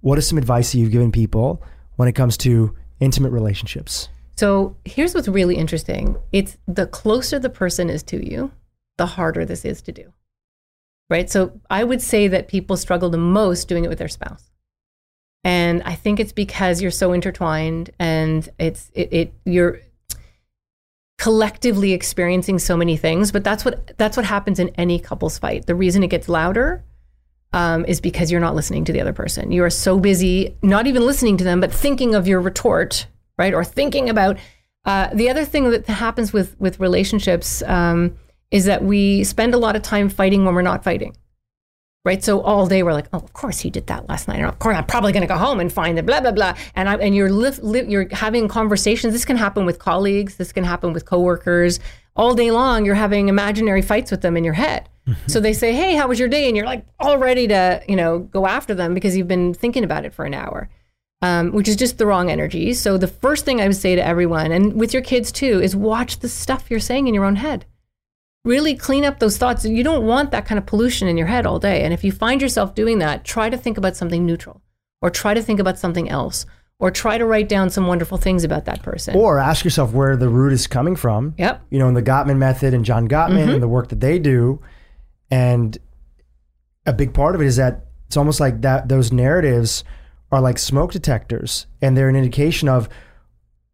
[0.00, 1.62] what is some advice that you've given people
[1.96, 4.08] when it comes to intimate relationships?
[4.36, 6.16] So here's what's really interesting.
[6.32, 8.50] It's the closer the person is to you,
[8.98, 10.12] the harder this is to do.
[11.08, 11.30] Right?
[11.30, 14.50] So I would say that people struggle the most doing it with their spouse.
[15.44, 19.80] And I think it's because you're so intertwined and it's it, it you're
[21.18, 25.66] collectively experiencing so many things, but that's what that's what happens in any couples fight.
[25.66, 26.84] The reason it gets louder
[27.52, 29.50] um, is because you're not listening to the other person.
[29.50, 33.06] You are so busy, not even listening to them, but thinking of your retort,
[33.38, 33.54] right?
[33.54, 34.38] Or thinking about
[34.84, 38.16] uh, the other thing that happens with with relationships um,
[38.50, 41.16] is that we spend a lot of time fighting when we're not fighting,
[42.06, 42.22] right?
[42.22, 44.58] So all day we're like, oh, of course he did that last night, or of
[44.60, 46.94] course I'm probably going to go home and find the blah blah blah, and I,
[46.96, 49.12] and you're li- li- you're having conversations.
[49.12, 50.36] This can happen with colleagues.
[50.36, 51.80] This can happen with coworkers.
[52.14, 54.88] All day long, you're having imaginary fights with them in your head.
[55.26, 57.96] So they say, "Hey, how was your day?" And you're like all ready to, you
[57.96, 60.68] know, go after them because you've been thinking about it for an hour,
[61.22, 62.72] um, which is just the wrong energy.
[62.74, 65.76] So the first thing I would say to everyone, and with your kids too, is
[65.76, 67.66] watch the stuff you're saying in your own head.
[68.46, 69.64] Really clean up those thoughts.
[69.64, 71.82] You don't want that kind of pollution in your head all day.
[71.82, 74.62] And if you find yourself doing that, try to think about something neutral,
[75.02, 76.46] or try to think about something else,
[76.78, 79.16] or try to write down some wonderful things about that person.
[79.16, 81.34] Or ask yourself where the root is coming from.
[81.36, 81.62] yep.
[81.70, 83.50] You know, in the Gottman method and John Gottman Mm-hmm.
[83.50, 84.62] and the work that they do.
[85.30, 85.76] And
[86.86, 89.82] a big part of it is that it's almost like that those narratives
[90.30, 92.88] are like smoke detectors and they're an indication of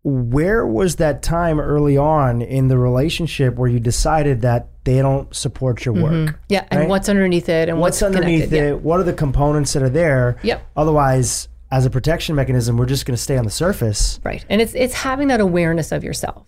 [0.05, 5.35] where was that time early on in the relationship where you decided that they don't
[5.35, 6.27] support your mm-hmm.
[6.27, 6.41] work?
[6.49, 6.67] Yeah.
[6.71, 8.81] And what's underneath it and What's what's, underneath it?
[8.81, 10.39] What are the components that are there?
[10.43, 10.67] Yep.
[10.77, 14.21] Otherwise, as a protection mechanism, we're just going to stay on the surface.
[14.25, 14.45] Right.
[14.49, 16.47] And it's it's having that awareness of yourself.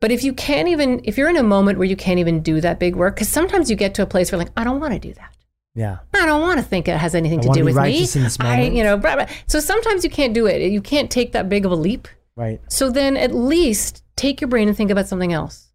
[0.00, 2.60] But if you can't even if you're in a moment where you can't even do
[2.60, 4.92] that big work, because sometimes you get to a place where like, I don't want
[4.92, 5.34] to do that.
[5.74, 5.98] Yeah.
[6.14, 8.06] I don't want to think it has anything I to do with me.
[8.40, 9.26] I, you know, blah, blah.
[9.46, 10.70] so sometimes you can't do it.
[10.70, 12.08] You can't take that big of a leap.
[12.36, 12.60] Right.
[12.68, 15.66] So then at least take your brain and think about something else.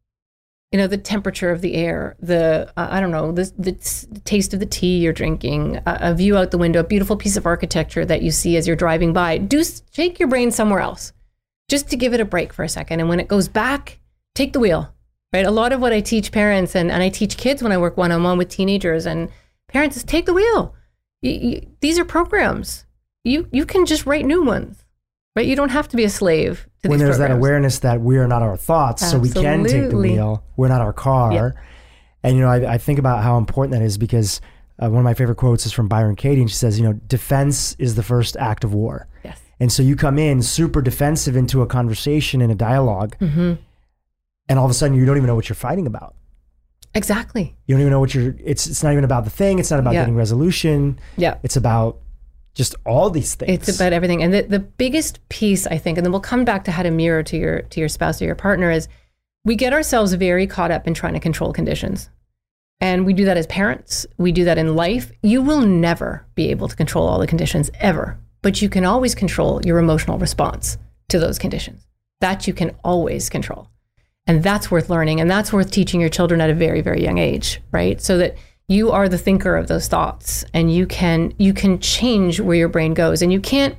[0.72, 3.72] You know, the temperature of the air, the, uh, I don't know, the, the
[4.26, 7.38] taste of the tea you're drinking, a, a view out the window, a beautiful piece
[7.38, 9.38] of architecture that you see as you're driving by.
[9.38, 11.14] Do s- take your brain somewhere else
[11.70, 13.00] just to give it a break for a second.
[13.00, 14.00] And when it goes back,
[14.34, 14.94] take the wheel,
[15.32, 15.46] right?
[15.46, 17.96] A lot of what I teach parents and, and I teach kids when I work
[17.96, 19.30] one on one with teenagers and
[19.68, 20.76] parents is take the wheel.
[21.22, 22.86] You, you, these are programs.
[23.24, 24.84] You, you can just write new ones,
[25.36, 25.46] right?
[25.46, 28.28] You don't have to be a slave to When there's that awareness that we are
[28.28, 30.12] not our thoughts, so we can take the Absolutely.
[30.12, 30.44] wheel.
[30.58, 31.34] We're not our car.
[31.34, 31.50] Yeah.
[32.24, 34.42] And, you know, I, I think about how important that is because
[34.82, 36.42] uh, one of my favorite quotes is from Byron Katie.
[36.42, 39.08] And she says, you know, defense is the first act of war.
[39.24, 39.40] Yes.
[39.60, 43.54] And so you come in super defensive into a conversation and a dialog Mm-hmm.
[44.50, 46.16] and all of a sudden you don't even know what you're fighting about.
[46.94, 47.56] Exactly.
[47.68, 48.36] You don't even know what you're.
[48.44, 49.60] It's it's not even about the thing.
[49.60, 50.02] It's not about Yeah.
[50.02, 50.98] getting resolution.
[51.18, 51.38] Yeah.
[51.44, 52.00] It's about
[52.56, 53.52] just all these things.
[53.52, 54.24] It's about everything.
[54.24, 56.90] And the, the biggest piece, I think, and then we'll come back to how to
[56.90, 58.88] mirror to your to your spouse or your partner is
[59.44, 62.10] we get ourselves very caught up in trying to control conditions.
[62.82, 64.06] And we do that as parents.
[64.18, 65.12] We do that in life.
[65.22, 69.16] You will never be able to control all the conditions ever, but you can always
[69.16, 70.78] control your emotional response
[71.10, 71.86] to those conditions.
[72.22, 73.70] That you can always control.
[74.28, 75.22] And that's worth learning.
[75.22, 78.02] And that's worth teaching your children at a very, very young age, right?
[78.02, 78.36] So that
[78.68, 82.70] you are the thinker of those thoughts and you can you can change where your
[82.70, 83.22] brain goes.
[83.22, 83.78] And you can't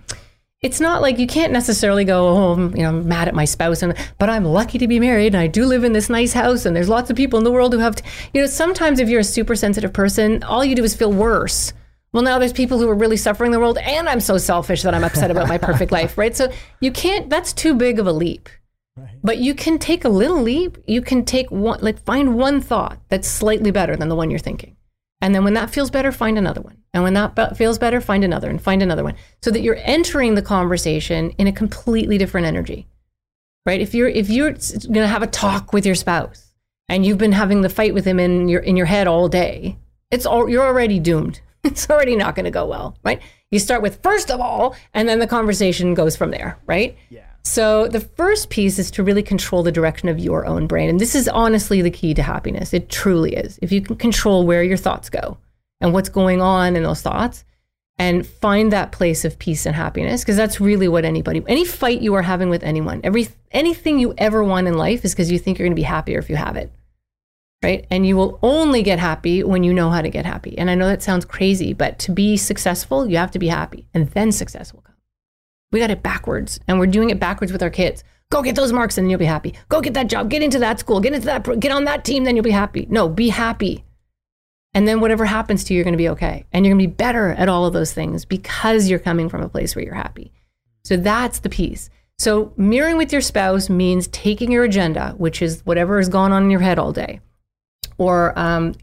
[0.62, 3.44] it's not like you can't necessarily go, oh, I'm, you know, I'm mad at my
[3.44, 6.32] spouse, and but I'm lucky to be married, and I do live in this nice
[6.32, 8.04] house, and there's lots of people in the world who have, t-.
[8.32, 11.74] you know, sometimes if you're a super sensitive person, all you do is feel worse.
[12.12, 14.82] Well, now there's people who are really suffering in the world, and I'm so selfish
[14.82, 16.34] that I'm upset about my perfect life, right?
[16.34, 16.50] So
[16.80, 17.28] you can't.
[17.28, 18.48] That's too big of a leap.
[19.22, 20.78] But you can take a little leap.
[20.86, 24.38] You can take one, like find one thought that's slightly better than the one you're
[24.38, 24.76] thinking.
[25.20, 26.82] And then when that feels better, find another one.
[26.92, 29.78] And when that be- feels better, find another and find another one so that you're
[29.82, 32.86] entering the conversation in a completely different energy.
[33.64, 33.80] Right?
[33.80, 36.52] If you're if you're going to have a talk with your spouse
[36.88, 39.78] and you've been having the fight with him in your in your head all day,
[40.10, 41.40] it's all you're already doomed.
[41.64, 43.20] It's already not going to go well, right?
[43.50, 46.96] You start with first of all and then the conversation goes from there, right?
[47.10, 47.25] yeah.
[47.46, 50.90] So the first piece is to really control the direction of your own brain.
[50.90, 52.74] And this is honestly the key to happiness.
[52.74, 53.56] It truly is.
[53.62, 55.38] If you can control where your thoughts go
[55.80, 57.44] and what's going on in those thoughts
[57.98, 62.02] and find that place of peace and happiness because that's really what anybody any fight
[62.02, 65.38] you are having with anyone, every anything you ever want in life is because you
[65.38, 66.72] think you're going to be happier if you have it.
[67.62, 67.86] Right?
[67.92, 70.58] And you will only get happy when you know how to get happy.
[70.58, 73.86] And I know that sounds crazy, but to be successful, you have to be happy
[73.94, 74.95] and then success will come.
[75.76, 78.02] We got it backwards, and we're doing it backwards with our kids.
[78.30, 79.52] Go get those marks, and you'll be happy.
[79.68, 80.30] Go get that job.
[80.30, 81.00] Get into that school.
[81.00, 81.60] Get into that.
[81.60, 82.86] Get on that team, then you'll be happy.
[82.88, 83.84] No, be happy,
[84.72, 86.88] and then whatever happens to you, you're going to be okay, and you're going to
[86.88, 89.92] be better at all of those things because you're coming from a place where you're
[89.92, 90.32] happy.
[90.82, 91.90] So that's the piece.
[92.18, 96.44] So mirroring with your spouse means taking your agenda, which is whatever has gone on
[96.44, 97.20] in your head all day,
[97.98, 98.76] or um,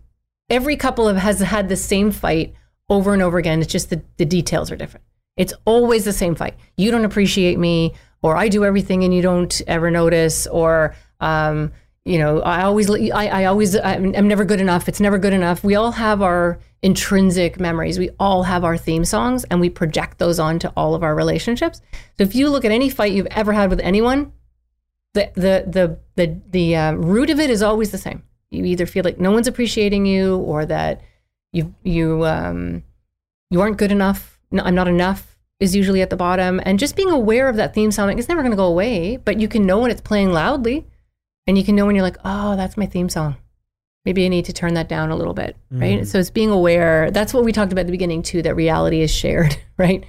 [0.48, 2.54] every couple of has had the same fight
[2.88, 3.64] over and over again.
[3.64, 5.04] It's just the, the details are different.
[5.38, 6.56] It's always the same fight.
[6.78, 11.72] You don't appreciate me, or I do everything and you don't ever notice, or um,
[12.06, 14.90] you know, I always, I, I always, I'm, never good enough.
[14.90, 15.64] It's never good enough.
[15.64, 17.98] We all have our intrinsic memories.
[17.98, 21.82] We all have our theme songs, and we project those onto all of our relationships.
[22.18, 24.34] So if you look at any fight you've ever had with anyone,
[25.14, 28.24] the the the the the um, root of it is always the same.
[28.52, 31.02] You either feel like no one's appreciating you, or that
[31.54, 32.84] you you um,
[33.50, 34.33] you aren't good enough.
[34.54, 37.74] No, I'm not enough is usually at the bottom, and just being aware of that
[37.74, 38.18] theme song.
[38.18, 40.86] It's never going to go away, but you can know when it's playing loudly,
[41.48, 43.38] and you can know when you're like, oh, that's my theme song.
[44.06, 46.06] Maybe I need to turn that down a little bit, right?
[46.06, 47.10] So it's being aware.
[47.12, 48.42] That's what we talked about at the beginning too.
[48.42, 50.04] That reality is shared, right?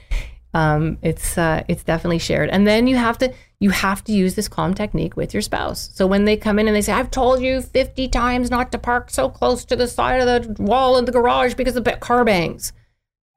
[0.52, 4.34] Um, it's uh, it's definitely shared, and then you have to you have to use
[4.34, 5.90] this calm technique with your spouse.
[5.94, 8.78] So when they come in and they say, "I've told you fifty times not to
[8.78, 12.24] park so close to the side of the wall in the garage because the car
[12.24, 12.72] bangs,"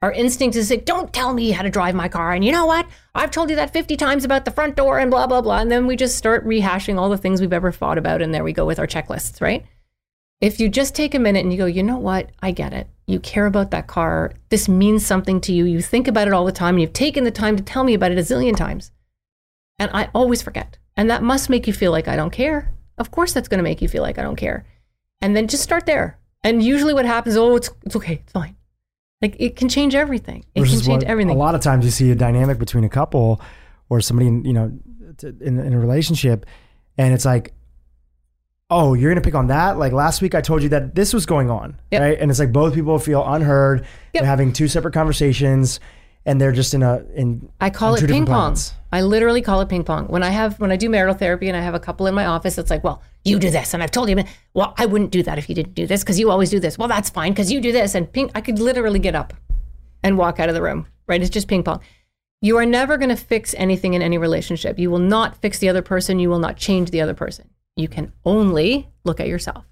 [0.02, 2.52] our instinct is to say, "Don't tell me how to drive my car." And you
[2.52, 2.88] know what?
[3.16, 5.60] I've told you that fifty times about the front door and blah blah blah.
[5.60, 8.44] And then we just start rehashing all the things we've ever thought about, and there
[8.44, 9.66] we go with our checklists, right?
[10.40, 12.30] If you just take a minute and you go, you know what?
[12.42, 12.88] I get it.
[13.08, 14.34] You care about that car.
[14.50, 15.66] This means something to you.
[15.66, 16.76] You think about it all the time.
[16.76, 18.92] And you've taken the time to tell me about it a zillion times.
[19.80, 20.78] And I always forget.
[20.96, 22.72] And that must make you feel like I don't care.
[23.00, 24.68] Of course, that's going to make you feel like I don't care.
[25.22, 26.20] And then just start there.
[26.44, 28.22] And usually what happens, oh, it's, it's okay.
[28.24, 28.56] It's fine.
[29.22, 30.46] Like it can change everything.
[30.54, 31.36] It Versus can change everything.
[31.36, 33.42] A lot of times you see a dynamic between a couple
[33.90, 34.72] or somebody, in, you know,
[35.24, 36.46] in, in a relationship,
[36.98, 37.54] and it's like,
[38.70, 39.78] oh, you're gonna pick on that.
[39.80, 42.02] Like last week, I told you that this was going on, Yep.
[42.02, 42.18] right?
[42.20, 43.80] And it's like both people feel unheard.
[43.82, 43.88] Yep.
[44.14, 45.80] They're having two separate conversations,
[46.28, 47.50] and they're just in a in.
[47.62, 48.52] I call it ping pong.
[48.52, 48.74] planets.
[48.92, 50.08] I literally call it ping pong.
[50.08, 52.26] When I have when I do marital therapy and I have a couple in my
[52.26, 54.22] office, it's like, well, you do this, and I've told you,
[54.54, 56.78] well, I wouldn't do that if you didn't do this because you always do this.
[56.78, 58.30] Well, that's fine because you do this, and ping.
[58.36, 59.34] I could literally get up
[60.04, 60.86] and walk out of the room.
[61.08, 61.22] Right?
[61.22, 61.80] It's just ping pong.
[62.42, 64.78] You are never going to fix anything in any relationship.
[64.78, 66.20] You will not fix the other person.
[66.20, 67.50] You will not change the other person.
[67.78, 69.66] You can only look at yourself.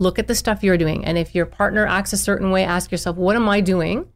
[0.00, 2.90] Look at the stuff you're doing, and if your partner acts a certain way, ask
[2.90, 4.10] yourself, what am I doing?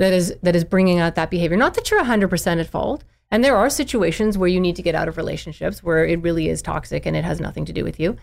[0.00, 1.56] That is that is bringing out that behavior.
[1.56, 3.04] Not that you're 100% at fault.
[3.30, 6.48] And there are situations where you need to get out of relationships where it really
[6.48, 8.16] is toxic and it has nothing to do with you.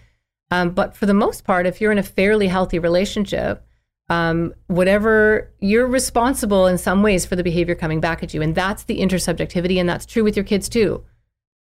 [0.52, 3.66] Um, but for the most part, if you're in a fairly healthy relationship,
[4.10, 8.56] um, whatever you're responsible in some ways for the behavior coming back at you, and
[8.56, 11.06] that's the intersubjectivity, and that's true with your kids too,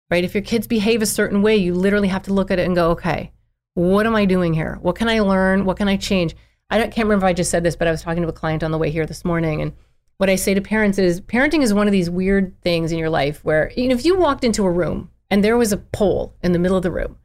[0.09, 0.23] right?
[0.23, 2.75] If your kids behave a certain way, you literally have to look at it and
[2.75, 3.31] go, okay,
[3.73, 4.77] what am I doing here?
[4.81, 5.65] What can I learn?
[5.65, 6.35] What can I change?
[6.69, 8.63] I can't remember if I just said this, but I was talking to a client
[8.63, 9.73] on the way here this morning, and
[10.19, 13.09] what I say to parents is parenting is one of these weird things in your
[13.09, 16.35] life where you know, if you walked into a room and there was a pole
[16.43, 17.17] in the middle of the room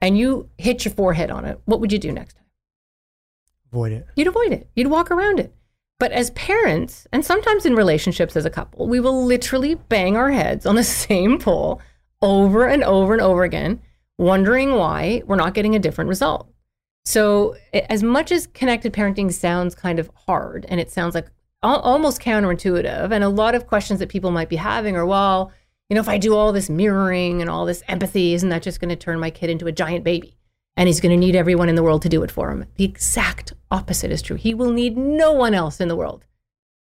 [0.00, 2.44] and you hit your forehead on it, what would you do next time?
[3.72, 4.06] Avoid it.
[4.16, 4.68] You'd avoid it.
[4.74, 5.54] You'd walk around it.
[6.00, 10.32] But as parents, and sometimes in relationships as a couple, we will literally bang our
[10.32, 11.80] heads on the same pole
[12.20, 13.80] over and over and over again,
[14.18, 16.48] wondering why we're not getting a different result.
[17.04, 21.28] So, as much as connected parenting sounds kind of hard and it sounds like
[21.62, 25.52] al- almost counterintuitive, and a lot of questions that people might be having are, well,
[25.88, 28.80] you know, if I do all this mirroring and all this empathy, isn't that just
[28.80, 30.38] going to turn my kid into a giant baby?
[30.76, 32.64] And he's going to need everyone in the world to do it for him.
[32.76, 34.36] The exact opposite is true.
[34.36, 36.24] He will need no one else in the world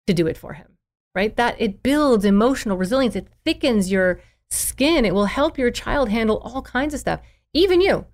[0.07, 0.77] to do it for him,
[1.15, 1.33] right?
[1.37, 3.15] That it builds emotional resilience.
[3.15, 5.05] It thickens your skin.
[5.05, 7.21] It will help your child handle all kinds of stuff,
[7.53, 8.05] even you.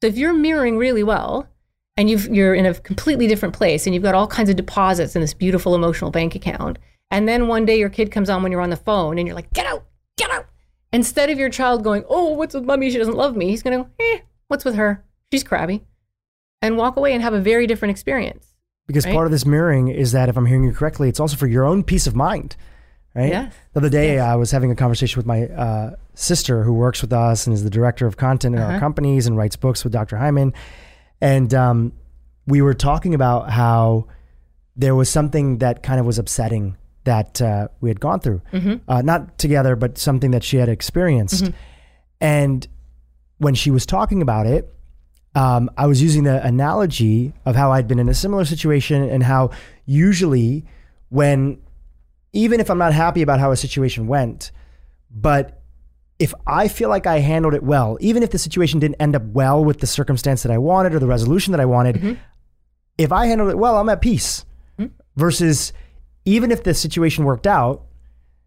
[0.00, 1.48] So if you're mirroring really well
[1.98, 5.14] and you've, you're in a completely different place and you've got all kinds of deposits
[5.14, 6.78] in this beautiful emotional bank account,
[7.10, 9.34] and then one day your kid comes on when you're on the phone and you're
[9.36, 9.84] like, get out,
[10.16, 10.46] get out.
[10.92, 12.90] Instead of your child going, oh, what's with mommy?
[12.90, 13.48] She doesn't love me.
[13.50, 15.04] He's going to go, eh, what's with her?
[15.30, 15.84] She's crabby.
[16.62, 18.46] And walk away and have a very different experience.
[18.86, 19.14] Because Right?
[19.14, 21.64] part of this mirroring is that if I'm hearing you correctly, it's also for your
[21.64, 22.56] own peace of mind,
[23.14, 23.28] right?
[23.28, 23.54] Yes.
[23.74, 27.12] The other day, I was having a conversation with my uh, sister who works with
[27.12, 28.80] us and is the director of content in our Uh-huh.
[28.80, 30.16] companies and writes books with Dr.
[30.16, 30.54] Hyman.
[31.20, 31.92] And um,
[32.46, 34.06] we were talking about how
[34.76, 38.42] there was something that kind of was upsetting that uh, we had gone through.
[38.52, 38.90] Mm-hmm.
[38.90, 41.50] Uh, not together, but something that she had experienced.
[42.20, 42.66] And
[43.38, 44.72] when she was talking about it,
[45.34, 49.22] um, I was using the analogy of how I'd been in a similar situation and
[49.22, 49.50] how
[49.86, 50.64] usually
[51.10, 51.58] when,
[52.32, 54.50] even if I'm not happy about how a situation went,
[55.10, 55.57] but
[56.18, 59.22] if I feel like I handled it well, even if the situation didn't end up
[59.24, 62.12] well with the circumstance that I wanted or the resolution that I wanted, mm-hmm.
[62.96, 64.44] if I handled it well, I'm at peace.
[64.78, 64.92] Mm-hmm.
[65.16, 65.72] Versus
[66.24, 67.84] even if the situation worked out,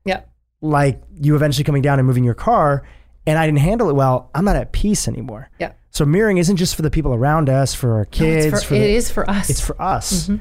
[0.05, 0.21] Yeah.
[0.61, 2.83] like you eventually coming down and moving your car,
[3.25, 5.49] and I didn't handle it well, I'm not at peace anymore.
[5.59, 5.73] Yeah.
[5.91, 8.45] So mirroring isn't just for the people around us, for our kids.
[8.47, 9.49] it's for, for it the- is for us.
[9.49, 10.23] It's for us.
[10.23, 10.37] Mm-hmm.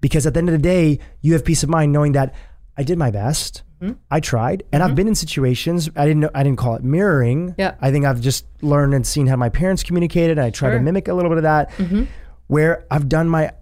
[0.00, 2.34] Because at the end of the day, you have peace of mind knowing that
[2.76, 3.62] I did my best.
[4.10, 4.96] I tried, and I've mm-hmm.
[4.96, 5.90] been in situations.
[5.96, 6.30] I didn't know.
[6.34, 7.54] I didn't call it mirroring.
[7.58, 7.74] Yeah.
[7.80, 10.38] I think I've just learned and seen how my parents communicated.
[10.38, 10.82] And I try to Sure.
[10.82, 12.04] mimic a little bit of that, mm-hmm.
[12.46, 13.52] where I've done my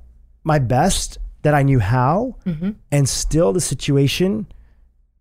[0.44, 2.70] my best that I knew how, mm-hmm.
[2.90, 4.46] and still the situation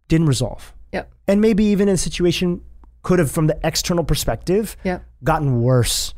[0.08, 0.74] didn't resolve.
[0.92, 1.12] Yep.
[1.28, 2.62] And maybe even in a situation
[3.04, 5.04] could have, from the external perspective, Yep.
[5.24, 6.14] gotten worse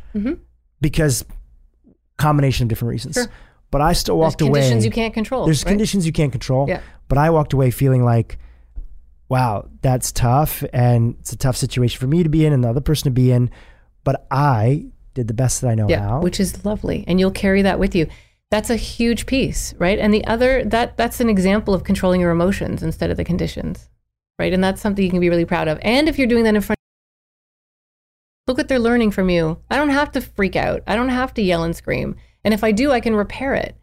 [0.81, 1.26] because
[2.18, 3.27] combination of different reasons.
[3.72, 4.60] But I still There's walked away.
[4.60, 5.45] conditions you can't control.
[5.45, 5.72] There's right?
[5.72, 6.68] conditions you can't control.
[6.68, 6.81] Yeah.
[7.07, 8.38] But I walked away feeling like,
[9.34, 12.69] wow, that's tough, and it's a tough situation for me to be in and the
[12.69, 13.49] other person to be in.
[14.03, 16.22] But I did the best that I know yeah, how.
[16.22, 18.05] which is lovely, and you'll carry that with you.
[18.51, 19.97] That's a huge piece, right?
[19.97, 23.89] And the other that that's an example of controlling your emotions instead of the conditions,
[24.38, 24.53] right?
[24.53, 25.80] And that's something you can be really proud of.
[25.81, 26.77] And if you're doing that in front,
[28.45, 29.57] look what they're learning from you.
[29.72, 30.84] I don't have to freak out.
[30.85, 32.18] I don't have to yell and scream.
[32.43, 33.76] And if I do, I can repair it,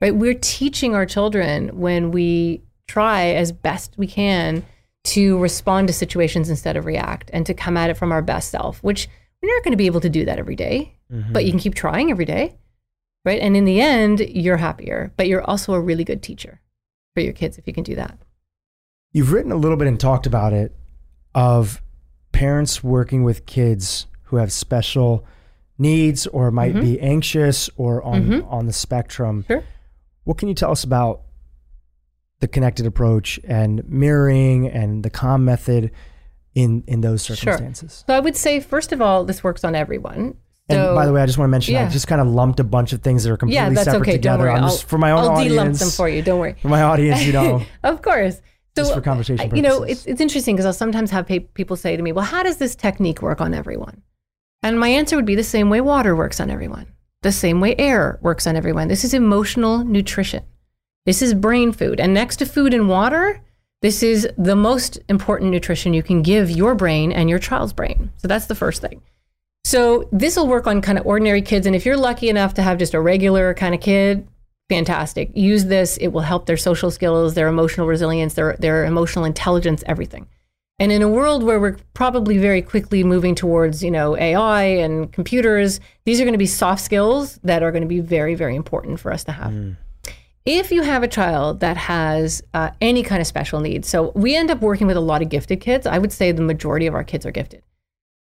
[0.00, 0.16] right?
[0.16, 4.64] We're teaching our children when we try as best we can
[5.04, 8.50] to respond to situations instead of react and to come at it from our best
[8.50, 9.08] self, which
[9.42, 11.38] we're not going to be able to do that every day, but mm-hmm.
[11.38, 12.56] you can keep trying every day,
[13.24, 13.40] right?
[13.40, 16.60] And in the end, you're happier, but you're also a really good teacher
[17.14, 18.18] for your kids if you can do that.
[19.12, 20.74] You've written a little bit and talked about it
[21.34, 21.82] of
[22.32, 25.24] parents working with kids who have special
[25.78, 26.80] needs or might mm-hmm.
[26.80, 28.48] be anxious or on mm-hmm.
[28.48, 29.44] on the spectrum.
[29.46, 29.62] Sure.
[30.24, 31.20] What can you tell us about
[32.44, 35.90] the connected approach and mirroring and the calm method
[36.54, 38.04] in in those circumstances?
[38.06, 40.36] So I would say, first of all, this works on everyone.
[40.68, 42.58] And So, by the way, I just want to mention I just kind of lumped
[42.60, 44.12] a bunch of things that are completely yeah, that's separate okay.
[44.18, 44.44] Don't together.
[44.44, 44.52] worry.
[44.60, 45.52] I'm just for my own I'll audience.
[45.52, 46.22] de-lump them for you.
[46.22, 46.56] Don't worry.
[46.62, 47.62] For my audience, you know.
[47.82, 48.36] of course.
[48.76, 51.38] So, Just for conversation I- you know, it's, it's interesting because I'll sometimes have pe-
[51.40, 54.02] people say to me, well, how does this technique work on everyone?
[54.62, 56.86] And my answer would be the same way water works on everyone,
[57.22, 58.88] the same way air works on everyone.
[58.88, 60.42] This is emotional nutrition.
[61.06, 62.00] This is brain food.
[62.00, 63.40] And next to food and water,
[63.82, 68.10] this is the most important nutrition you can give your brain and your child's brain.
[68.16, 69.02] So that's the first thing.
[69.64, 71.66] So this will work on kind of ordinary kids.
[71.66, 74.26] And if you're lucky enough to have just a regular kind of kid,
[74.70, 75.30] fantastic.
[75.34, 75.98] Use this.
[75.98, 80.26] It will help their social skills, their emotional resilience, their, their emotional intelligence, everything.
[80.78, 85.12] And in a world where we're probably very quickly moving towards, you know, AI and
[85.12, 88.56] computers, these are going to be soft skills that are going to be very, very
[88.56, 89.52] important for us to have.
[89.52, 89.76] Mm.
[90.46, 94.36] If you have a child that has uh, any kind of special needs, so we
[94.36, 95.86] end up working with a lot of gifted kids.
[95.86, 97.62] I would say the majority of our kids are gifted,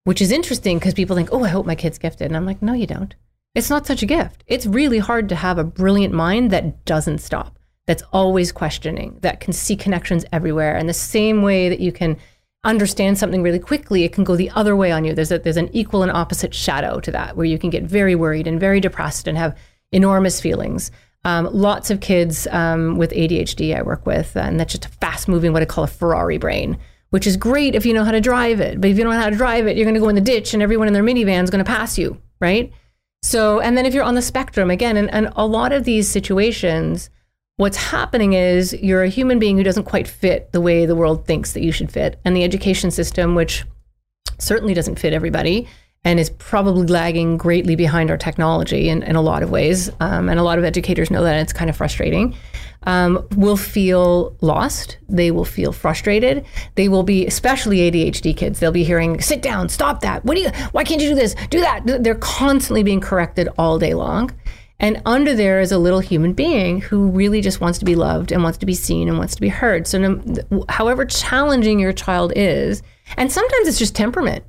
[0.05, 2.27] which is interesting because people think, oh, I hope my kid's gifted.
[2.27, 3.13] And I'm like, no, you don't.
[3.53, 4.45] It's not such a gift.
[4.47, 9.41] It's really hard to have a brilliant mind that doesn't stop, that's always questioning, that
[9.41, 10.77] can see connections everywhere.
[10.77, 12.15] And the same way that you can
[12.63, 15.13] understand something really quickly, it can go the other way on you.
[15.13, 18.15] There's a, there's an equal and opposite shadow to that, where you can get very
[18.15, 19.57] worried and very depressed and have
[19.91, 20.91] enormous feelings.
[21.25, 25.27] Um, lots of kids um, with ADHD I work with, and that's just a fast
[25.27, 26.77] moving, what I call a Ferrari brain,
[27.09, 28.79] which is great if you know how to drive it.
[28.79, 30.21] But if you don't know how to drive it, you're going to go in the
[30.21, 32.71] ditch and everyone in their minivan is going to pass you, right?
[33.23, 36.07] So, and then if you're on the spectrum again, and, and a lot of these
[36.07, 37.09] situations,
[37.57, 41.25] what's happening is you're a human being who doesn't quite fit the way the world
[41.25, 42.19] thinks that you should fit.
[42.23, 43.65] And the education system, which
[44.37, 45.67] certainly doesn't fit everybody
[46.05, 49.89] and is probably lagging greatly behind our technology in, in a lot of ways.
[49.99, 52.35] Um, and a lot of educators know that and it's kind of frustrating.
[52.83, 54.99] Um, will feel lost.
[55.09, 56.45] They will feel frustrated.
[56.75, 60.23] They will be, especially ADHD kids, they'll be hearing, sit down, stop that.
[60.23, 61.35] What do you, why can't you do this?
[61.49, 61.81] Do that.
[62.03, 64.31] They're constantly being corrected all day long.
[64.79, 68.31] And under there is a little human being who really just wants to be loved
[68.31, 69.87] and wants to be seen and wants to be heard.
[69.87, 72.83] So, no, however challenging your child is,
[73.17, 74.43] and sometimes it's just temperament.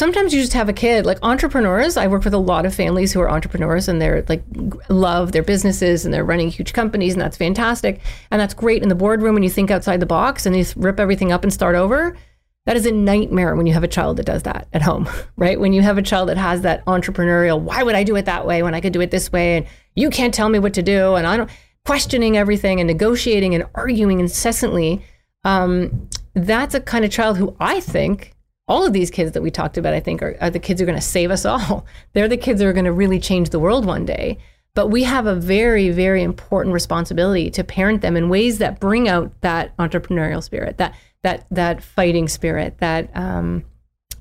[0.00, 1.98] Sometimes you just have a kid like entrepreneurs.
[1.98, 4.42] I work with a lot of families who are entrepreneurs and they're like
[4.88, 8.00] love their businesses and they're running huge companies and that's fantastic.
[8.30, 10.98] And that's great in the boardroom when you think outside the box and you rip
[10.98, 12.16] everything up and start over.
[12.64, 15.06] That is a nightmare when you have a child that does that at home,
[15.36, 15.60] right?
[15.60, 18.46] When you have a child that has that entrepreneurial, why would I do it that
[18.46, 19.58] way when I could do it this way?
[19.58, 19.66] And
[19.96, 21.16] you can't tell me what to do.
[21.16, 21.50] And I don't
[21.84, 25.04] questioning everything and negotiating and arguing incessantly.
[25.44, 28.32] Um, that's a kind of child who I think
[28.70, 30.84] all of these kids that we talked about, I think, are, are the kids who
[30.84, 31.84] are going to save us all.
[32.12, 34.38] They're the kids that are going to really change the world one day.
[34.74, 39.08] But we have a very, very important responsibility to parent them in ways that bring
[39.08, 43.64] out that entrepreneurial spirit, that that that fighting spirit, that um,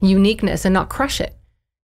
[0.01, 1.37] uniqueness, and not crush it.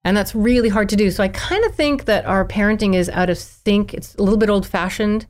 [0.05, 1.11] And that's really hard to do.
[1.11, 3.93] So I kind of think that our parenting is out of sync.
[3.93, 5.27] It's a little bit old fashioned.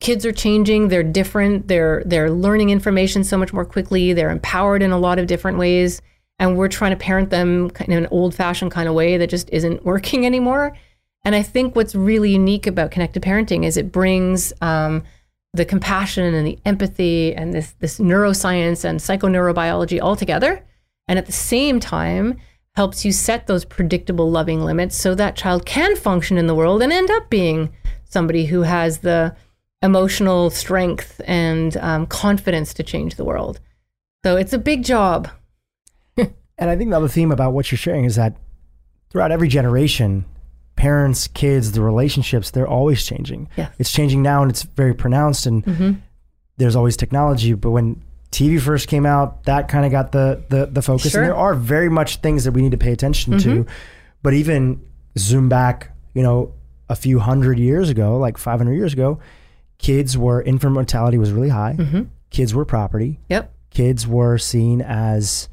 [0.00, 0.88] Kids are changing.
[0.88, 1.68] They're different.
[1.68, 4.12] They're they're learning information so much more quickly.
[4.12, 6.02] They're empowered in a lot of different ways
[6.38, 9.48] and we're trying to parent them in an old fashioned kind of way that just
[9.50, 10.76] isn't working anymore.
[11.24, 15.02] And I think what's really unique about connected parenting is it brings um,
[15.52, 20.64] the compassion and the empathy and this this neuroscience and psychoneurobiology all together,
[21.08, 22.38] and at the same time
[22.76, 26.82] helps you set those predictable loving limits so that child can function in the world
[26.82, 27.72] and end up being
[28.04, 29.34] somebody who has the
[29.82, 33.60] emotional strength and um, confidence to change the world.
[34.24, 35.28] So it's a big job.
[36.58, 38.36] And I think the other theme about what you're sharing is that
[39.10, 40.24] throughout every generation,
[40.74, 43.48] parents, kids, the relationships, they're always changing.
[43.56, 43.72] Yes.
[43.78, 45.92] It's changing now and it's very pronounced and Mm-hmm.
[46.56, 47.52] there's always technology.
[47.54, 51.12] But when TV first came out, that kind of got the, the, the focus.
[51.12, 51.22] Sure.
[51.22, 53.66] And there are very much things that we need to pay attention to.
[54.22, 54.82] But even
[55.18, 56.52] zoom back, you know,
[56.88, 59.18] a few hundred years ago, like 500 years ago,
[59.78, 61.76] kids were, infant mortality was really high.
[62.30, 63.20] Kids were property.
[63.28, 63.52] Yep.
[63.70, 65.48] Kids were seen as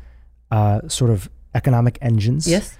[0.55, 1.19] uh, sort of
[1.55, 2.77] economic engines Yes.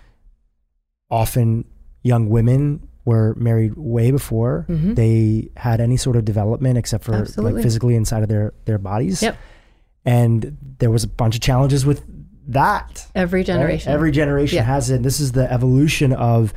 [1.10, 1.66] often
[2.04, 7.54] young women were married way before they had any sort of development except for Absolutely.
[7.54, 9.36] like physically inside of their their bodies Yep.
[10.06, 12.02] and there was a bunch of challenges with
[12.48, 13.46] that Every right?
[13.46, 13.92] generation.
[13.92, 14.64] every generation Yeah.
[14.64, 16.54] has it And this is the evolution of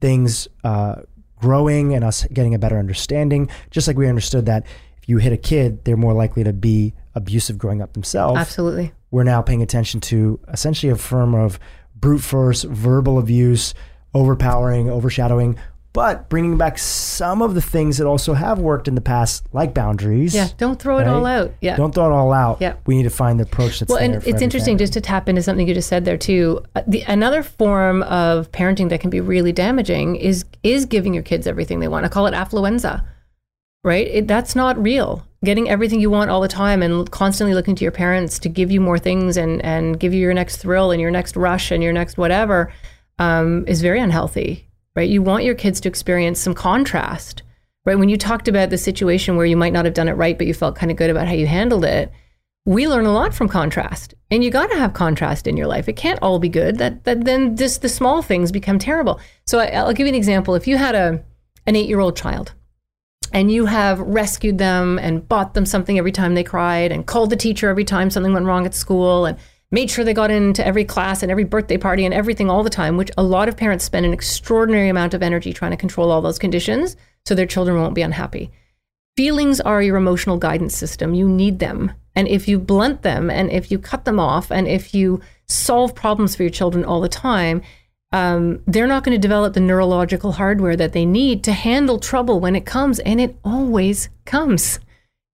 [0.00, 0.96] things uh,
[1.40, 4.64] growing and us getting a better understanding just like we understood that
[5.00, 8.92] if you hit a kid they're more likely to be abusive growing up themselves Absolutely.
[9.12, 11.60] We're now paying attention to essentially a form of
[11.94, 13.74] brute force, verbal abuse,
[14.14, 15.56] overpowering, overshadowing,
[15.92, 19.74] but bringing back some of the things that also have worked in the past, like
[19.74, 20.34] boundaries.
[20.34, 21.52] Yeah, don't throw it all out.
[21.60, 21.76] Yeah.
[21.76, 22.62] Don't throw it all out.
[22.62, 22.76] Yeah.
[22.86, 25.02] We need to find the approach that's well, there and it's every interesting just to
[25.02, 26.64] tap into something you just said there too.
[26.74, 31.22] Uh, The another form of parenting that can be really damaging is is giving your
[31.22, 32.06] kids everything they want.
[32.06, 33.04] I call it affluenza,
[33.84, 34.06] right?
[34.06, 35.26] It, that's not real.
[35.44, 38.70] Getting everything you want all the time and constantly looking to your parents to give
[38.70, 41.82] you more things and and give you your next thrill and your next rush and
[41.82, 42.72] your next whatever
[43.18, 45.08] um, is very unhealthy, right?
[45.08, 47.42] You want your kids to experience some contrast,
[47.84, 47.98] right?
[47.98, 50.46] When you talked about the situation where you might not have done it right, but
[50.46, 52.12] you felt kind of good about how you handled it,
[52.64, 55.88] we learn a lot from contrast, and you got to have contrast in your life.
[55.88, 56.78] It can't all be good.
[56.78, 59.18] That that then just the small things become terrible.
[59.46, 60.54] So I, I'll give you an example.
[60.54, 61.24] If you had a
[61.66, 62.52] an eight year old child
[63.32, 67.30] and you have rescued them and bought them something every time they cried and called
[67.30, 69.38] the teacher every time something went wrong at school and
[69.70, 72.70] made sure they got into every class and every birthday party and everything all the
[72.70, 76.10] time, which a lot of parents spend an extraordinary amount of energy trying to control
[76.10, 78.50] all those conditions so their children won't be unhappy.
[79.16, 81.14] Feelings are your emotional guidance system.
[81.14, 81.92] You need them.
[82.14, 85.94] And if you blunt them and if you cut them off and if you solve
[85.94, 87.62] problems for your children all the time,
[88.12, 92.40] um, they're not going to develop the neurological hardware that they need to handle trouble
[92.40, 92.98] when it comes.
[93.00, 94.78] And it always comes.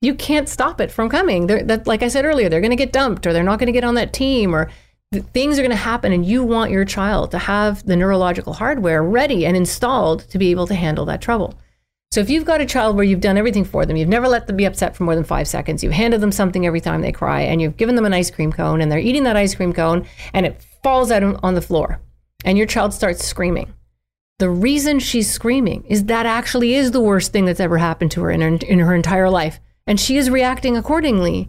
[0.00, 1.46] You can't stop it from coming.
[1.46, 3.66] They're, that, like I said earlier, they're going to get dumped or they're not going
[3.66, 4.70] to get on that team or
[5.12, 6.12] th- things are going to happen.
[6.12, 10.50] And you want your child to have the neurological hardware ready and installed to be
[10.50, 11.58] able to handle that trouble.
[12.10, 14.46] So if you've got a child where you've done everything for them, you've never let
[14.46, 17.12] them be upset for more than five seconds, you've handed them something every time they
[17.12, 19.74] cry, and you've given them an ice cream cone, and they're eating that ice cream
[19.74, 22.00] cone, and it falls out on the floor,
[22.44, 23.72] and your child starts screaming.
[24.38, 28.22] The reason she's screaming is that actually is the worst thing that's ever happened to
[28.22, 31.48] her in her, in her entire life, and she is reacting accordingly.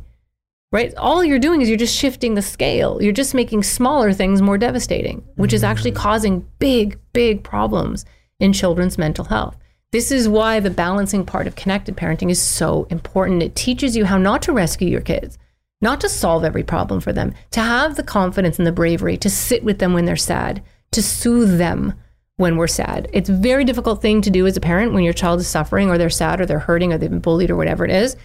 [0.71, 0.93] Right?
[0.95, 3.01] All you're doing is you're just shifting the scale.
[3.01, 5.95] You're just making smaller things more devastating, which is actually mm.
[5.95, 8.05] causing big, big problems
[8.39, 9.57] in children's mental health.
[9.91, 13.41] This is why the balancing part of connected parenting is so important.
[13.41, 15.39] It teaches you how not to rescue your kids,
[15.81, 19.29] not to solve every problem for them, to have the confidence and the bravery to
[19.29, 21.93] sit with them when they're sad, to soothe them
[22.37, 23.09] when we're sad.
[23.11, 25.89] It's a very difficult thing to do as a parent when your child is suffering
[25.89, 28.15] or they're sad or they're hurting or they've been bullied or whatever it is.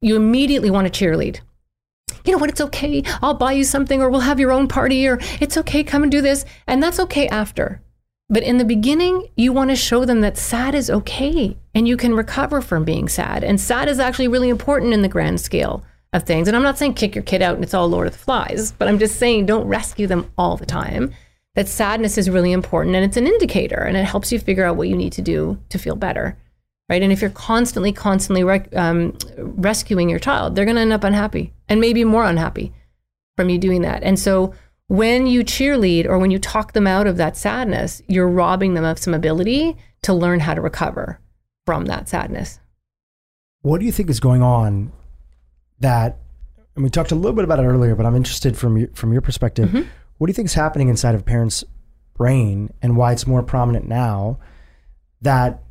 [0.00, 1.40] You immediately want to cheerlead.
[2.24, 2.50] You know what?
[2.50, 3.02] It's okay.
[3.20, 5.82] I'll buy you something or we'll have your own party or it's okay.
[5.82, 6.44] Come and do this.
[6.66, 7.82] And that's okay after.
[8.30, 11.96] But in the beginning, you want to show them that sad is okay and you
[11.96, 13.44] can recover from being sad.
[13.44, 16.48] And sad is actually really important in the grand scale of things.
[16.48, 18.72] And I'm not saying kick your kid out and it's all Lord of the Flies,
[18.72, 21.12] but I'm just saying don't rescue them all the time.
[21.54, 24.76] That sadness is really important and it's an indicator and it helps you figure out
[24.76, 26.36] what you need to do to feel better.
[26.88, 27.02] Right.
[27.02, 31.04] And if you're constantly, constantly rec- um, rescuing your child, they're going to end up
[31.04, 32.74] unhappy and maybe more unhappy
[33.36, 34.02] from you doing that.
[34.02, 34.52] And so
[34.88, 38.84] when you cheerlead or when you talk them out of that sadness, you're robbing them
[38.84, 41.20] of some ability to learn how to recover
[41.64, 42.60] from that sadness.
[43.62, 44.92] What do you think is going on
[45.80, 46.18] that,
[46.74, 49.12] and we talked a little bit about it earlier, but I'm interested from your, from
[49.12, 49.70] your perspective.
[49.70, 49.88] Mm-hmm.
[50.18, 51.64] What do you think is happening inside of a parent's
[52.14, 54.38] brain and why it's more prominent now
[55.22, 55.62] that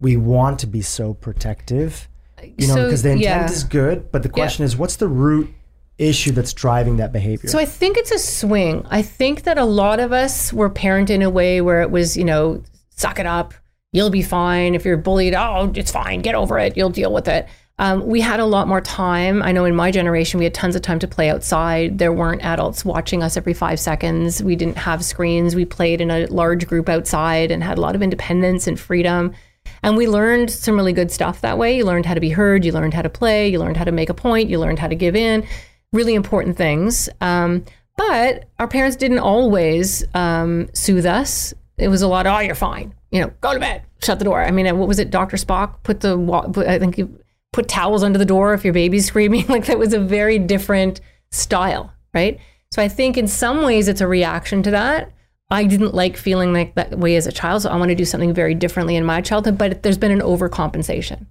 [0.00, 2.08] we want to be so protective?
[2.42, 3.50] You know, So, because the intent yeah.
[3.50, 5.52] is good, but the question is, what's the root
[5.98, 7.50] issue that's driving that behavior?
[7.50, 8.86] So I think it's a swing.
[8.88, 12.16] I think that a lot of us were parented in a way where it was,
[12.16, 13.54] you know, suck it up,
[13.92, 14.74] you'll be fine.
[14.74, 17.48] If you're bullied, oh, it's fine, get over it, you'll deal with it.
[17.80, 19.42] Um, we had a lot more time.
[19.42, 21.98] I know in my generation, we had tons of time to play outside.
[21.98, 24.42] There weren't adults watching us every five seconds.
[24.42, 25.54] We didn't have screens.
[25.54, 29.32] We played in a large group outside and had a lot of independence and freedom.
[29.82, 31.76] And we learned some really good stuff that way.
[31.76, 33.92] You learned how to be heard, you learned how to play, you learned how to
[33.92, 35.46] make a point, you learned how to give in.
[35.92, 37.08] Really important things.
[37.20, 37.64] Um,
[37.96, 41.54] but our parents didn't always um, soothe us.
[41.76, 42.94] It was a lot, oh, you're fine.
[43.10, 44.42] You know, go to bed, shut the door.
[44.42, 45.36] I mean, uh, what was it, Dr.
[45.36, 45.82] Spock?
[45.82, 46.98] Put the, I think
[47.52, 49.46] put towels under the door if your baby's screaming.
[49.48, 51.00] Like that was a very different
[51.30, 52.38] style, right?
[52.70, 55.12] So I think in some ways it's a reaction to that.
[55.50, 58.04] I didn't like feeling like that way as a child, so I want to do
[58.04, 59.56] something very differently in my childhood.
[59.56, 61.24] But there's been an overcompensation,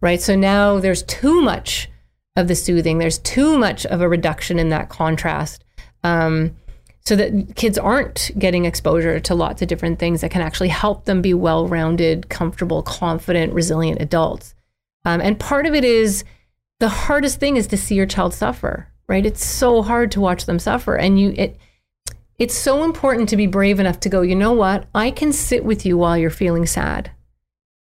[0.00, 0.20] right?
[0.20, 1.90] So now there's too much
[2.36, 2.96] of the soothing.
[2.96, 5.62] There's too much of a reduction in that contrast,
[6.02, 6.56] um,
[7.04, 11.04] so that kids aren't getting exposure to lots of different things that can actually help
[11.04, 14.54] them be well-rounded, comfortable, confident, resilient adults.
[15.04, 16.24] Um, and part of it is
[16.78, 19.24] the hardest thing is to see your child suffer, right?
[19.24, 21.56] It's so hard to watch them suffer, and you it
[22.38, 24.86] it's so important to be brave enough to go, you know what?
[24.94, 27.10] I can sit with you while you're feeling sad.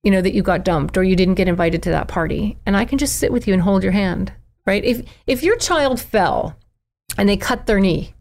[0.02, 2.76] You know that you got dumped or you didn't get invited to that party, and
[2.76, 4.32] I can just sit with you and hold your hand,
[4.66, 4.84] right?
[4.84, 6.56] If if your child fell
[7.18, 8.14] and they cut their knee,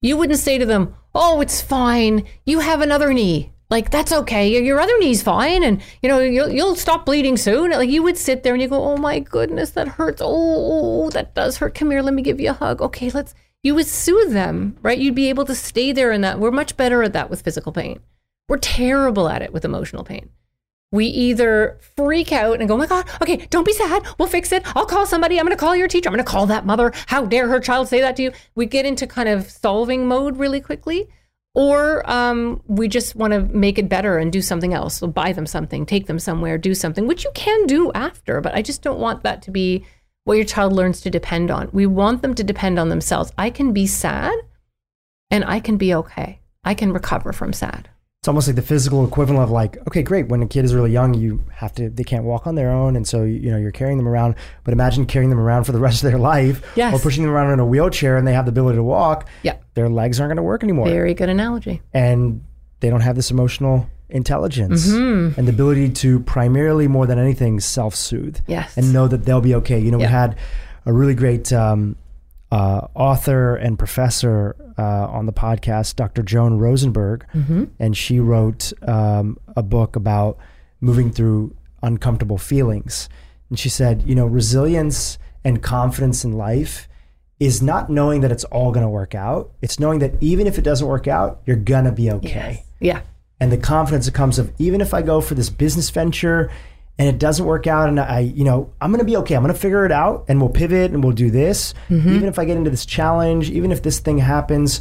[0.00, 2.24] you wouldn't say to them, "Oh, it's fine.
[2.44, 4.62] You have another knee." Like that's okay.
[4.62, 7.70] Your- other knee's fine, and you know you'll you'll stop bleeding soon.
[7.70, 10.22] Like you would sit there and you go, "Oh my goodness, that hurts.
[10.24, 11.74] Oh, that does hurt.
[11.74, 12.80] Come here, let me give you a hug.
[12.80, 13.34] Okay, let's."
[13.64, 14.98] You would soothe them, right?
[14.98, 16.38] You'd be able to stay there in that.
[16.38, 17.98] We're much better at that with physical pain.
[18.48, 20.30] We're terrible at it with emotional pain.
[20.90, 24.06] We either freak out and go, oh my God, okay, don't be sad.
[24.16, 24.62] We'll fix it.
[24.74, 25.38] I'll call somebody.
[25.38, 26.08] I'm going to call your teacher.
[26.08, 26.92] I'm going to call that mother.
[27.08, 28.32] How dare her child say that to you?
[28.54, 31.08] We get into kind of solving mode really quickly.
[31.54, 34.98] Or um, we just want to make it better and do something else.
[34.98, 38.40] So buy them something, take them somewhere, do something, which you can do after.
[38.40, 39.84] But I just don't want that to be
[40.24, 41.70] what your child learns to depend on.
[41.72, 43.32] We want them to depend on themselves.
[43.38, 44.34] I can be sad
[45.30, 46.40] and I can be okay.
[46.64, 47.88] I can recover from sad.
[48.20, 50.26] It's almost like the physical equivalent of like, okay, great.
[50.26, 52.96] When a kid is really young, you have to, they can't walk on their own.
[52.96, 54.34] And so, you know, you're carrying them around,
[54.64, 56.92] but imagine carrying them around for the rest of their life Yes.
[56.92, 59.28] or pushing them around in a wheelchair and they have the ability to walk.
[59.44, 59.54] Yeah.
[59.74, 60.86] Their legs aren't going to work anymore.
[60.88, 61.80] Very good analogy.
[61.94, 62.42] and
[62.80, 65.38] they don't have this emotional intelligence Mm-hmm.
[65.38, 68.76] and the ability to primarily more than anything self-soothe Yes.
[68.76, 70.36] and know that they'll be okay you know we had
[70.86, 71.94] a really great um,
[72.50, 77.24] uh, author and professor uh, on the podcast dr joan rosenberg.
[77.34, 77.64] Mm-hmm.
[77.78, 80.38] and she wrote um, a book about
[80.80, 83.08] moving through uncomfortable feelings.
[83.50, 86.88] And she said you know resilience and confidence in life
[87.38, 89.52] is not knowing that it's all going to work out.
[89.62, 92.64] It's knowing that even if it doesn't work out you're going to be okay.
[92.80, 93.00] Yeah.
[93.40, 96.50] and the confidence that comes of even if I go for this business venture
[96.98, 99.42] and it doesn't work out and I you know I'm going to be okay I'm
[99.42, 102.08] going to figure it out and we'll pivot and we'll do this mm-hmm.
[102.14, 104.80] even if I get into this challenge even if this thing happens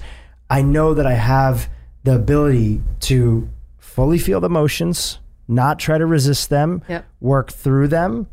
[0.49, 1.69] I know that I have
[2.03, 7.05] the ability to fully feel the emotions not try to resist them Yep.
[7.19, 8.27] work through them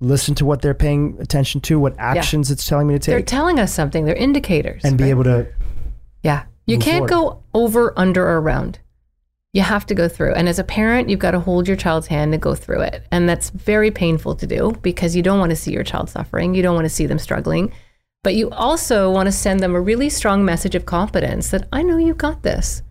[0.00, 3.12] listen to what they're paying attention to what actions it's telling me to take.
[3.12, 4.04] They're telling us something.
[4.04, 4.84] They're indicators.
[4.84, 5.46] and be able to
[6.22, 6.44] Yeah.
[6.66, 8.78] You can't go over, under, or around.
[9.54, 10.34] You have to go through.
[10.34, 13.06] And as a parent, you've got to hold your child's hand to go through it.
[13.12, 16.56] And that's very painful to do because you don't want to see your child suffering.
[16.56, 17.72] You don't want to see them struggling.
[18.24, 21.84] But you also want to send them a really strong message of confidence that I
[21.84, 22.82] know you got this.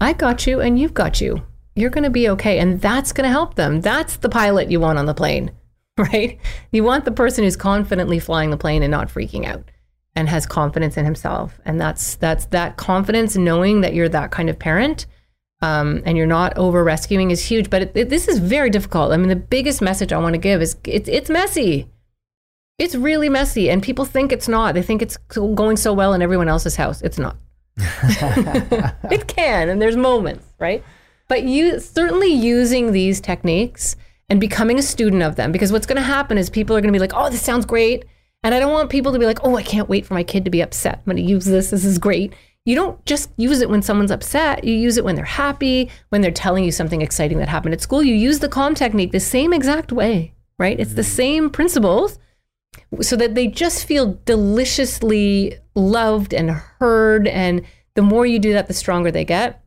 [0.00, 1.42] I got you and you've got you.
[1.76, 2.58] You're going to be okay.
[2.58, 3.82] And that's going to help them.
[3.82, 5.50] That's the pilot you want on the plane,
[5.98, 6.38] right?
[6.72, 9.70] You want the person who's confidently flying the plane and not freaking out
[10.16, 11.60] and has confidence in himself.
[11.66, 15.04] And that's that's that confidence knowing that you're that kind of parent
[15.62, 17.70] um, and you're not over rescuing is huge.
[17.70, 19.12] But it, it- this is very difficult.
[19.12, 21.88] I mean, the biggest message I want to give is it's it's messy.
[22.78, 24.74] It's really messy, and people think it's not.
[24.74, 27.02] They think it's going so well in everyone else's house.
[27.02, 27.36] It's not.
[27.76, 30.82] it can, and there's moments, right?
[31.28, 33.96] But you certainly using these techniques
[34.28, 36.92] and becoming a student of them, because what's going to happen is people are going
[36.92, 38.04] to be like, "Oh, this sounds great,"
[38.42, 40.44] and I don't want people to be like, "Oh, I can't wait for my kid
[40.46, 40.94] to be upset.
[40.98, 41.70] I'm going to use this.
[41.70, 42.32] This is great."
[42.66, 44.64] You don't just use it when someone's upset.
[44.64, 47.80] You use it when they're happy, when they're telling you something exciting that happened at
[47.80, 48.02] school.
[48.02, 50.78] You use the calm technique the same exact way, right?
[50.78, 51.10] It's the mm-hmm.
[51.10, 52.18] same principles
[53.00, 57.62] so that they just feel deliciously loved and heard and
[57.94, 59.64] the more you do that the stronger they get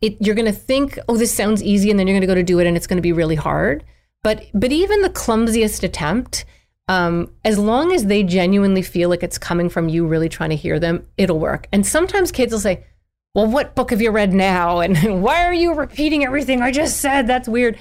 [0.00, 2.34] it, you're going to think oh this sounds easy and then you're going to go
[2.34, 3.84] to do it and it's going to be really hard
[4.22, 6.44] but but even the clumsiest attempt
[6.88, 10.56] um, as long as they genuinely feel like it's coming from you really trying to
[10.56, 12.84] hear them it'll work and sometimes kids will say
[13.34, 17.00] well what book have you read now and why are you repeating everything i just
[17.00, 17.78] said that's weird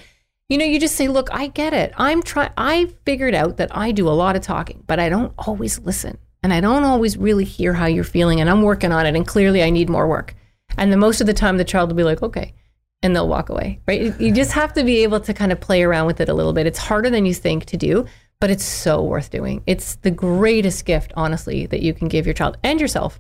[0.50, 1.92] you know, you just say, "Look, I get it.
[1.98, 2.52] I'm trying.
[2.56, 6.20] I figured out that I do a lot of talking, but I don't always listen,
[6.44, 9.16] and I don't always really hear how you're feeling, and I'm working on it.
[9.16, 10.36] And clearly, I need more work.
[10.78, 12.54] And then most of the time, the child will be like, "Okay,"
[13.02, 13.80] and they'll walk away.
[13.88, 14.20] Right?
[14.22, 16.54] You just have to be able to kind of play around with it a little
[16.54, 16.68] bit.
[16.68, 18.06] It's harder than you think to do,
[18.46, 19.64] but it's so worth doing.
[19.66, 23.20] It's the greatest gift, honestly, that you can give your child and yourself.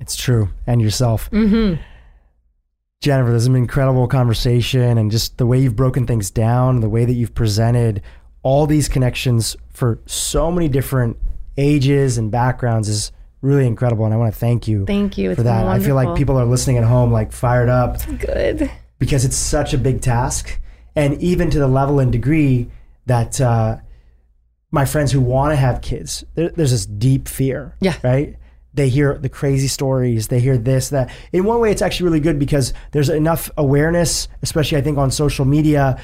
[0.00, 0.50] It's true.
[0.68, 1.28] And yourself.
[1.32, 1.82] Mm-hmm.
[3.00, 6.88] Jennifer, this is an incredible conversation and just the way you've broken things down, the
[6.88, 8.02] way that you've presented
[8.44, 11.16] all these connections for so many different
[11.56, 13.10] ages and backgrounds is
[13.40, 14.04] really incredible.
[14.04, 15.32] And I want to thank you Thank you.
[15.32, 15.66] It's for that.
[15.66, 18.70] I feel like people are listening at home, like fired up good.
[19.00, 20.60] because it's such a big task.
[20.94, 22.70] And even to the level and degree
[23.06, 23.78] that uh,
[24.74, 27.76] my friends who want to have kids, there, there's this deep fear.
[27.80, 27.94] Yeah.
[28.02, 28.36] Right?
[28.74, 30.26] They hear the crazy stories.
[30.28, 31.10] They hear this, that.
[31.32, 35.10] In one way, it's actually really good because there's enough awareness, especially I think on
[35.12, 36.00] social media,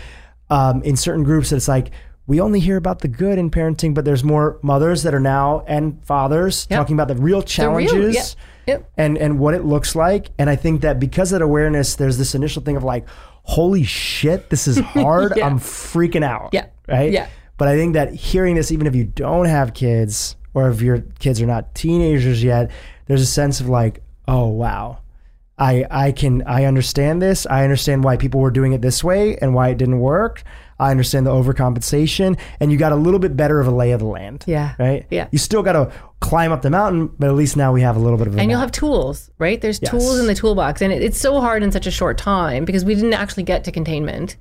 [0.50, 1.90] um, in certain groups, that it's like,
[2.28, 5.64] we only hear about the good in parenting, but there's more mothers that are now
[5.66, 6.78] and fathers Yep.
[6.78, 8.22] talking about the real The challenges real- yeah.
[8.68, 8.90] Yep.
[8.96, 10.30] and and what it looks like.
[10.38, 13.04] And I think that because of that awareness, there's this initial thing of like,
[13.42, 15.32] holy shit, this is hard.
[15.34, 15.46] Yeah.
[15.46, 16.50] I'm freaking out.
[16.52, 16.66] Yeah.
[16.86, 17.10] Right.
[17.10, 17.26] Yeah.
[17.60, 21.00] But I think that hearing this, even if you don't have kids or if your
[21.18, 22.70] kids are not teenagers yet,
[23.04, 25.00] there's a sense of like, oh wow,
[25.58, 27.44] I I can I understand this.
[27.44, 30.42] I understand why people were doing it this way and why it didn't work.
[30.78, 34.00] I understand the overcompensation, and you got a little bit better of a lay of
[34.00, 34.44] the land.
[34.46, 34.74] Yeah.
[34.78, 35.06] Right.
[35.10, 35.28] Yeah.
[35.30, 37.98] You still got to climb up the mountain, but at least now we have a
[37.98, 38.36] little bit of.
[38.36, 39.60] A and you'll have tools, right?
[39.60, 39.90] There's Yes.
[39.90, 42.86] tools in the toolbox, and it, it's so hard in such a short time because
[42.86, 44.38] we didn't actually get to containment.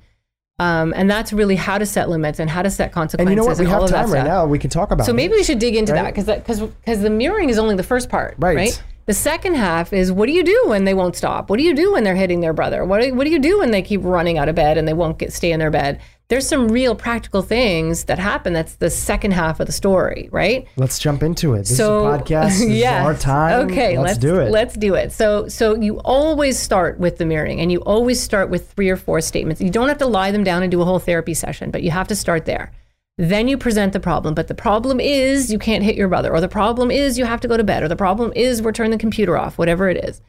[0.60, 3.20] Um, and that's really how to set limits and how to set consequences.
[3.26, 3.58] and you know what?
[3.58, 4.44] We have time right now.
[4.46, 5.06] We can talk about.
[5.06, 5.16] So it.
[5.16, 6.02] maybe we should dig into Right?
[6.02, 8.56] that because because because the mirroring is only the first part, Right.
[8.56, 8.82] right.
[9.06, 11.48] The second half is what do you do when they won't stop?
[11.50, 12.84] What do you do when they're hitting their brother?
[12.84, 14.92] What do, what do you do when they keep running out of bed and they
[14.92, 15.98] won't get stay in their bed?
[16.30, 18.52] There's some real practical things that happen.
[18.52, 20.66] That's the second half of the story, right?
[20.76, 21.66] let's jump into it.
[21.66, 22.70] This so is a podcast.
[22.70, 23.68] Is our time.
[23.68, 24.52] Okay, let's, do it.
[24.52, 25.10] Let's do it.
[25.10, 28.96] So so you always start with the mirroring and you always start with three or
[28.96, 29.60] four statements.
[29.60, 31.90] You don't have to lie them down and do a whole therapy session, but you
[31.90, 32.70] have to start there.
[33.18, 34.34] Then you present the problem.
[34.34, 37.40] But the problem is you can't hit your brother, or the problem is you have
[37.40, 40.04] to go to bed, or the problem is we're turning the computer off, whatever it
[40.04, 40.22] is.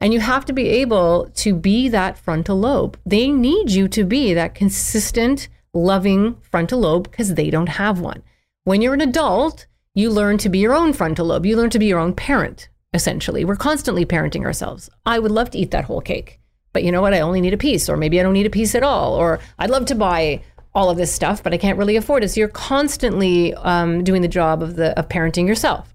[0.00, 2.98] And you have to be able to be that frontal lobe.
[3.04, 8.22] They need you to be that consistent, loving frontal lobe because they don't have one.
[8.64, 11.44] When you're an adult, you learn to be your own frontal lobe.
[11.44, 13.44] You learn to be your own parent, essentially.
[13.44, 14.88] We're constantly parenting ourselves.
[15.04, 16.40] I would love to eat that whole cake,
[16.72, 17.14] but you know what?
[17.14, 19.40] I only need a piece, or maybe I don't need a piece at all, or
[19.58, 20.42] I'd love to buy
[20.74, 22.28] all of this stuff, but I can't really afford it.
[22.28, 25.94] So you're constantly um, doing the job of the of parenting yourself.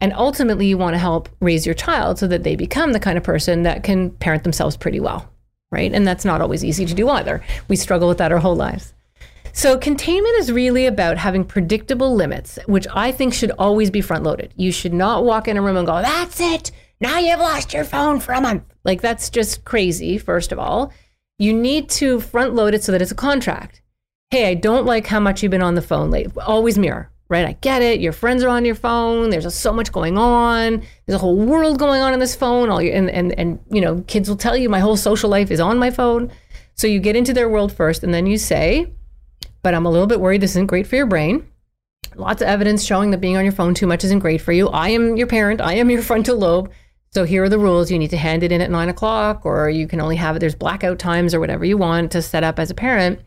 [0.00, 3.18] And ultimately, you want to help raise your child so that they become the kind
[3.18, 5.28] of person that can parent themselves pretty well,
[5.70, 5.92] right?
[5.92, 7.42] And that's not always easy to do either.
[7.66, 8.94] We struggle with that our whole lives.
[9.52, 14.22] So, containment is really about having predictable limits, which I think should always be front
[14.22, 14.54] loaded.
[14.56, 16.70] You should not walk in a room and go, that's it.
[17.00, 18.62] Now you've lost your phone for a month.
[18.84, 20.92] Like, that's just crazy, first of all.
[21.40, 23.82] You need to front load it so that it's a contract.
[24.30, 26.36] Hey, I don't like how much you've been on the phone late.
[26.38, 27.44] Always mirror, right?
[27.44, 28.00] I get it.
[28.00, 29.30] Your friends are on your phone.
[29.30, 30.82] There's so much going on.
[31.06, 32.70] There's a whole world going on in this phone.
[32.70, 35.50] All your, and, and, and, you know, kids will tell you my whole social life
[35.50, 36.30] is on my phone.
[36.74, 38.92] So you get into their world first and then you say,
[39.62, 41.46] but I'm a little bit worried this isn't great for your brain.
[42.14, 44.68] Lots of evidence showing that being on your phone too much isn't great for you.
[44.68, 46.70] I am your parent, I am your frontal lobe.
[47.10, 47.90] So here are the rules.
[47.90, 50.40] You need to hand it in at nine o'clock, or you can only have it,
[50.40, 53.20] there's blackout times or whatever you want to set up as a parent.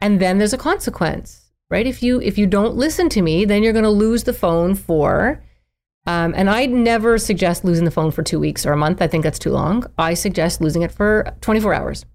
[0.00, 1.86] And then there's a consequence, right?
[1.86, 5.42] If you if you don't listen to me, then you're gonna lose the phone for
[6.08, 9.02] um, and I never suggest losing the phone for two weeks or a month.
[9.02, 9.84] I think that's too long.
[9.98, 12.06] I suggest losing it for 24 hours.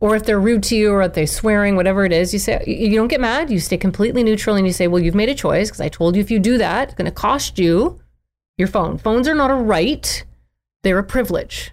[0.00, 2.64] Or if they're rude to you or if they're swearing, whatever it is, you say,
[2.66, 3.50] you don't get mad.
[3.50, 6.16] You stay completely neutral and you say, well, you've made a choice because I told
[6.16, 8.00] you if you do that, it's going to cost you
[8.56, 8.96] your phone.
[8.96, 10.24] Phones are not a right,
[10.82, 11.70] they're a privilege,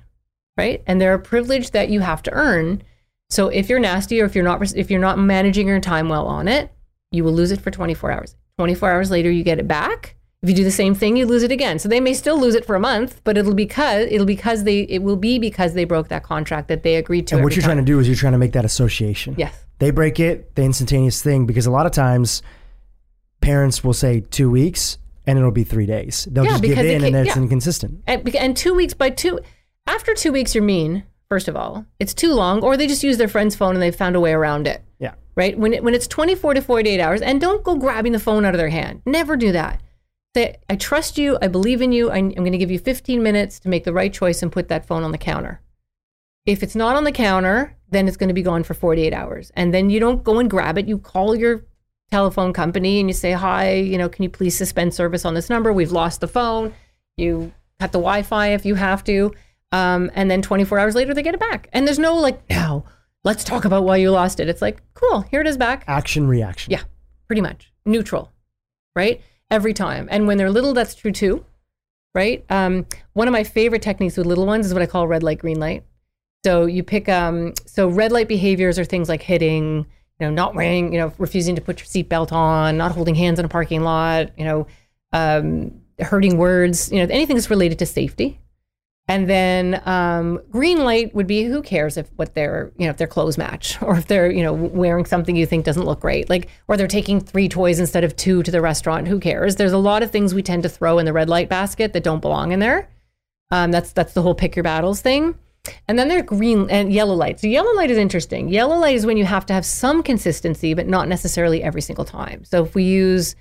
[0.57, 0.83] right?
[0.85, 2.83] And they're a privilege that you have to earn.
[3.29, 6.27] So if you're nasty or if you're not if you're not managing your time well
[6.27, 6.74] on it,
[7.11, 8.35] you will lose it for 24 hours.
[8.57, 10.15] 24 hours later, you get it back.
[10.41, 11.79] If you do the same thing, you lose it again.
[11.79, 14.81] So they may still lose it for a month, but it'll because it'll because they
[14.81, 17.35] it will be because they broke that contract that they agreed to.
[17.35, 17.69] and what you're time.
[17.75, 19.33] trying to do is you're trying to make that association.
[19.37, 19.55] Yes.
[19.79, 22.43] They break it, the instantaneous thing, because a lot of times
[23.41, 26.27] parents will say two weeks and it'll be three days.
[26.31, 27.41] They'll Yeah, just give because it in and it's yeah.
[27.41, 28.03] inconsistent.
[28.05, 29.39] And, and two weeks by two,
[29.87, 31.03] after two weeks, you're mean.
[31.27, 33.95] First of all, it's too long, or they just use their friend's phone and they've
[33.95, 34.83] found a way around it.
[35.35, 38.45] Right when it, when it's 24 to 48 hours, and don't go grabbing the phone
[38.45, 39.01] out of their hand.
[39.05, 39.81] Never do that.
[40.35, 41.37] Say, I trust you.
[41.41, 42.09] I believe in you.
[42.09, 44.67] I, I'm going to give you 15 minutes to make the right choice and put
[44.69, 45.61] that phone on the counter.
[46.45, 49.51] If it's not on the counter, then it's going to be gone for 48 hours.
[49.55, 50.87] And then you don't go and grab it.
[50.87, 51.65] You call your
[52.11, 55.49] telephone company and you say, Hi, you know, can you please suspend service on this
[55.49, 55.73] number?
[55.73, 56.73] We've lost the phone.
[57.17, 59.33] You cut the Wi Fi if you have to.
[59.71, 61.67] Um, and then 24 hours later, they get it back.
[61.73, 62.85] And there's no like, now
[63.25, 64.47] let's talk about why you lost it.
[64.47, 65.83] It's like, cool, here it is back.
[65.87, 66.71] Action reaction.
[66.71, 66.83] Yeah,
[67.27, 68.31] pretty much neutral,
[68.95, 69.21] right?
[69.51, 70.07] Every time.
[70.09, 71.43] And when they're little, that's true too,
[72.13, 72.45] right?
[72.49, 75.39] Um, one of my favorite techniques with little ones is what I call red light,
[75.39, 75.83] green light.
[76.45, 79.87] So you pick, um, so red light behaviors are things like hitting,
[80.19, 83.39] you know, not wearing, you know, refusing to put your seatbelt on, not holding hands
[83.39, 84.67] in a parking lot, you know,
[85.11, 88.39] um, hurting words, you know, anything that's related to safety.
[89.07, 92.97] And then um, green light would be who cares if what their you know if
[92.97, 96.29] their clothes match or if they're you know wearing something you think doesn't look great.
[96.29, 99.07] Like or they're taking three toys instead of two to the restaurant.
[99.07, 99.57] Who cares?
[99.57, 102.03] There's a lot of things we tend to throw in the red light basket that
[102.03, 102.89] don't belong in there.
[103.51, 105.37] Um, that's that's the whole pick your battles thing.
[105.87, 108.49] And then there's green and yellow light so yellow light is interesting.
[108.49, 112.05] Yellow light is when you have to have some consistency but not necessarily every single
[112.05, 112.43] time.
[112.43, 113.35] So if we use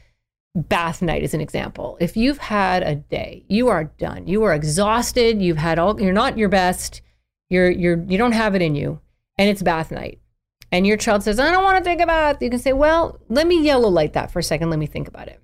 [0.55, 1.97] bath night is an example.
[2.01, 4.27] If you've had a day, you are done.
[4.27, 5.43] You are exhausted.
[5.43, 6.01] You've had all.
[6.01, 7.03] You're not your best.
[7.51, 9.01] You're you're you don't have it in you,
[9.39, 10.21] and it's bath night.
[10.73, 13.21] And your child says, "I don't want to take a bath." You can say, "Well,
[13.29, 14.71] let me yellow light that for a second.
[14.71, 15.41] Let me think about it."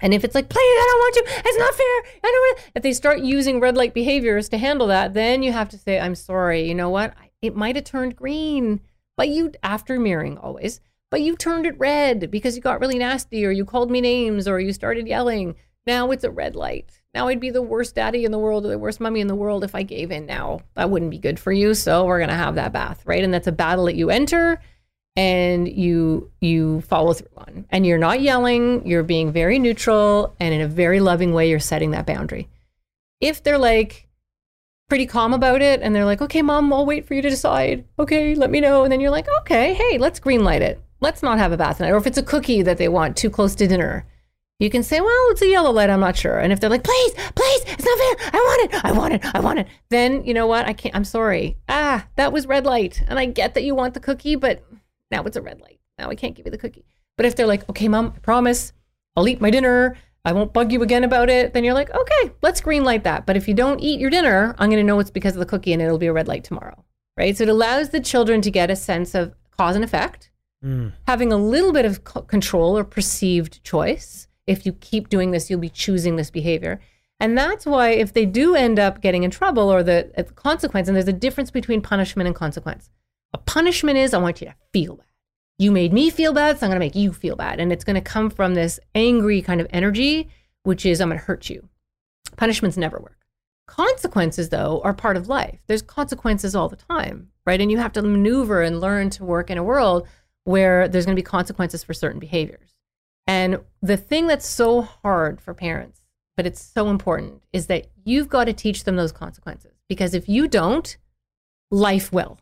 [0.00, 1.86] And if it's like, please, I don't want you, it's not fair.
[1.86, 5.52] I don't want if they start using red light behaviors to handle that, then you
[5.52, 6.68] have to say, I'm sorry.
[6.68, 7.14] You know what?
[7.40, 8.80] It might have turned green,
[9.16, 10.80] but you after mirroring always,
[11.14, 14.48] but you turned it red because you got really nasty or you called me names
[14.48, 15.54] or you started yelling.
[15.86, 17.02] Now it's a red light.
[17.14, 19.36] Now I'd be the worst daddy in the world or the worst mommy in the
[19.36, 20.62] world if I gave in now.
[20.74, 21.74] That wouldn't be good for you.
[21.74, 23.22] So we're gonna have that bath, right?
[23.22, 24.58] And that's a battle that you enter
[25.14, 27.64] and you you follow through on.
[27.70, 31.60] And you're not yelling, you're being very neutral and in a very loving way you're
[31.60, 32.48] setting that boundary.
[33.20, 34.08] If they're like
[34.88, 37.84] pretty calm about it and they're like, "Okay, mom, I'll wait for you to decide.
[38.00, 40.80] Okay, let me know." And then you're like, "Okay, hey, let's green light it.
[41.04, 43.30] Let's not have a bath tonight." Or if it's a cookie that they want too
[43.30, 44.06] close to dinner,
[44.60, 45.90] you can say, well, it's a yellow light.
[45.90, 46.38] I'm not sure.
[46.38, 48.30] And if they're like, please, please, it's not fair.
[48.32, 48.84] I want it.
[48.84, 49.34] I want it.
[49.34, 49.66] I want it.
[49.90, 50.66] Then you know what?
[50.66, 50.94] I can't.
[50.94, 51.56] I'm sorry.
[51.68, 53.02] Ah, that was red light.
[53.08, 54.64] And I get that you want the cookie, but
[55.10, 55.80] now it's a red light.
[55.98, 56.86] Now I can't give you the cookie.
[57.16, 58.72] But if they're like, okay, mom, I promise,
[59.16, 59.96] I'll eat my dinner.
[60.24, 61.52] I won't bug you again about it.
[61.52, 63.26] Then you're like, okay, let's green light that.
[63.26, 65.46] But if you don't eat your dinner, I'm going to know it's because of the
[65.46, 66.84] cookie and it'll be a red light tomorrow.
[67.16, 67.36] Right.
[67.36, 70.30] So it allows the children to get a sense of cause and effect,
[70.64, 70.92] mm.
[71.06, 75.60] having a little bit of control or perceived choice if you keep doing this, you'll
[75.60, 76.80] be choosing this behavior.
[77.20, 80.88] And that's why if they do end up getting in trouble or the, the consequence,
[80.88, 82.90] and there's a difference between punishment and consequence.
[83.32, 85.06] A punishment is I want you to feel bad.
[85.58, 87.60] You made me feel bad, so I'm going to make you feel bad.
[87.60, 90.28] And it's going to come from this angry kind of energy,
[90.64, 91.68] which is I'm going to hurt you.
[92.36, 93.18] Punishments never work.
[93.66, 95.60] Consequences, though, are part of life.
[95.68, 97.60] There's consequences all the time, right?
[97.60, 100.08] And you have to maneuver and learn to work in a world
[100.44, 102.74] where there's going to be consequences for certain behaviors.
[103.26, 106.02] And the thing that's so hard for parents,
[106.36, 109.72] but it's so important, is that you've got to teach them those consequences.
[109.88, 110.96] Because if you don't,
[111.70, 112.38] life will.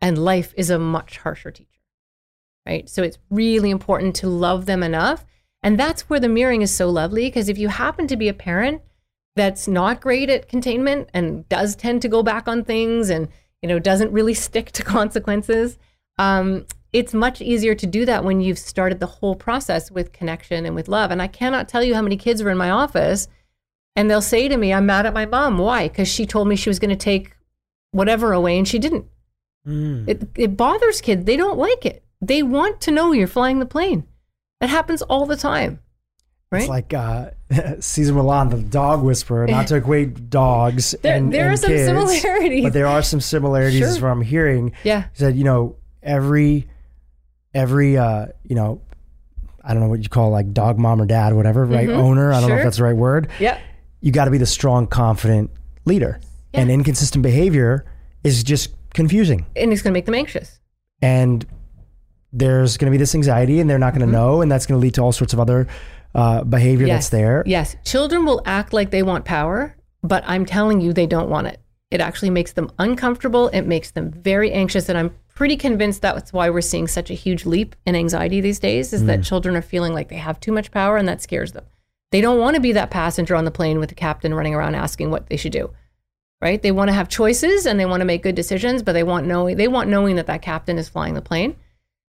[0.00, 1.70] And life is a much harsher teacher.
[2.66, 2.88] Right.
[2.88, 5.24] So it's really important to love them enough.
[5.62, 7.26] And that's where the mirroring is so lovely.
[7.26, 8.82] Because if you happen to be a parent
[9.36, 13.28] that's not great at containment and does tend to go back on things and,
[13.60, 15.78] you know, doesn't really stick to consequences,
[16.18, 20.64] um, it's much easier to do that when you've started the whole process with connection
[20.64, 21.10] and with love.
[21.10, 23.26] And I cannot tell you how many kids are in my office
[23.96, 25.58] and they'll say to me, I'm mad at my mom.
[25.58, 25.88] Why?
[25.88, 27.36] Because she told me she was going to take
[27.90, 29.06] whatever away and she didn't.
[29.66, 30.08] Mm.
[30.08, 31.24] It, it bothers kids.
[31.24, 32.04] They don't like it.
[32.20, 34.06] They want to know you're flying the plane.
[34.60, 35.80] It happens all the time.
[36.52, 36.60] Right?
[36.60, 37.30] It's like uh,
[37.80, 40.94] Cesar Millan, the dog whisperer, not to equate dogs.
[41.02, 42.62] there, and, there and are some kids, similarities.
[42.62, 44.00] But there are some similarities sure.
[44.00, 44.72] from hearing.
[44.84, 45.08] Yeah.
[45.12, 46.68] He said, you know, every
[47.54, 48.82] every uh, you know,
[49.62, 51.88] I don't know what you call like dog mom or dad, whatever, right?
[51.88, 52.00] Mm-hmm.
[52.00, 52.32] Owner.
[52.32, 52.56] I don't sure.
[52.56, 53.30] know if that's the right word.
[53.38, 53.58] Yeah.
[54.00, 55.50] You got to be the strong, confident
[55.86, 56.20] leader.
[56.52, 56.60] Yeah.
[56.60, 57.86] And inconsistent behavior
[58.22, 59.46] is just confusing.
[59.56, 60.60] And it's going to make them anxious.
[61.00, 61.46] And
[62.32, 64.12] there's going to be this anxiety, and they're not going to mm-hmm.
[64.14, 65.66] know, and that's going to lead to all sorts of other
[66.14, 66.96] uh, behavior yes.
[66.96, 67.42] that's there.
[67.46, 67.76] Yes.
[67.84, 71.60] Children will act like they want power, but I'm telling you, they don't want it.
[71.90, 73.48] It actually makes them uncomfortable.
[73.48, 74.88] It makes them very anxious.
[74.88, 78.58] And I'm pretty convinced that's why we're seeing such a huge leap in anxiety these
[78.60, 79.06] days is mm.
[79.06, 81.64] that children are feeling like they have too much power and that scares them.
[82.12, 84.76] They don't want to be that passenger on the plane with the captain running around
[84.76, 85.70] asking what they should do.
[86.40, 86.62] Right?
[86.62, 89.26] They want to have choices and they want to make good decisions, but they want
[89.26, 91.56] knowing they want knowing that that captain is flying the plane.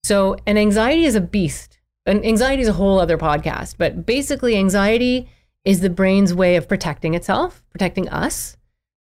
[0.05, 1.79] So, and anxiety is a beast.
[2.07, 5.29] And anxiety is a whole other podcast, but basically anxiety
[5.65, 8.57] is the brain's way of protecting itself, protecting us.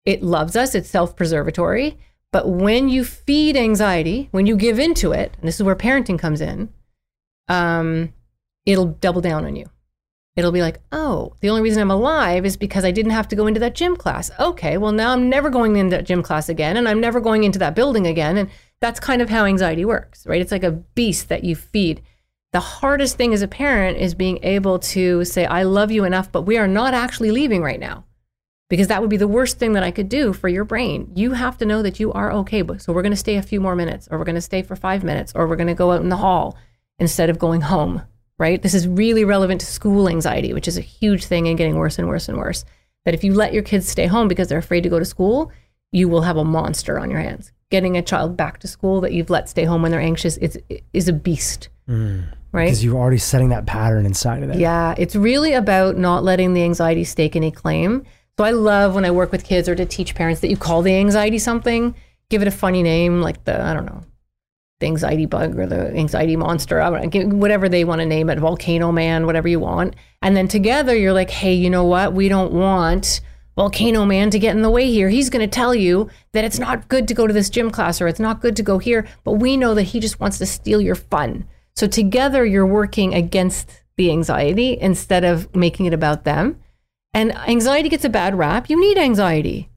[0.04, 1.98] It loves us, it's self-preservatory
[2.34, 6.18] but when you feed anxiety, when you give into it, and this is where parenting
[6.18, 6.68] comes in,
[7.46, 8.12] um,
[8.66, 9.66] it'll double down on you.
[10.34, 13.36] It'll be like, oh, the only reason I'm alive is because I didn't have to
[13.36, 14.32] go into that gym class.
[14.40, 17.44] Okay, well, now I'm never going into that gym class again, and I'm never going
[17.44, 18.36] into that building again.
[18.36, 18.50] And
[18.80, 20.40] that's kind of how anxiety works, right?
[20.40, 22.02] It's like a beast that you feed.
[22.50, 26.32] The hardest thing as a parent is being able to say, I love you enough,
[26.32, 28.02] but we are not actually leaving right now
[28.68, 31.12] because that would be the worst thing that I could do for your brain.
[31.14, 32.62] You have to know that you are okay.
[32.78, 34.76] So we're going to stay a few more minutes, or we're going to stay for
[34.76, 36.56] five minutes, or we're going to go out in the hall
[36.98, 38.02] instead of going home,
[38.38, 38.62] right?
[38.62, 41.98] This is really relevant to school anxiety, which is a huge thing and getting worse
[41.98, 42.64] and worse and worse.
[43.04, 45.52] That if you let your kids stay home because they're afraid to go to school,
[45.92, 47.52] you will have a monster on your hands.
[47.70, 50.58] Getting a child back to school that you've let stay home when they're anxious is,
[50.92, 51.68] is a beast.
[51.88, 52.24] Mm
[52.54, 52.66] right?
[52.66, 54.58] Because you're already setting that pattern inside of it.
[54.58, 58.04] Yeah, it's really about not letting the anxiety stake any claim
[58.38, 60.82] so I love when I work with kids or to teach parents that you call
[60.82, 61.94] the anxiety something,
[62.30, 64.02] give it a funny name like the, I don't know,
[64.80, 69.24] the anxiety bug or the anxiety monster, whatever they want to name it, volcano man,
[69.26, 69.94] whatever you want.
[70.20, 72.12] And then together you're like, hey, you know what?
[72.12, 73.20] We don't want
[73.56, 75.08] volcano man to get in the way here.
[75.08, 78.00] He's going to tell you that it's not good to go to this gym class
[78.00, 80.46] or it's not good to go here, but we know that he just wants to
[80.46, 81.46] steal your fun.
[81.76, 86.58] So together you're working against the anxiety instead of making it about them.
[87.14, 88.68] And anxiety gets a bad rap.
[88.68, 89.70] You need anxiety.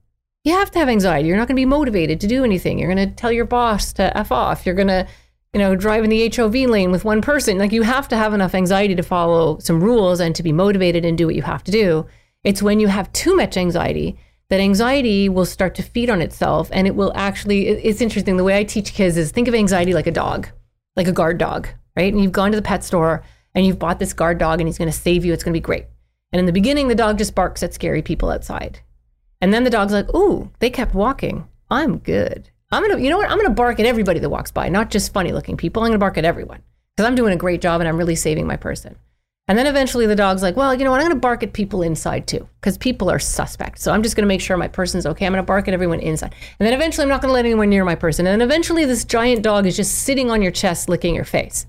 [0.43, 1.27] You have to have anxiety.
[1.27, 2.79] You're not going to be motivated to do anything.
[2.79, 4.65] You're going to tell your boss to F off.
[4.65, 5.07] You're going to,
[5.53, 7.59] you know, drive in the HOV lane with one person.
[7.59, 11.05] Like you have to have enough anxiety to follow some rules and to be motivated
[11.05, 12.07] and do what you have to do.
[12.43, 14.17] It's when you have too much anxiety
[14.49, 18.37] that anxiety will start to feed on itself and it will actually, it's interesting.
[18.37, 20.47] The way I teach kids is think of anxiety like a dog,
[20.95, 22.11] like a guard dog, right?
[22.11, 23.23] And you've gone to the pet store
[23.53, 25.33] and you've bought this guard dog and he's going to save you.
[25.33, 25.87] It's going to be great.
[26.31, 28.81] And in the beginning, the dog just barks at scary people outside.
[29.41, 31.47] And then the dog's like, ooh, they kept walking.
[31.69, 32.49] I'm good.
[32.71, 33.29] I'm to, you know what?
[33.29, 35.83] I'm to bark at everybody that walks by, not just funny looking people.
[35.83, 36.61] I'm to bark at everyone
[36.95, 38.97] because I'm doing a great job and I'm really saving my person.
[39.49, 40.99] And then eventually the dog's like, well, you know what?
[40.99, 43.79] I'm to bark at people inside too because people are suspect.
[43.79, 45.25] So I'm just to make sure my person's okay.
[45.25, 46.35] I'm to bark at everyone inside.
[46.59, 48.27] And then eventually I'm not to let anyone near my person.
[48.27, 51.65] And then eventually this giant dog is just sitting on your chest, licking your face.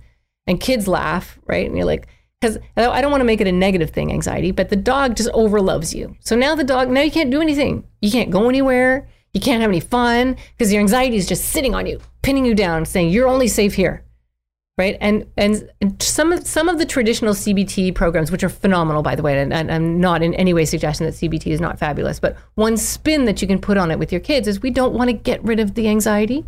[0.49, 1.67] And kids laugh, right?
[1.69, 2.09] And you're like,
[2.41, 5.29] because I don't want to make it a negative thing, anxiety, but the dog just
[5.31, 6.17] overloves you.
[6.21, 7.85] So now the dog, now you can't do anything.
[8.01, 9.09] You can't go anywhere.
[9.35, 12.55] You can't have any fun because your anxiety is just sitting on you, pinning you
[12.55, 14.05] down, saying you're only safe here.
[14.77, 14.97] Right.
[15.01, 19.25] And, and some of, some of the traditional CBT programs, which are phenomenal, by the
[19.25, 22.37] way, and, and I'm not in any way suggesting that CBT is not fabulous, but
[22.55, 25.11] one spin that you can put on it with your kids is we don't want
[25.11, 26.47] to get rid of the anxiety.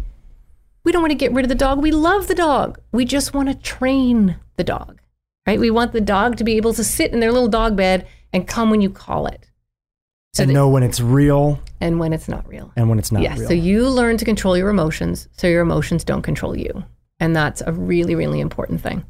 [0.85, 1.83] We don't want to get rid of the dog.
[1.83, 2.79] We love the dog.
[2.93, 5.00] We just want to train the dog
[5.47, 5.59] right?
[5.59, 8.47] We want the dog to be able to sit in their little dog bed and
[8.47, 9.47] come when you call it.
[10.33, 12.73] So and know when it's real and when it's not real.
[12.77, 13.49] And when it's not yeah, real.
[13.49, 16.85] So you learn to control your emotions so your emotions don't control you.
[17.19, 19.05] And that's a really, really important thing.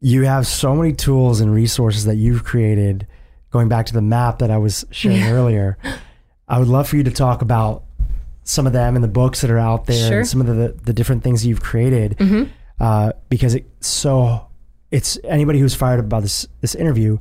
[0.00, 3.06] You have so many tools and resources that you've created.
[3.50, 5.78] Going back to the map that I was sharing earlier,
[6.46, 7.84] I would love for you to talk about
[8.44, 10.18] some of them and the books that are out there sure.
[10.18, 12.16] and some of the, the different things you've created.
[12.18, 14.46] Mm-hmm uh, because it's so
[14.90, 17.18] it's anybody who's fired up about this this interview.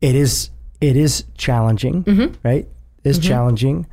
[0.00, 0.50] It is
[0.80, 2.34] it is challenging, mm-hmm.
[2.46, 2.66] right?
[3.04, 3.28] It is mm-hmm.
[3.28, 3.86] challenging,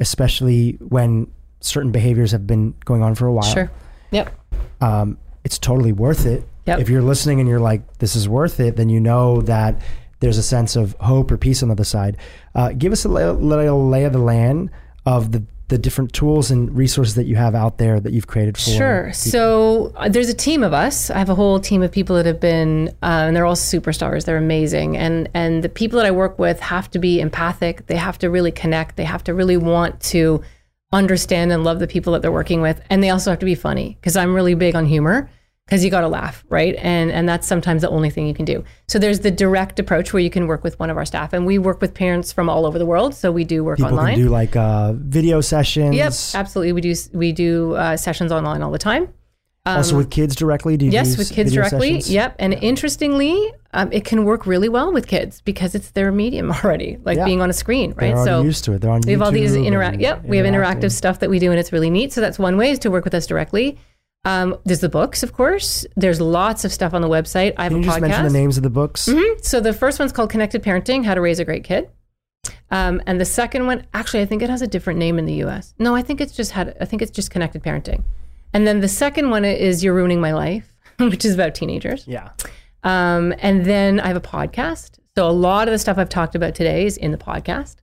[0.00, 1.30] especially when
[1.60, 3.44] certain behaviors have been going on for a while.
[3.44, 3.70] Sure.
[4.10, 4.34] Yep.
[4.80, 6.44] Um, it's totally worth it.
[6.66, 6.80] Yep.
[6.80, 9.80] If you're listening and you're like, "This is worth it," then you know that
[10.20, 12.16] there's a sense of hope or peace on the other side.
[12.54, 14.70] Uh, give us a little, little lay of the land
[15.04, 15.42] of the
[15.72, 19.02] the different tools and resources that you have out there that you've created for sure.
[19.04, 19.14] people?
[19.14, 21.08] so uh, there's a team of us.
[21.08, 24.26] I have a whole team of people that have been uh, and they're all superstars.
[24.26, 24.98] They're amazing.
[24.98, 27.86] And and the people that i work with have to be empathic.
[27.86, 28.96] They have to really connect.
[28.96, 30.42] They have to really want to
[30.92, 32.78] understand and love the people that they're working with.
[32.90, 35.30] And they also have to be funny because i'm really big on humor
[35.72, 36.74] because you got to laugh, right?
[36.80, 38.62] And and that's sometimes the only thing you can do.
[38.88, 41.46] So there's the direct approach where you can work with one of our staff, and
[41.46, 43.14] we work with parents from all over the world.
[43.14, 44.16] So we do work People online.
[44.16, 45.96] Can do like uh, video sessions.
[45.96, 46.72] Yep, absolutely.
[46.74, 49.14] We do we do uh, sessions online all the time.
[49.64, 50.76] Um, also with kids directly?
[50.76, 52.00] Do you yes, with kids directly.
[52.00, 52.10] Sessions?
[52.10, 52.36] Yep.
[52.38, 56.98] And interestingly, um, it can work really well with kids because it's their medium already,
[57.04, 57.24] like yeah.
[57.24, 58.14] being on a screen, right?
[58.14, 58.82] They're so used to it.
[58.82, 59.00] They're on.
[59.06, 60.00] We have all these interact.
[60.00, 60.24] Yep.
[60.24, 62.12] We have interactive stuff that we do, and it's really neat.
[62.12, 63.78] So that's one way is to work with us directly.
[64.24, 65.84] Um, there's the books, of course.
[65.96, 67.54] There's lots of stuff on the website.
[67.56, 67.86] I have Can a podcast.
[67.86, 69.06] just mention the names of the books?
[69.08, 69.40] Mm-hmm.
[69.42, 71.90] So the first one's called Connected Parenting: How to Raise a Great Kid.
[72.70, 75.34] Um, and the second one, actually, I think it has a different name in the
[75.34, 75.74] U.S.
[75.78, 76.76] No, I think it's just had.
[76.80, 78.04] I think it's just Connected Parenting.
[78.52, 82.06] And then the second one is You're Ruining My Life, which is about teenagers.
[82.06, 82.30] Yeah.
[82.84, 84.98] Um, and then I have a podcast.
[85.16, 87.76] So a lot of the stuff I've talked about today is in the podcast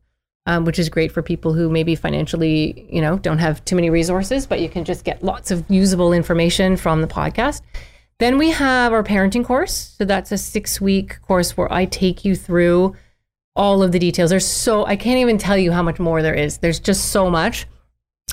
[0.49, 3.91] um, which is great for people who maybe financially, you know, don't have too many
[3.91, 7.61] resources, but you can just get lots of usable information from the podcast.
[8.17, 9.93] Then we have our parenting course.
[9.95, 12.95] So that's a six week course where I take you through
[13.55, 14.31] all of the details.
[14.31, 16.57] There's so, I can't even tell you how much more there is.
[16.57, 17.67] There's just so much.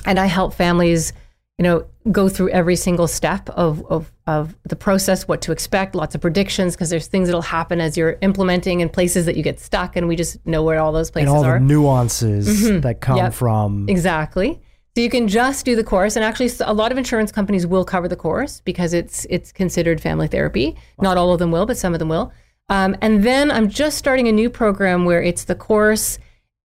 [0.03, 1.13] And I help families
[1.57, 5.95] you know, go through every single step of, of, of the process, what to expect,
[5.95, 9.41] lots of predictions, because there's things that'll happen as you're implementing and places that you
[9.41, 11.35] get stuck, and we just know where all those places are.
[11.35, 11.59] and all are.
[11.59, 12.81] the nuances mm-hmm.
[12.81, 13.33] that come yep.
[13.33, 13.89] from.
[13.89, 14.61] Exactly.
[14.95, 17.85] So you can just do the course, and actually, a lot of insurance companies will
[17.85, 20.75] cover the course because it's it's considered family therapy.
[20.97, 21.03] Wow.
[21.03, 22.31] Not all of them will, but some of them will.
[22.69, 26.17] Um, and then I'm just starting a new program where it's the course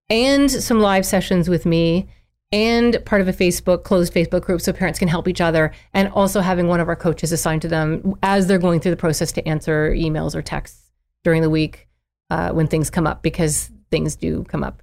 [0.09, 2.09] and some live sessions with me
[2.53, 6.09] and part of a Facebook closed Facebook group so parents can help each other, and
[6.09, 9.33] also having one of our coaches assigned to them as they're going through the process
[9.33, 10.91] to answer emails or texts
[11.25, 11.89] during the week
[12.31, 14.83] uh, when things come up because things do come up.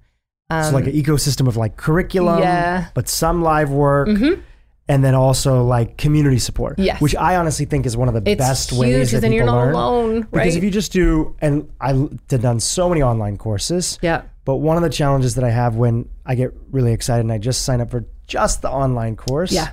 [0.49, 2.87] Um, so like an ecosystem of like curriculum, yeah.
[2.93, 4.07] but some live work.
[4.07, 4.41] Mm-hmm.
[4.87, 6.99] And then also like community support, yes.
[6.99, 9.35] which I honestly think is one of the it's best huge, ways that then people
[9.35, 9.73] you're not learn.
[9.75, 10.31] alone, right?
[10.31, 14.77] Because if you just do, and I've done so many online courses, yeah, but one
[14.77, 17.81] of the challenges that I have when I get really excited and I just sign
[17.81, 19.69] up for just the online course yeah.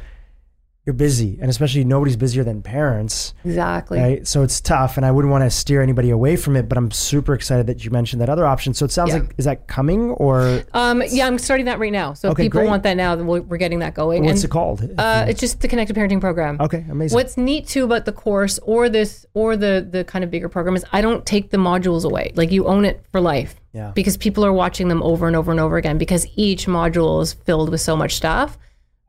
[0.87, 3.99] You're busy, and especially nobody's busier than parents, Exactly.
[3.99, 4.27] right?
[4.27, 6.69] So it's tough, and I wouldn't want to steer anybody away from it.
[6.69, 8.73] But I'm super excited that you mentioned that other option.
[8.73, 9.19] So it sounds Yeah.
[9.19, 12.13] like is that coming or Um, yeah, I'm starting that right now.
[12.13, 12.69] So Okay, if people great.
[12.71, 14.25] want that now, then we're getting that going.
[14.25, 14.89] what's and, it called?
[14.97, 16.57] Uh, it's just the Connected Parenting Program.
[16.61, 17.17] okay, amazing.
[17.17, 20.77] What's neat too about the course or this or the the kind of bigger program
[20.77, 22.33] is I don't take the modules away.
[22.37, 23.57] Like you own it for life.
[23.73, 23.91] Yeah.
[23.95, 27.33] Because people are watching them over and over and over again because each module is
[27.35, 28.57] filled with so much stuff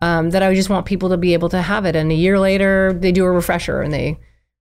[0.02, 1.96] um, that I just want people to be able to have it.
[1.96, 4.20] And a year later, they do a refresher and they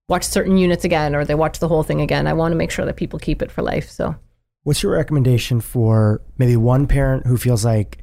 [0.09, 2.27] watch certain units again or they watch the whole thing again.
[2.27, 3.91] I want to make sure that people keep it for life.
[3.91, 4.15] So
[4.63, 7.99] What's your recommendation for maybe one parent who feels like,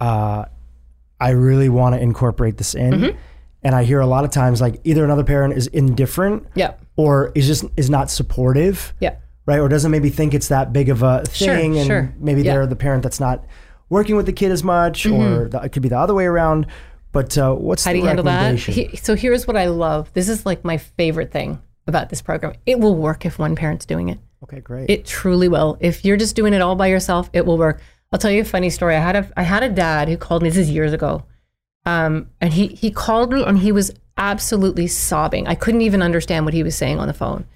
[0.00, 0.44] uh,
[1.20, 3.18] I really want to incorporate this in, Mm-hmm.
[3.62, 7.32] and I hear a lot of times like either another parent is indifferent yeah, or
[7.34, 9.16] is just is not supportive, yeah.
[9.46, 9.58] right?
[9.60, 12.14] Or doesn't maybe think it's that big of a Sure, thing, and sure.
[12.18, 12.52] maybe Yeah.
[12.54, 13.44] They're the parent that's not
[13.88, 16.66] working with the kid as much, or the, it could be the other way around.
[17.12, 18.58] But uh, what's How the do you handle that?
[18.58, 20.12] He- so here's what I love.
[20.12, 22.54] This is like my favorite thing about this program.
[22.66, 24.18] It will work if one parent's doing it.
[24.42, 24.90] okay, great.
[24.90, 25.78] It truly will.
[25.80, 27.80] If you're just doing it all by yourself, it will work.
[28.12, 28.94] I'll tell you a funny story.
[28.96, 30.48] I had a I had a dad who called me.
[30.50, 31.24] This is years ago,
[31.84, 35.46] um, and he he called me and he was absolutely sobbing.
[35.46, 37.46] I couldn't even understand what he was saying on the phone.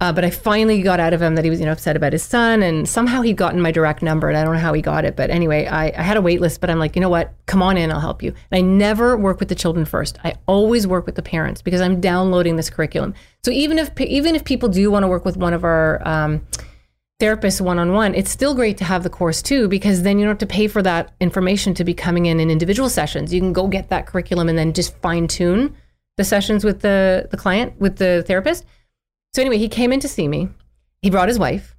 [0.00, 2.12] Uh, but I finally got out of him that he was you know upset about
[2.12, 4.80] his son, and somehow he'd gotten my direct number, and I don't know how he
[4.80, 5.14] got it.
[5.14, 7.34] But anyway, I, I had a wait list, but I'm like, you know what?
[7.46, 8.30] Come on in, I'll help you.
[8.50, 10.18] And I never work with the children first.
[10.24, 13.14] I always work with the parents because I'm downloading this curriculum.
[13.44, 16.46] So even if even if people do want to work with one of our um,
[17.20, 20.24] therapists one on one, it's still great to have the course too, because then you
[20.24, 23.34] don't have to pay for that information to be coming in in individual sessions.
[23.34, 25.76] You can go get that curriculum and then just fine tune
[26.16, 28.64] the sessions with the, the client, with the therapist.
[29.32, 30.48] So anyway, he came in to see me.
[31.02, 31.76] He brought his wife.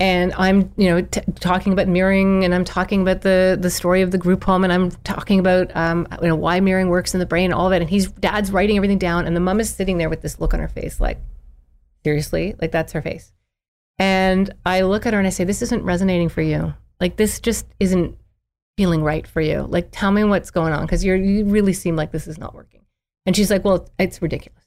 [0.00, 4.02] And I'm, you know, t- talking about mirroring, and I'm talking about the the story
[4.02, 7.20] of the group home, and I'm talking about, um, you know, why mirroring works in
[7.20, 7.82] the brain, all of it.
[7.82, 10.54] And he's dad's writing everything down, and the mom is sitting there with this look
[10.54, 11.20] on her face, like,
[12.02, 13.32] seriously, like that's her face.
[13.98, 16.74] And I look at her and I say, This isn't resonating for you.
[17.00, 18.18] Like, this just isn't
[18.76, 19.62] feeling right for you.
[19.62, 22.54] Like, tell me what's going on because you're you really seem like this is not
[22.54, 22.80] working.
[23.24, 24.64] And she's like, Well, it's ridiculous.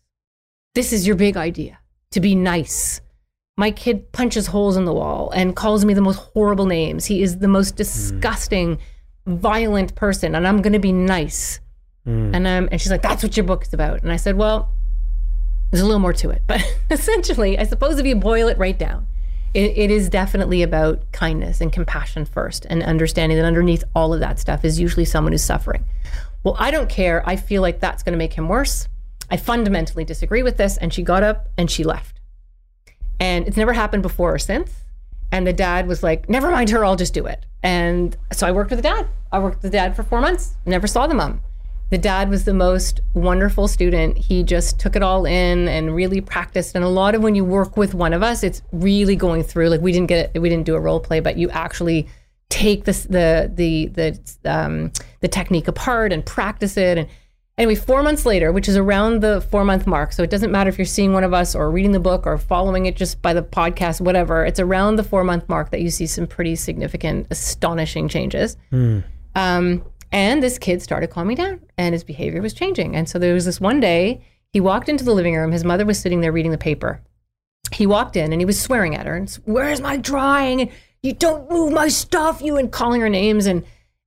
[0.75, 1.79] This is your big idea
[2.15, 3.01] to be nice.
[3.57, 7.05] My kid punches holes in the wall and calls me the most horrible names.
[7.05, 8.79] He is the most disgusting,
[9.27, 11.59] violent person, and I'm going to be nice.
[12.33, 14.71] And um, and she's like, "That's what your book is about." And I said, "Well,
[15.71, 16.61] there's a little more to it, but
[16.91, 19.07] essentially, I suppose if you boil it right down,
[19.53, 24.19] it, it is definitely about kindness and compassion first, and understanding that underneath all of
[24.19, 25.83] that stuff is usually someone who's suffering.
[26.43, 27.27] Well, I don't care.
[27.27, 28.87] I feel like that's going to make him worse.
[29.29, 30.77] I fundamentally disagree with this.
[30.77, 32.19] And she got up and she left.
[33.19, 34.71] And it's never happened before or since.
[35.31, 37.45] And the dad was like, never mind her, I'll just do it.
[37.63, 39.07] And so I worked with the dad.
[39.31, 41.41] I worked with the dad for four months, never saw the mom.
[41.91, 44.17] The dad was the most wonderful student.
[44.17, 46.75] He just took it all in and really practiced.
[46.75, 49.69] And a lot of when you work with one of us, it's really going through.
[49.69, 52.07] Like we didn't get it, we didn't do a role play, but you actually
[52.49, 56.97] take this the the the um, the technique apart and practice it.
[56.97, 57.07] And
[57.57, 60.69] anyway, four months later, which is around the four month mark, so it doesn't matter
[60.69, 63.33] if you're seeing one of us or reading the book or following it just by
[63.33, 64.45] the podcast, whatever.
[64.45, 68.57] It's around the four month mark that you see some pretty significant, astonishing changes.
[69.35, 72.95] Um, and this kid started calming down and his behavior was changing.
[72.95, 74.21] And so there was this one day
[74.53, 75.51] he walked into the living room.
[75.51, 77.01] His mother was sitting there reading the paper.
[77.73, 80.71] He walked in and he was swearing at her and where's my drawing?
[81.03, 83.45] You don't move my stuff, you and calling her names.
[83.45, 83.65] And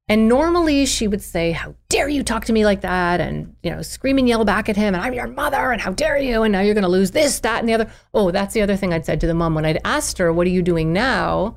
[0.08, 3.20] and normally she would say, How dare you talk to me like that?
[3.20, 5.92] And you know, scream and yell back at him, and I'm your mother, and how
[5.92, 6.42] dare you?
[6.42, 7.90] And now you're gonna lose this, that, and the other.
[8.14, 10.46] Oh, that's the other thing I'd said to the mom when I'd asked her, What
[10.46, 11.56] are you doing now?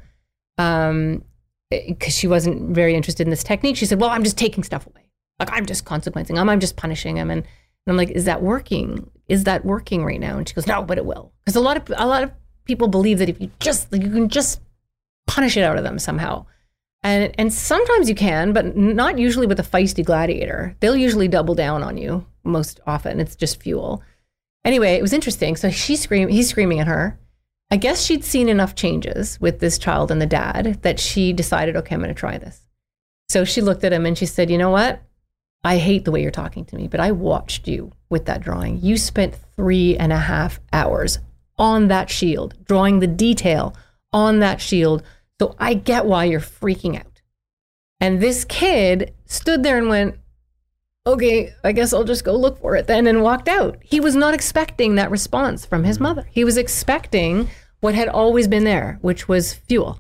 [0.58, 1.24] Um,
[1.72, 3.78] because she wasn't very interested in this technique.
[3.78, 5.10] She said, "Well, I'm just taking stuff away.
[5.40, 6.50] Like I'm just consequencing him.
[6.50, 9.10] I'm just punishing him." And, and I'm like, "Is that working?
[9.28, 11.78] Is that working right now?" And she goes, "No, but it will." Because a lot
[11.78, 12.32] of a lot of
[12.66, 14.60] people believe that if you just like, you can just
[15.28, 16.46] punish it out of them somehow.
[17.04, 20.76] And and sometimes you can, but not usually with a feisty gladiator.
[20.80, 22.26] They'll usually double down on you.
[22.44, 24.04] Most often, it's just fuel.
[24.64, 25.56] Anyway, it was interesting.
[25.56, 27.18] So she scream, he's screaming at her.
[27.72, 31.76] I guess she'd seen enough changes with this child and the dad that she decided,
[31.78, 32.68] okay, I'm going to try this.
[33.30, 35.02] So she looked at him and she said, You know what?
[35.64, 38.82] I hate the way you're talking to me, but I watched you with that drawing.
[38.82, 41.20] You spent three and a half hours
[41.58, 43.76] on that shield, drawing the detail
[44.12, 45.04] on that shield.
[45.42, 47.24] So I get why you're freaking out.
[48.00, 50.20] And this kid stood there and went,
[51.08, 53.80] Okay, I guess I'll just go look for it then, and walked out.
[53.82, 56.04] He was not expecting that response from his mm-hmm.
[56.04, 56.28] mother.
[56.30, 57.50] He was expecting
[57.80, 59.98] what had always been there, which was fuel.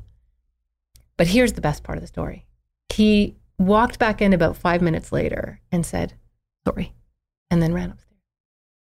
[1.17, 2.45] But here's the best part of the story.
[2.93, 6.13] He walked back in about five minutes later and said,
[6.67, 6.93] Sorry.
[7.49, 8.21] And then ran upstairs.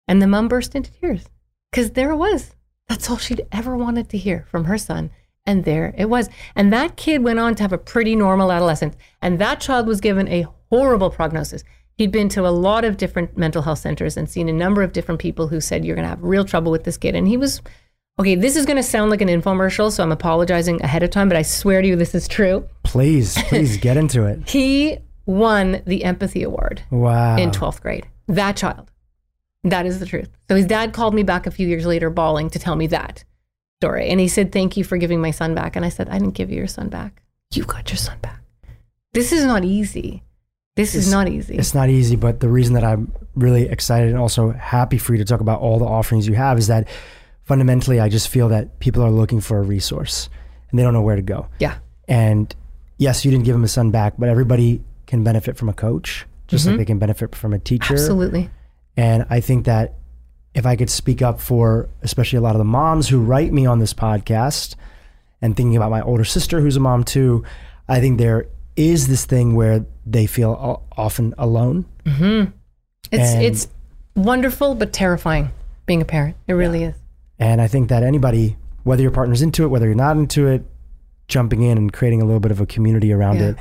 [0.07, 1.25] And the mom burst into tears
[1.69, 2.55] because there it was.
[2.87, 5.11] That's all she'd ever wanted to hear from her son.
[5.45, 6.29] And there it was.
[6.55, 8.95] And that kid went on to have a pretty normal adolescence.
[9.21, 11.63] And that child was given a horrible prognosis.
[11.97, 14.91] He'd been to a lot of different mental health centers and seen a number of
[14.91, 17.15] different people who said, You're going to have real trouble with this kid.
[17.15, 17.61] And he was,
[18.19, 19.91] okay, this is going to sound like an infomercial.
[19.91, 22.67] So I'm apologizing ahead of time, but I swear to you, this is true.
[22.83, 24.49] Please, please get into it.
[24.49, 24.97] He
[25.27, 27.37] won the empathy award Wow.
[27.37, 28.07] in 12th grade.
[28.27, 28.91] That child.
[29.63, 30.29] That is the truth.
[30.49, 33.23] So his dad called me back a few years later, bawling to tell me that
[33.85, 34.09] story.
[34.09, 35.75] And he said, Thank you for giving my son back.
[35.75, 37.21] And I said, I didn't give you your son back.
[37.53, 38.41] You got your son back.
[39.13, 40.23] This is not easy.
[40.75, 41.55] This is not easy.
[41.55, 45.19] It's not easy, but the reason that I'm really excited and also happy for you
[45.19, 46.89] to talk about all the offerings you have is that
[47.43, 50.29] fundamentally, I just feel that people are looking for a resource
[50.69, 51.47] and they don't know where to go.
[51.59, 51.77] Yeah.
[52.09, 52.53] And
[52.97, 56.25] yes, you didn't give him a son back, but everybody can benefit from a coach,
[56.47, 56.79] just like mm-hmm.
[56.79, 57.93] they can benefit from a teacher.
[57.93, 58.49] Absolutely.
[58.97, 59.93] And I think that
[60.55, 63.65] if I could speak up for especially a lot of the moms who write me
[63.67, 64.75] on this podcast
[65.41, 67.43] and thinking about my older sister who's a mom too,
[67.87, 71.85] I think there is this thing where they feel often alone.
[72.05, 72.51] Mm-hmm.
[73.11, 73.67] It's And- it's
[74.15, 75.51] wonderful but terrifying
[75.85, 76.35] being a parent.
[76.47, 76.95] It really is.
[77.37, 80.63] And I think that anybody, whether your partner's into it, whether you're not into it,
[81.27, 83.49] jumping in and creating a little bit of a community around Yeah.
[83.49, 83.55] it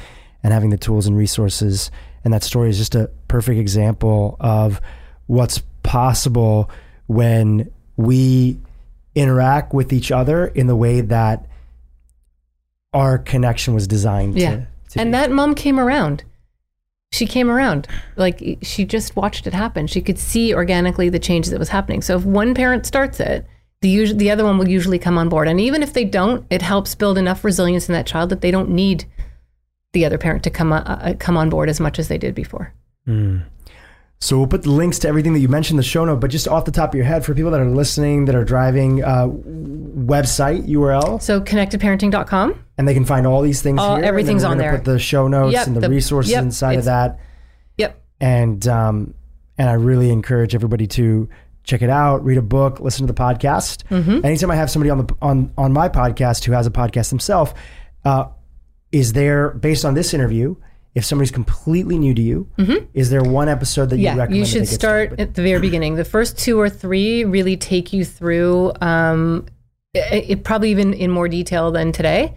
[0.44, 1.90] and having the tools and resources.
[2.24, 4.80] And that story is just a perfect example of
[5.26, 6.70] what's possible
[7.06, 8.58] when we
[9.14, 11.46] interact with each other in the way that
[12.92, 14.50] our connection was designed Yeah.
[14.50, 15.12] to, to And be.
[15.12, 16.24] that mom came around.
[17.12, 17.86] She came around.
[18.16, 19.86] Like she just watched it happen.
[19.86, 22.02] She could see organically the changes that was happening.
[22.02, 23.46] So if one parent starts it,
[23.82, 25.46] the us- the other one will usually come on board.
[25.46, 28.50] And even if they don't, it helps build enough resilience in that child that they
[28.50, 29.04] don't need
[29.92, 32.34] the other parent to come uh, uh, come on board as much as they did
[32.34, 32.72] before.
[34.24, 36.30] So we'll put the links to everything that you mentioned in the show note, but
[36.30, 39.04] just off the top of your head, for people that are listening, that are driving,
[39.04, 42.54] uh, website URL, So connectedparenting.com.
[42.78, 43.96] and they can find all these things All- here.
[43.96, 44.76] and everything's on there.
[44.76, 47.18] Put the show notes Yep, and the, the- resources yep, inside of that,
[47.76, 48.00] Yep.
[48.20, 49.12] and um,
[49.58, 51.28] and I really encourage everybody to
[51.62, 53.84] check it out, read a book, listen to the podcast.
[53.90, 54.24] Mm-hmm.
[54.24, 57.52] Anytime I have somebody on the on on my podcast who has a podcast themselves,
[58.06, 58.26] uh,
[58.90, 60.56] is there based on this interview?
[60.94, 62.48] If somebody's completely new to you,
[62.94, 64.16] is there one episode that you Mm-hmm.
[64.16, 64.38] Yeah, recommend?
[64.38, 65.96] you should start started at the very beginning.
[65.96, 69.46] The first two or three really take you through, um,
[69.92, 72.34] it, it probably even in more detail than today,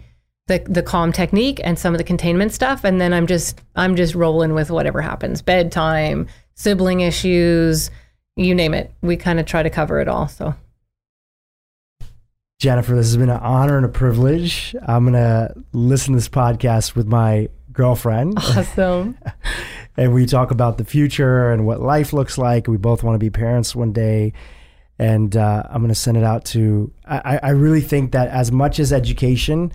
[0.48, 2.82] the the calm technique and some of the containment stuff.
[2.82, 7.90] And then I'm just I'm just rolling with whatever happens, bedtime, sibling issues,
[8.34, 8.92] you name it.
[9.02, 10.26] We kind of try to cover it all.
[10.26, 10.54] So
[12.58, 14.74] Jennifer, this has been an honor and a privilege.
[14.84, 17.48] I'm gonna listen to this podcast with my
[17.78, 18.36] girlfriend.
[18.36, 19.16] awesome.
[19.96, 22.66] and we talk about the future and what life looks like.
[22.66, 24.32] We both want to be parents one day,
[24.98, 26.92] and uh, I'm going to send it out to.
[27.06, 29.72] I, I really think that as much as education,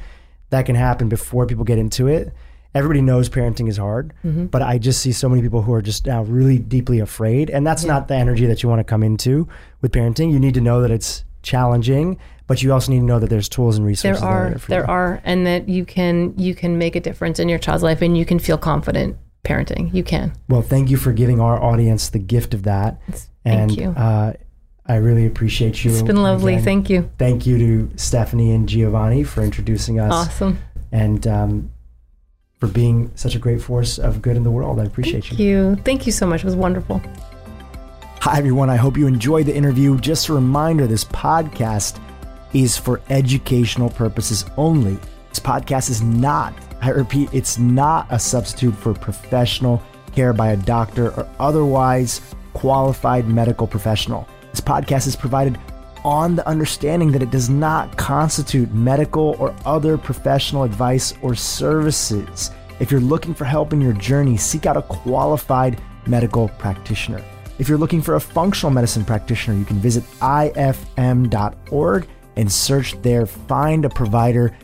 [0.49, 2.33] that can happen before people get into it.
[2.75, 6.05] Everybody knows parenting is hard, but I just see so many people who are just
[6.05, 9.47] now really deeply afraid, and that's not the energy that you want to come into
[9.81, 10.31] with parenting.
[10.31, 12.17] You need to know that it's challenging,
[12.47, 14.21] but you also need to know that there's tools and resources.
[14.21, 14.87] that are there, for there you.
[14.87, 18.17] are and that you can you can make a difference in your child's life and
[18.17, 19.93] you can feel confident parenting.
[19.93, 20.33] You can.
[20.47, 23.01] Well, thank you for giving our audience the gift of that.
[23.43, 23.89] Thank and, you.
[23.89, 24.33] Uh,
[24.85, 25.91] I really appreciate you.
[25.91, 26.53] It's been lovely.
[26.53, 27.09] Again, Thank you.
[27.17, 30.59] thank you to Stephanie and Giovanni for introducing us Awesome.
[30.91, 31.71] and um,
[32.59, 34.79] for being such a great force of good in the world.
[34.79, 35.47] I appreciate Thank you.
[35.47, 35.75] you.
[35.85, 36.41] Thank you so much.
[36.41, 37.01] It was wonderful.
[38.19, 38.69] Hi, everyone.
[38.69, 39.97] I hope you enjoyed the interview.
[39.99, 41.99] Just a reminder this podcast
[42.53, 44.97] is for educational purposes only.
[45.29, 49.81] This podcast is not, I repeat, it's not a substitute for professional
[50.13, 52.21] care by a doctor or otherwise
[52.53, 54.27] qualified medical professional.
[54.51, 55.57] This podcast is provided
[56.05, 62.51] on the understanding that it does not constitute medical or other professional advice or services.
[62.79, 67.23] If you're looking for help in your journey, seek out a qualified medical practitioner.
[67.59, 73.25] If you're looking for a functional medicine practitioner, you can visit ifm.org and search there,
[73.25, 74.55] find a provider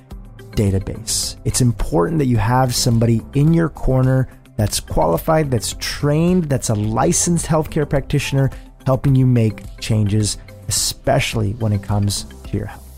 [0.52, 1.38] database.
[1.46, 4.28] It's important that you have somebody in your corner
[4.58, 8.52] that's qualified, that's trained, that's a licensed healthcare practitioner
[8.86, 10.38] helping you make changes,
[10.68, 12.89] especially when it comes to your health.